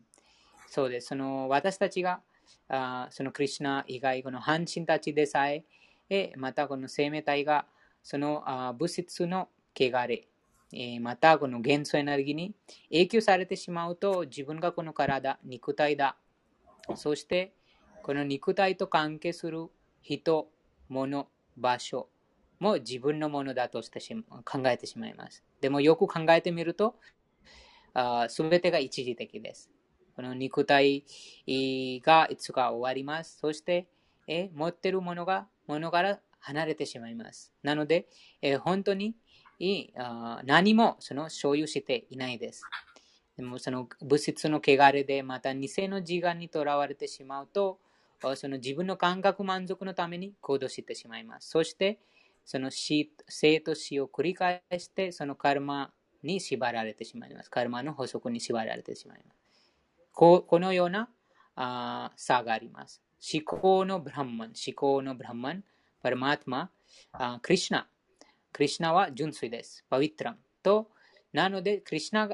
[0.68, 1.08] そうです。
[1.08, 2.22] その私たちが
[2.70, 5.66] あそのクリシュナ以外、この半身たちでさえ、
[6.10, 7.66] えまたこの生命体が
[8.04, 10.28] そのあ物質の汚れ、
[10.74, 12.54] えまたこの元素エネルギーに
[12.90, 16.18] 影響されてしまうと自分がこの体、肉体だ。
[16.96, 17.54] そして
[18.04, 19.68] この肉体と関係する
[20.02, 20.48] 人、
[20.90, 21.28] 物、
[21.58, 22.10] 場所
[22.60, 24.16] も自分のものだとしてし
[24.46, 25.44] 考えてしまいます。
[25.62, 26.96] でもよく考えてみると、
[28.30, 29.70] すべてが一時的です。
[30.16, 31.04] この肉体
[32.04, 33.38] がいつか終わります。
[33.40, 33.88] そして、
[34.28, 37.52] え持ってるものが物から離れてしまいます。
[37.64, 38.08] なので、
[38.42, 39.16] え本当に
[39.96, 42.64] あ何もその所有していないです。
[43.38, 47.80] でもその物質の汚れでまた偽の自我にとらわれてしまうと、
[48.36, 51.50] その自分の感覚満足のために行動してしまいます。
[51.50, 52.00] そして、
[52.46, 55.92] その死生と死を繰り返して、そのカルマ
[56.24, 57.50] に縛られてしまいます。
[57.50, 59.72] カルマの法則に縛られてしまいます。
[60.12, 61.10] ここのような
[61.56, 63.02] あ差があります。
[63.34, 65.64] 思考のブランマン、思考のブランマン、
[66.02, 66.70] パラマートマ、
[67.14, 67.88] あクリシナ。
[68.54, 69.86] クリシュナは純粋です。
[69.90, 70.38] パウィットラム。
[70.64, 70.90] と、
[71.34, 72.30] なので、クリシュナ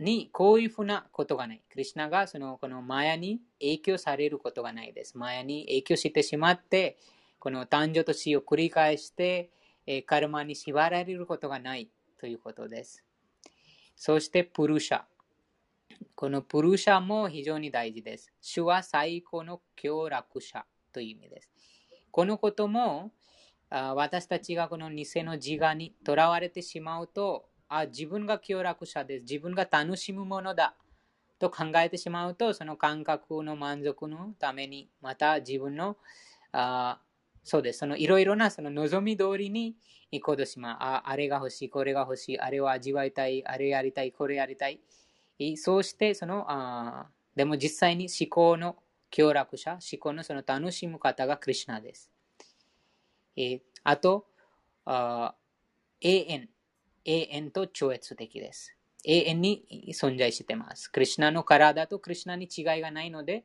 [0.00, 1.62] にこういうふうなことがない。
[1.70, 5.16] クリシュナがそのこのマヤに影響されることがないです。
[5.16, 6.96] マヤに影響してしまって、
[7.38, 9.50] この誕生と死を繰り返して、
[9.86, 13.04] えーカルマに縛られることがないということです。
[13.96, 15.02] そして、プルシャ。
[16.14, 18.32] このプルシャも非常に大事です。
[18.40, 21.50] 主は最高の協楽者という意味です。
[22.10, 23.12] このことも、
[23.74, 29.22] あ私たちがこの偽の自我にとらわれてしまうと、あ自分が協楽者です。
[29.22, 30.76] 自分が楽しむものだ。
[31.38, 35.96] と考えてしまうと、その感覚の満足のために、また自分の、
[36.52, 37.00] あ
[37.42, 37.80] そうです。
[37.80, 39.74] そのいろいろなその望み通りに
[40.12, 40.76] 行こうとしまう。
[40.80, 44.80] ああれが欲しい、これが欲しい、あれを味わいたい、あれやりたい、これやりたい。
[45.56, 48.76] そうして、その、あでも実際に思考の
[49.10, 52.11] 協楽者、思考のその楽しむ方がクリシュナです。
[53.36, 54.26] えーあと、
[54.84, 55.34] あ
[56.00, 56.48] 永遠、
[57.04, 58.76] 永遠と超越的です。
[59.04, 60.88] 永遠に存在してます。
[60.88, 63.44] クリシュナの体とクリシュナに違いがないので、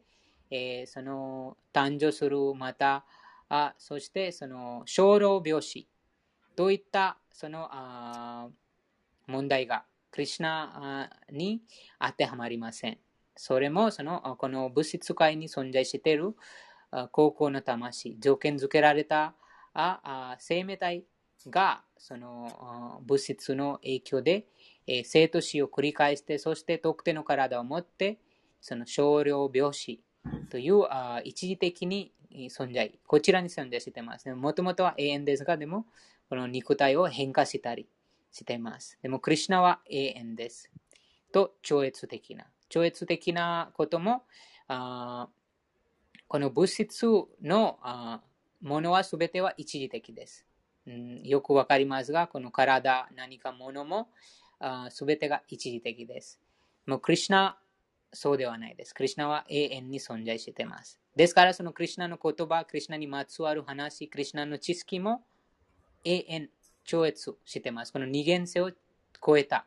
[0.51, 3.05] えーその誕生する、また、
[3.49, 5.87] あそしてその生老病死
[6.55, 8.49] といったそのあ
[9.25, 11.61] 問題がクリシュナあに
[11.99, 12.97] 当てはまりません。
[13.35, 16.35] それもそのこの物質界に存在している
[17.11, 19.35] 高校の魂、条件付けられた
[19.79, 21.03] あ生命体
[21.49, 24.47] がその物質の影響で、
[24.87, 28.19] えー生と死を繰り返して、そして特定の体を持って、
[28.61, 30.01] その少量病死
[30.49, 32.11] というあ一時的に
[32.49, 34.33] 存在、こちらに存在してます。
[34.33, 35.85] もともとは永遠ですが、でも、
[36.29, 37.87] この肉体を変化したり
[38.31, 38.99] しています。
[39.01, 40.71] でも、クリシュナは永遠です。
[41.31, 42.45] と、超越的な。
[42.69, 44.23] 超越的なことも、
[44.67, 45.29] あ
[46.27, 47.05] この物質
[47.41, 50.45] のあーものはすべては一時的です。
[50.85, 54.09] うんよくわかりますが、この体、何かものも
[54.89, 56.39] すべてが一時的です。
[56.85, 57.57] もうクリシュナ、
[58.13, 58.95] そうではないです。
[58.95, 60.99] クリシュナは永遠に存在しています。
[61.15, 65.25] ですから、そのクリシュナの言葉、クリシュナにまつわる話、クリシュナの知識も
[66.03, 66.49] 永遠、
[66.85, 67.91] 超越してます。
[67.91, 68.71] この二元性を
[69.25, 69.65] 超えた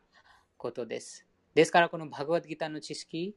[0.56, 1.26] ことです。
[1.54, 3.36] ですから、このバグワッドギターの知識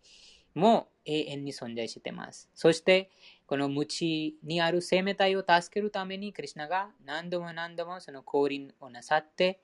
[0.56, 2.50] も永遠に存在しています。
[2.54, 3.10] そして、
[3.48, 9.60] この無知にある生命体を助けるために、クリシュナが何度も何度もその降臨をなさって、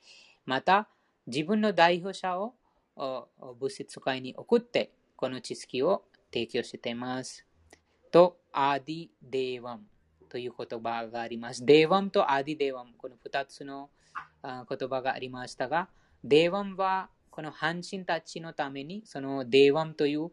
[0.46, 0.90] また
[1.28, 2.54] 自分の代表者を
[2.96, 6.04] 物質界に送って、この知識を
[6.34, 7.46] 提供しています。
[8.12, 9.84] と、アディ・デーワム
[10.28, 11.66] という言葉があります。
[11.66, 13.90] デーワムとアディ・デーワム、この2つの
[14.44, 15.90] 言葉がありましたが、
[16.24, 20.32] デーワムはこの半神たちのために、そのデーワムという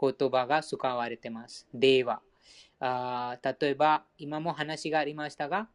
[0.00, 1.66] 言葉が使われています。
[1.72, 2.20] デーワ。
[2.80, 5.68] あー例えば、今も話がありましたが、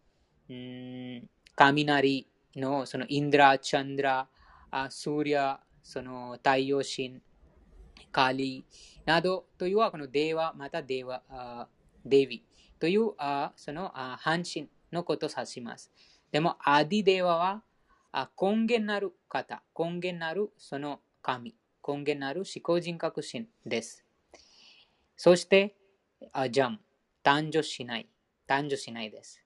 [0.50, 4.28] うん雷のそのインドラ、チャンドラ、
[4.72, 7.22] あスーリア、その太陽神、
[8.12, 8.66] カリ
[9.06, 11.68] などというはこのデーワ、またデーワ、あ
[12.06, 12.44] デビ
[12.80, 15.92] というあそのあ半身のことを指します。
[16.32, 17.64] でも、アディデーワは
[18.12, 21.56] あ根源なる方、根源なるその神、
[21.88, 24.06] 根源なる思考人格神です。
[25.22, 25.76] そして、
[26.32, 26.80] あジャム、
[27.26, 28.08] 誕生しない。
[28.48, 29.44] 誕生しないです。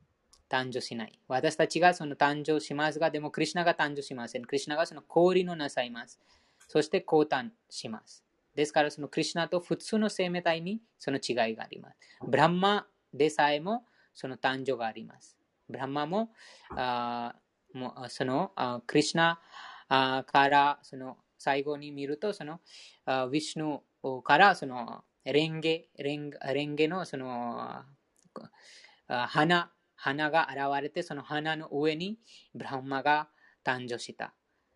[0.48, 1.20] 誕生しない。
[1.28, 4.46] 私たちがその誕生しますが、でもクリシナが誕生しません。
[4.46, 6.20] クリシナがその降臨をなさいます。
[6.68, 8.24] そして降誕します。
[8.54, 11.98] ですから、そのクリシナと普通の生命体にその違いがあります。
[12.22, 13.84] ブランマでさえも
[14.14, 15.36] その誕生があります。
[15.68, 16.30] ブランマも
[16.70, 17.34] あ
[17.74, 19.42] もうそのあクリシナ
[19.90, 22.60] からその最後に見るとその
[23.06, 27.84] あウィシュヌからそのレンゲレンレンゲのその
[29.08, 32.20] 花花が現れてその花の上に
[32.54, 33.30] ブランマが
[33.66, 34.34] 誕生した。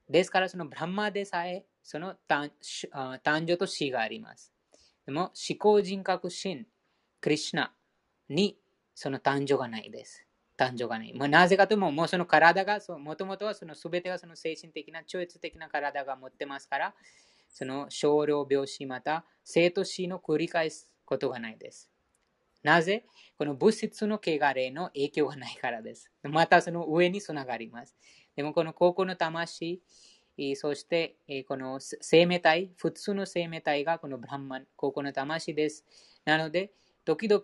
[0.09, 2.51] ですからそのブランマでさえその誕
[3.21, 4.53] 生と死があります。
[5.05, 6.65] でも思考人格神、
[7.21, 7.73] クリシュナ
[8.29, 8.57] に
[8.93, 10.25] その誕生がないです。
[10.57, 11.13] 誕生がない。
[11.13, 16.95] まあ、なぜかというと、もうその体が、もともとはその全てがその精神的な、超越的な体が持ってますから、
[17.57, 21.89] その少量病死また生と死の繰り返すことがないです。
[22.61, 23.03] なぜ？
[23.35, 26.11] この物質の汚れの影響がないからです。
[26.21, 27.95] またその上につながります。
[28.35, 29.81] でもこの高校の魂、
[30.55, 31.15] そして
[31.47, 35.83] この生命体、普通の生命体がこのブランマン、高校の魂です。
[36.25, 36.73] なので、
[37.05, 37.41] 時々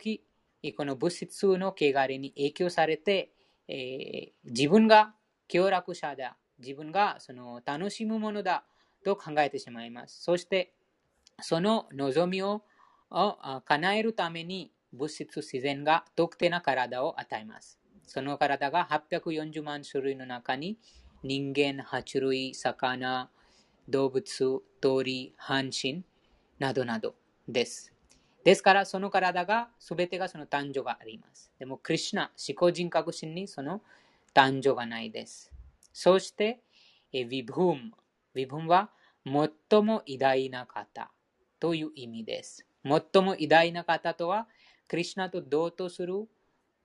[0.77, 3.31] この物質の汚れに影響されて、
[3.67, 5.15] えー、自分が
[5.47, 8.63] 協楽者だ、自分がその楽しむものだ
[9.03, 10.23] と考えてしまいます。
[10.23, 10.73] そして、
[11.41, 12.63] その望みを
[13.65, 17.79] 叶えるために物質自然が特定な体を与えます。
[18.07, 20.77] その体が840万種類の中に
[21.23, 23.29] 人間、爬虫類、魚、
[23.89, 26.03] 動物、鳥、半身
[26.59, 27.15] などなど
[27.47, 27.93] です。
[28.43, 31.49] ですから、その体が、すべてがその誕生があります。
[31.59, 33.81] でも、クリシュナ、思考人格心にその
[34.33, 35.49] 誕生がないです。
[35.93, 36.59] そして、
[37.13, 37.91] ヴィブーム。
[38.33, 38.91] 微分は、
[39.25, 41.11] 最も偉大な方
[41.59, 42.67] という意味です。
[42.83, 44.47] 最も偉大な方とは、
[44.87, 46.27] クリシュナと同等する、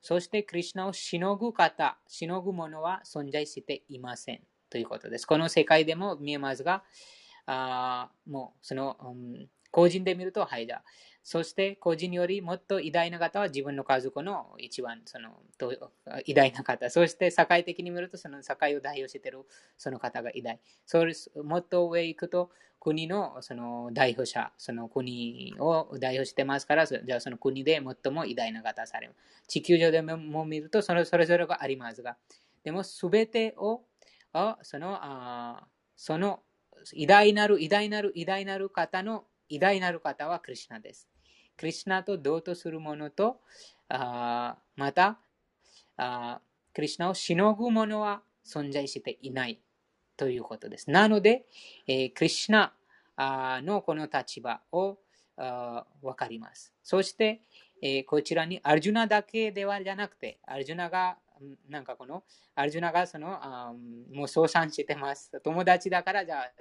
[0.01, 4.43] そしてクリシュナをしのぐ方、しのぐものは存在していません。
[4.71, 5.27] ということです。
[5.27, 6.85] この世界でも見えますが、
[7.47, 10.85] あもうその、うん個人で見ると、はい、じゃあ
[11.23, 15.43] そして個人よりもっと偉大な方は自分の家族の一番その
[16.25, 16.89] 偉大な方。
[16.89, 19.41] そして社会的に見るとその社会を代表している
[19.77, 20.61] その方が偉大。
[20.87, 21.13] それ
[21.45, 22.51] もっと上行くと
[22.81, 29.43] 国のその代表者、その国を代表してますから、じゃあその国で最も偉大な方されます。
[29.49, 32.17] 地球上でも見るとそれそれぞれがありますが、
[32.63, 33.83] でもすべてを
[34.63, 35.67] そのあ
[35.97, 36.41] その
[36.95, 41.09] 偉大なる偉大なる偉大なる方の偉大なる方はクリシナです。
[41.57, 43.41] クリシナと同等するものと、
[43.89, 45.19] あまた
[45.97, 46.41] あ
[46.75, 49.61] クリシナをしのぐ者は存在していない
[50.17, 50.91] ということです。
[50.91, 51.47] なので、
[51.87, 52.73] えークリシナ
[53.17, 54.99] のこの立場を
[55.37, 56.73] あーわかります。
[56.83, 57.41] そして、
[57.83, 61.19] えーこちらにアルジュナだけではじゃなくて、アルジュナが
[61.69, 63.73] なんかこのアルジュナがそのあ
[64.13, 65.41] もう相賛してます。
[65.43, 66.53] 友達だからじゃあ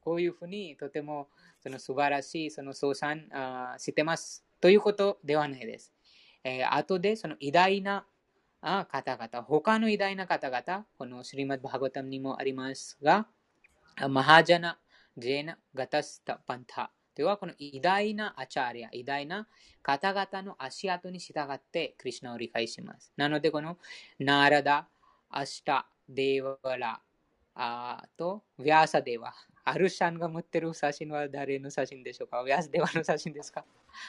[0.00, 1.28] こういうふうにとても
[1.60, 5.92] その素晴らしいその相賛あしてますということではないです。
[6.44, 8.06] えー後でその偉大な
[8.60, 13.28] 方々、他の偉大な方々、このシリマッバーガタムにもありますが、
[14.08, 14.78] マハジャナ、
[15.16, 16.90] ジェーナ、ガタスタ、パンタ。
[17.14, 19.48] では、この偉大なアチャーリア、偉大な
[19.82, 23.12] 方々の足跡に従ってクリシュナを理解します。
[23.16, 23.78] なので、この
[24.18, 24.88] ナーラダ、
[25.30, 27.00] アシタ、デーワラ、
[27.54, 29.34] あと、ヴィアサデーワ。
[29.70, 32.42] アルシャンが持ってる写真は誰の写真でしょうか？
[32.42, 33.64] ヴィアーサデーワの写真ですか？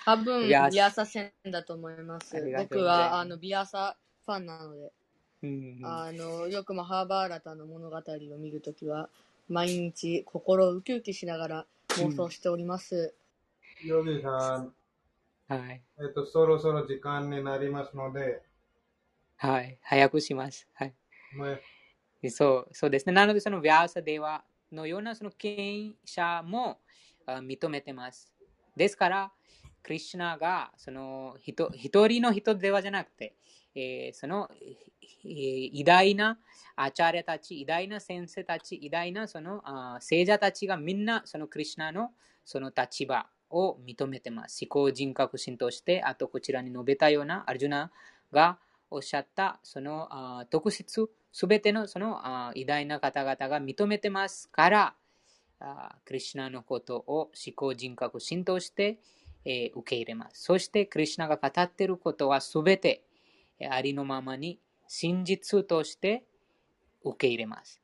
[0.06, 4.92] 多分、ビアーサ戦だと思います僕は、あの、ビアーサファンなので、
[5.44, 8.02] うんあの、よくマハーバーラタの物語を
[8.38, 9.10] 見るときは、
[9.48, 13.16] 毎日心をウキウキしながら妄想しております。
[13.84, 14.74] ヨギさん、
[15.48, 15.82] はい。
[16.00, 18.42] えっと、そろそろ時間になりますので、
[19.38, 19.80] はい。
[19.82, 20.68] 早くします。
[20.74, 20.94] はい。
[22.30, 23.14] そうそうですね。
[23.14, 26.80] なので、そのヴィアーサデーワのようなその権威者も
[27.28, 28.32] 認めてます。
[28.76, 29.32] ですから、
[29.84, 33.36] クリシュナがその一一人の人ではじゃなくて、
[33.76, 34.76] えーその、えー
[35.26, 36.40] 偉大な
[36.78, 42.12] アチャーリャたち、偉大な先生たち、偉大なそのあ聖者たちがみんなそのクリシュナの
[42.46, 44.66] その立場を認めてます。
[44.66, 47.92] 思考人格心として、あとこちらに述べたようなアルジュナ
[48.32, 48.60] が
[48.92, 54.96] おっしゃったそのあ特質、すべてのそのあ偉大な方々が認めてますから、
[55.60, 59.00] あクリシュナのことを思考人格心として、
[59.46, 60.44] えー受け入れます。
[60.44, 63.04] そして、クリシュナが語っていることはすべて
[63.70, 66.24] ありのままに真実として
[67.04, 67.82] 受け入れます。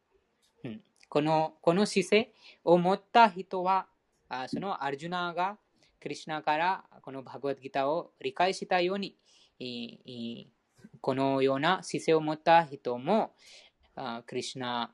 [0.63, 2.31] うん、このこの姿勢
[2.63, 3.87] を持った人は、
[4.27, 5.57] あそのアルジュナが
[6.01, 9.15] クリシュナからこのバグワッドギターを理解したように、
[9.59, 10.47] いい
[11.01, 13.33] このような姿勢を持った人も、
[13.95, 14.93] あクリシュナ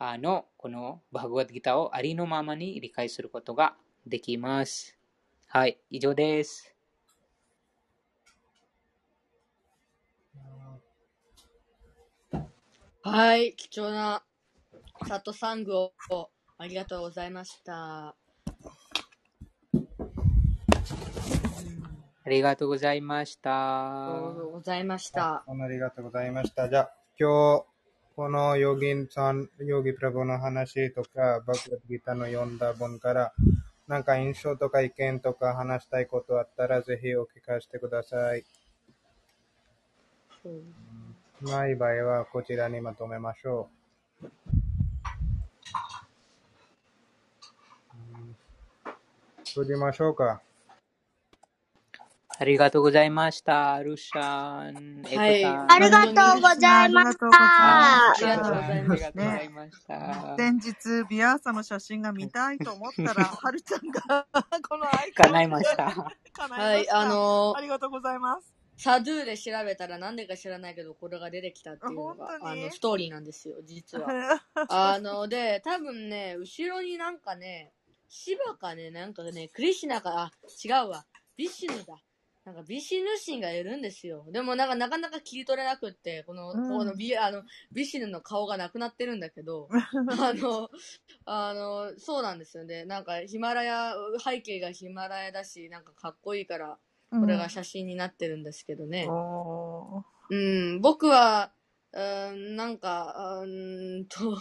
[0.00, 3.76] のこのバグワッドギターをありのままに理解することが
[4.06, 4.96] できます。
[5.46, 6.74] はい、以上です。
[13.02, 14.22] はい、貴重な
[15.08, 15.92] サトサングを
[16.58, 18.19] ありがとうございました。
[22.30, 24.14] りがとうございました。
[24.14, 25.44] ありがとうございました。
[25.46, 26.68] ありがとうございました。
[26.68, 27.64] じゃあ、今日、
[28.16, 33.32] このヨギンさん、ヨギプラブの話とか、バグギターの読んだ本から、
[33.88, 38.44] なんか印象とか意見とか話したいことあったら、ぜひお聞かせてください。
[41.42, 43.68] ない場合は、こちらにまとめましょ
[44.22, 44.26] う。
[44.26, 44.30] うん
[49.52, 50.40] 閉じましょうか。
[52.40, 53.82] ありがとうございました。
[53.82, 55.70] ルシャン、はいさん。
[55.70, 57.28] ありがとうございました。
[57.28, 60.34] ありがとうございあましりがとうございました。
[60.38, 60.74] 先日、
[61.10, 64.26] ビアーサの写真が見たいと思ったら、はるちゃんが
[64.66, 65.90] このアイコン 叶いました。
[66.38, 66.90] はい。
[66.90, 68.54] あのありがとうございます。
[68.78, 72.62] サドゥで調べたらなんでか知らないけど、これが出てきたっていうのが、本当に？
[72.62, 74.08] あの、ストーリーなんですよ、実は。
[74.70, 77.74] あの、で、多分ね、後ろになんかね、
[78.08, 80.32] シバかね、なんかね、クリシュナか、あ、
[80.64, 81.04] 違うわ、
[81.36, 82.02] ビシュヌだ。
[82.44, 84.24] なんかビシヌ神がいるんですよ。
[84.32, 89.68] でもなんかなかなか切り取れなくって、この、うんこのビあのビシヌの顔がなくなってるんだけど、
[90.18, 90.70] あの、
[91.26, 92.86] あの、そうなんですよね。
[92.86, 93.94] なんかヒマラヤ、
[94.24, 96.78] 背景がヒマラヤだし、なんかかっこいいから、
[97.10, 99.06] これが写真になってるんですけどね。
[99.08, 101.52] おうん、僕は、
[101.92, 102.00] う
[102.32, 104.38] ん、なんか、うーんと、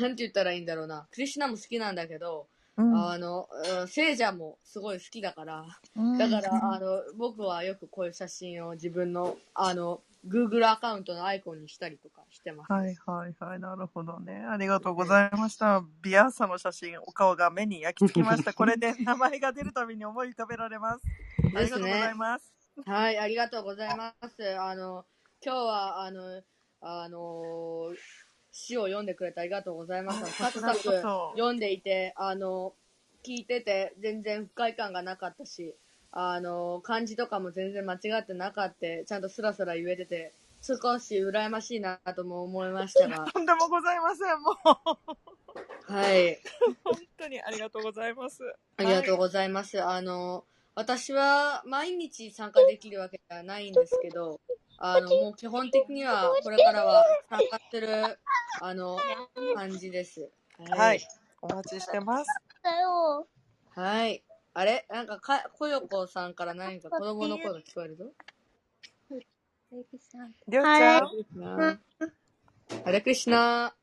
[0.00, 1.08] なんて言ったらいいんだろうな。
[1.10, 3.48] クリシュナも好きなんだけど、ーうんあの、
[3.80, 5.64] うん聖者もすごい好きだから、
[5.96, 12.72] うんだから、あの、僕はよくこういう写真を自分の、あの、Google アカウントのアイコンにしたりとかしてます。
[12.72, 14.44] はいはいはい、なるほどね。
[14.48, 15.82] ありがとうございました。
[16.02, 18.52] ビアーサの写真、お顔が目に焼き付きました。
[18.54, 21.04] これで名前が出るたびに思い浮かべられます。
[21.56, 22.52] ありがとうございます。
[22.86, 24.58] はい、ありがとうございます。
[24.58, 25.04] あの、
[25.44, 26.42] 今日は、あの、
[26.80, 27.92] あの、
[28.52, 30.32] 詩を読んでくれてありがとうございます。
[30.32, 30.80] サクサク
[31.32, 32.74] 読んでいて、あの、
[33.24, 35.74] 聞いてて全然不快感がなかったし、
[36.10, 39.04] あの、漢字とかも全然間違ってなかった。
[39.04, 44.40] ちゃんとスラスラ言えてて、少し羨ましいなとも思いましたが、 とんでもございません。
[44.40, 44.52] も
[45.88, 46.40] う、はい。
[46.84, 48.42] 本当にありがとうございます。
[48.76, 49.82] ありがとうございます。
[49.82, 50.44] あの、
[50.74, 54.40] 私は毎日参加できるわけではないんですけど、
[54.80, 58.18] あの、もう基本的にはこれからは参加する、
[58.60, 58.96] あの、
[59.56, 60.30] 感じです。
[60.70, 61.00] はい。
[61.42, 62.30] お待ちしてます。
[63.74, 64.22] はい。
[64.54, 64.86] あれ？
[64.88, 68.04] なんかか、こよこさんから何か子供の声が聞こえるぞ。
[70.46, 71.80] りょうちゃん。
[72.84, 73.74] ハレクリシナ。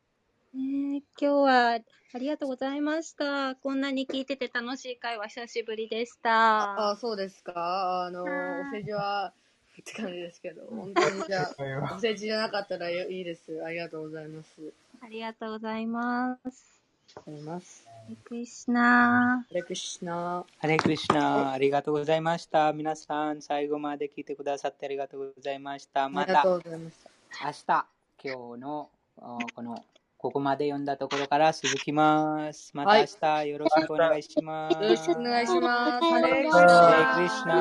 [0.54, 1.80] えー今日は
[2.14, 3.56] ありがとうございました。
[3.56, 6.92] こんなに聞いてて楽しい会話久しぶりでした。
[6.92, 8.06] あ、そうですか。
[8.06, 8.28] あの、お
[8.74, 9.34] 世辞は、
[9.82, 11.56] って感じですけど、本当にじゃあ、
[11.96, 13.64] お世辞じゃなかったらいいです。
[13.64, 14.74] ありがとうございます。
[15.02, 16.42] ありがとうございます。
[16.44, 17.86] ありがとうございます。
[17.86, 20.46] ハレクリシナハレクリシナ。
[20.60, 22.74] ハレクリシナ、ありがとうございました。
[22.74, 26.10] 皆さん、最後まで聞いてくださってありがとうございました。
[26.10, 26.44] また。
[26.46, 27.88] 明日、
[28.24, 28.90] 今日の
[29.22, 29.84] あこの
[30.26, 32.72] ここまで読んだところから続きます。
[32.74, 33.06] また明
[33.44, 34.74] 日よろしくお願いします。
[34.74, 36.04] よろしくお願いします。
[36.04, 36.98] ハレクリシハナ。
[36.98, 37.54] レクリシナ。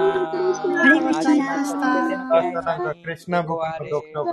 [0.81, 2.41] ハレクリシナでした。
[2.41, 4.33] 明日なんかクリシナブックの読書会。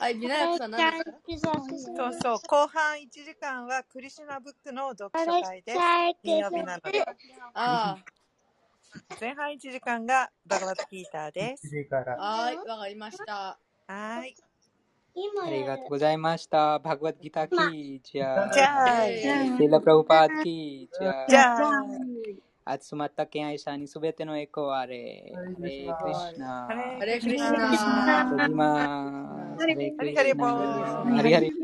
[0.00, 1.52] はい、ビナヤクさん何ですか
[1.96, 2.38] そうそう。
[2.48, 5.78] 後半1時間はクリシュナブックの読書会です。
[6.24, 7.04] 金曜日なので。
[7.54, 7.98] あ
[9.20, 11.68] 前半1時間がバガバットギーターです。
[12.18, 13.60] はい、わかりました。
[13.86, 14.34] はい。
[15.44, 16.78] ありがとうございました。
[16.78, 18.46] バグワッドギターキーじゃあ、
[19.68, 20.98] ラプラブパーキー
[21.28, 21.48] じゃ
[22.64, 25.32] あ、集まった敬愛者にすべてのエコーあれ。
[25.34, 26.46] ハレクリシナ。
[26.46, 27.50] ハハレクリシナ。
[27.50, 28.68] ハレクリシナ。
[29.58, 31.61] ハリハリボーハリハリ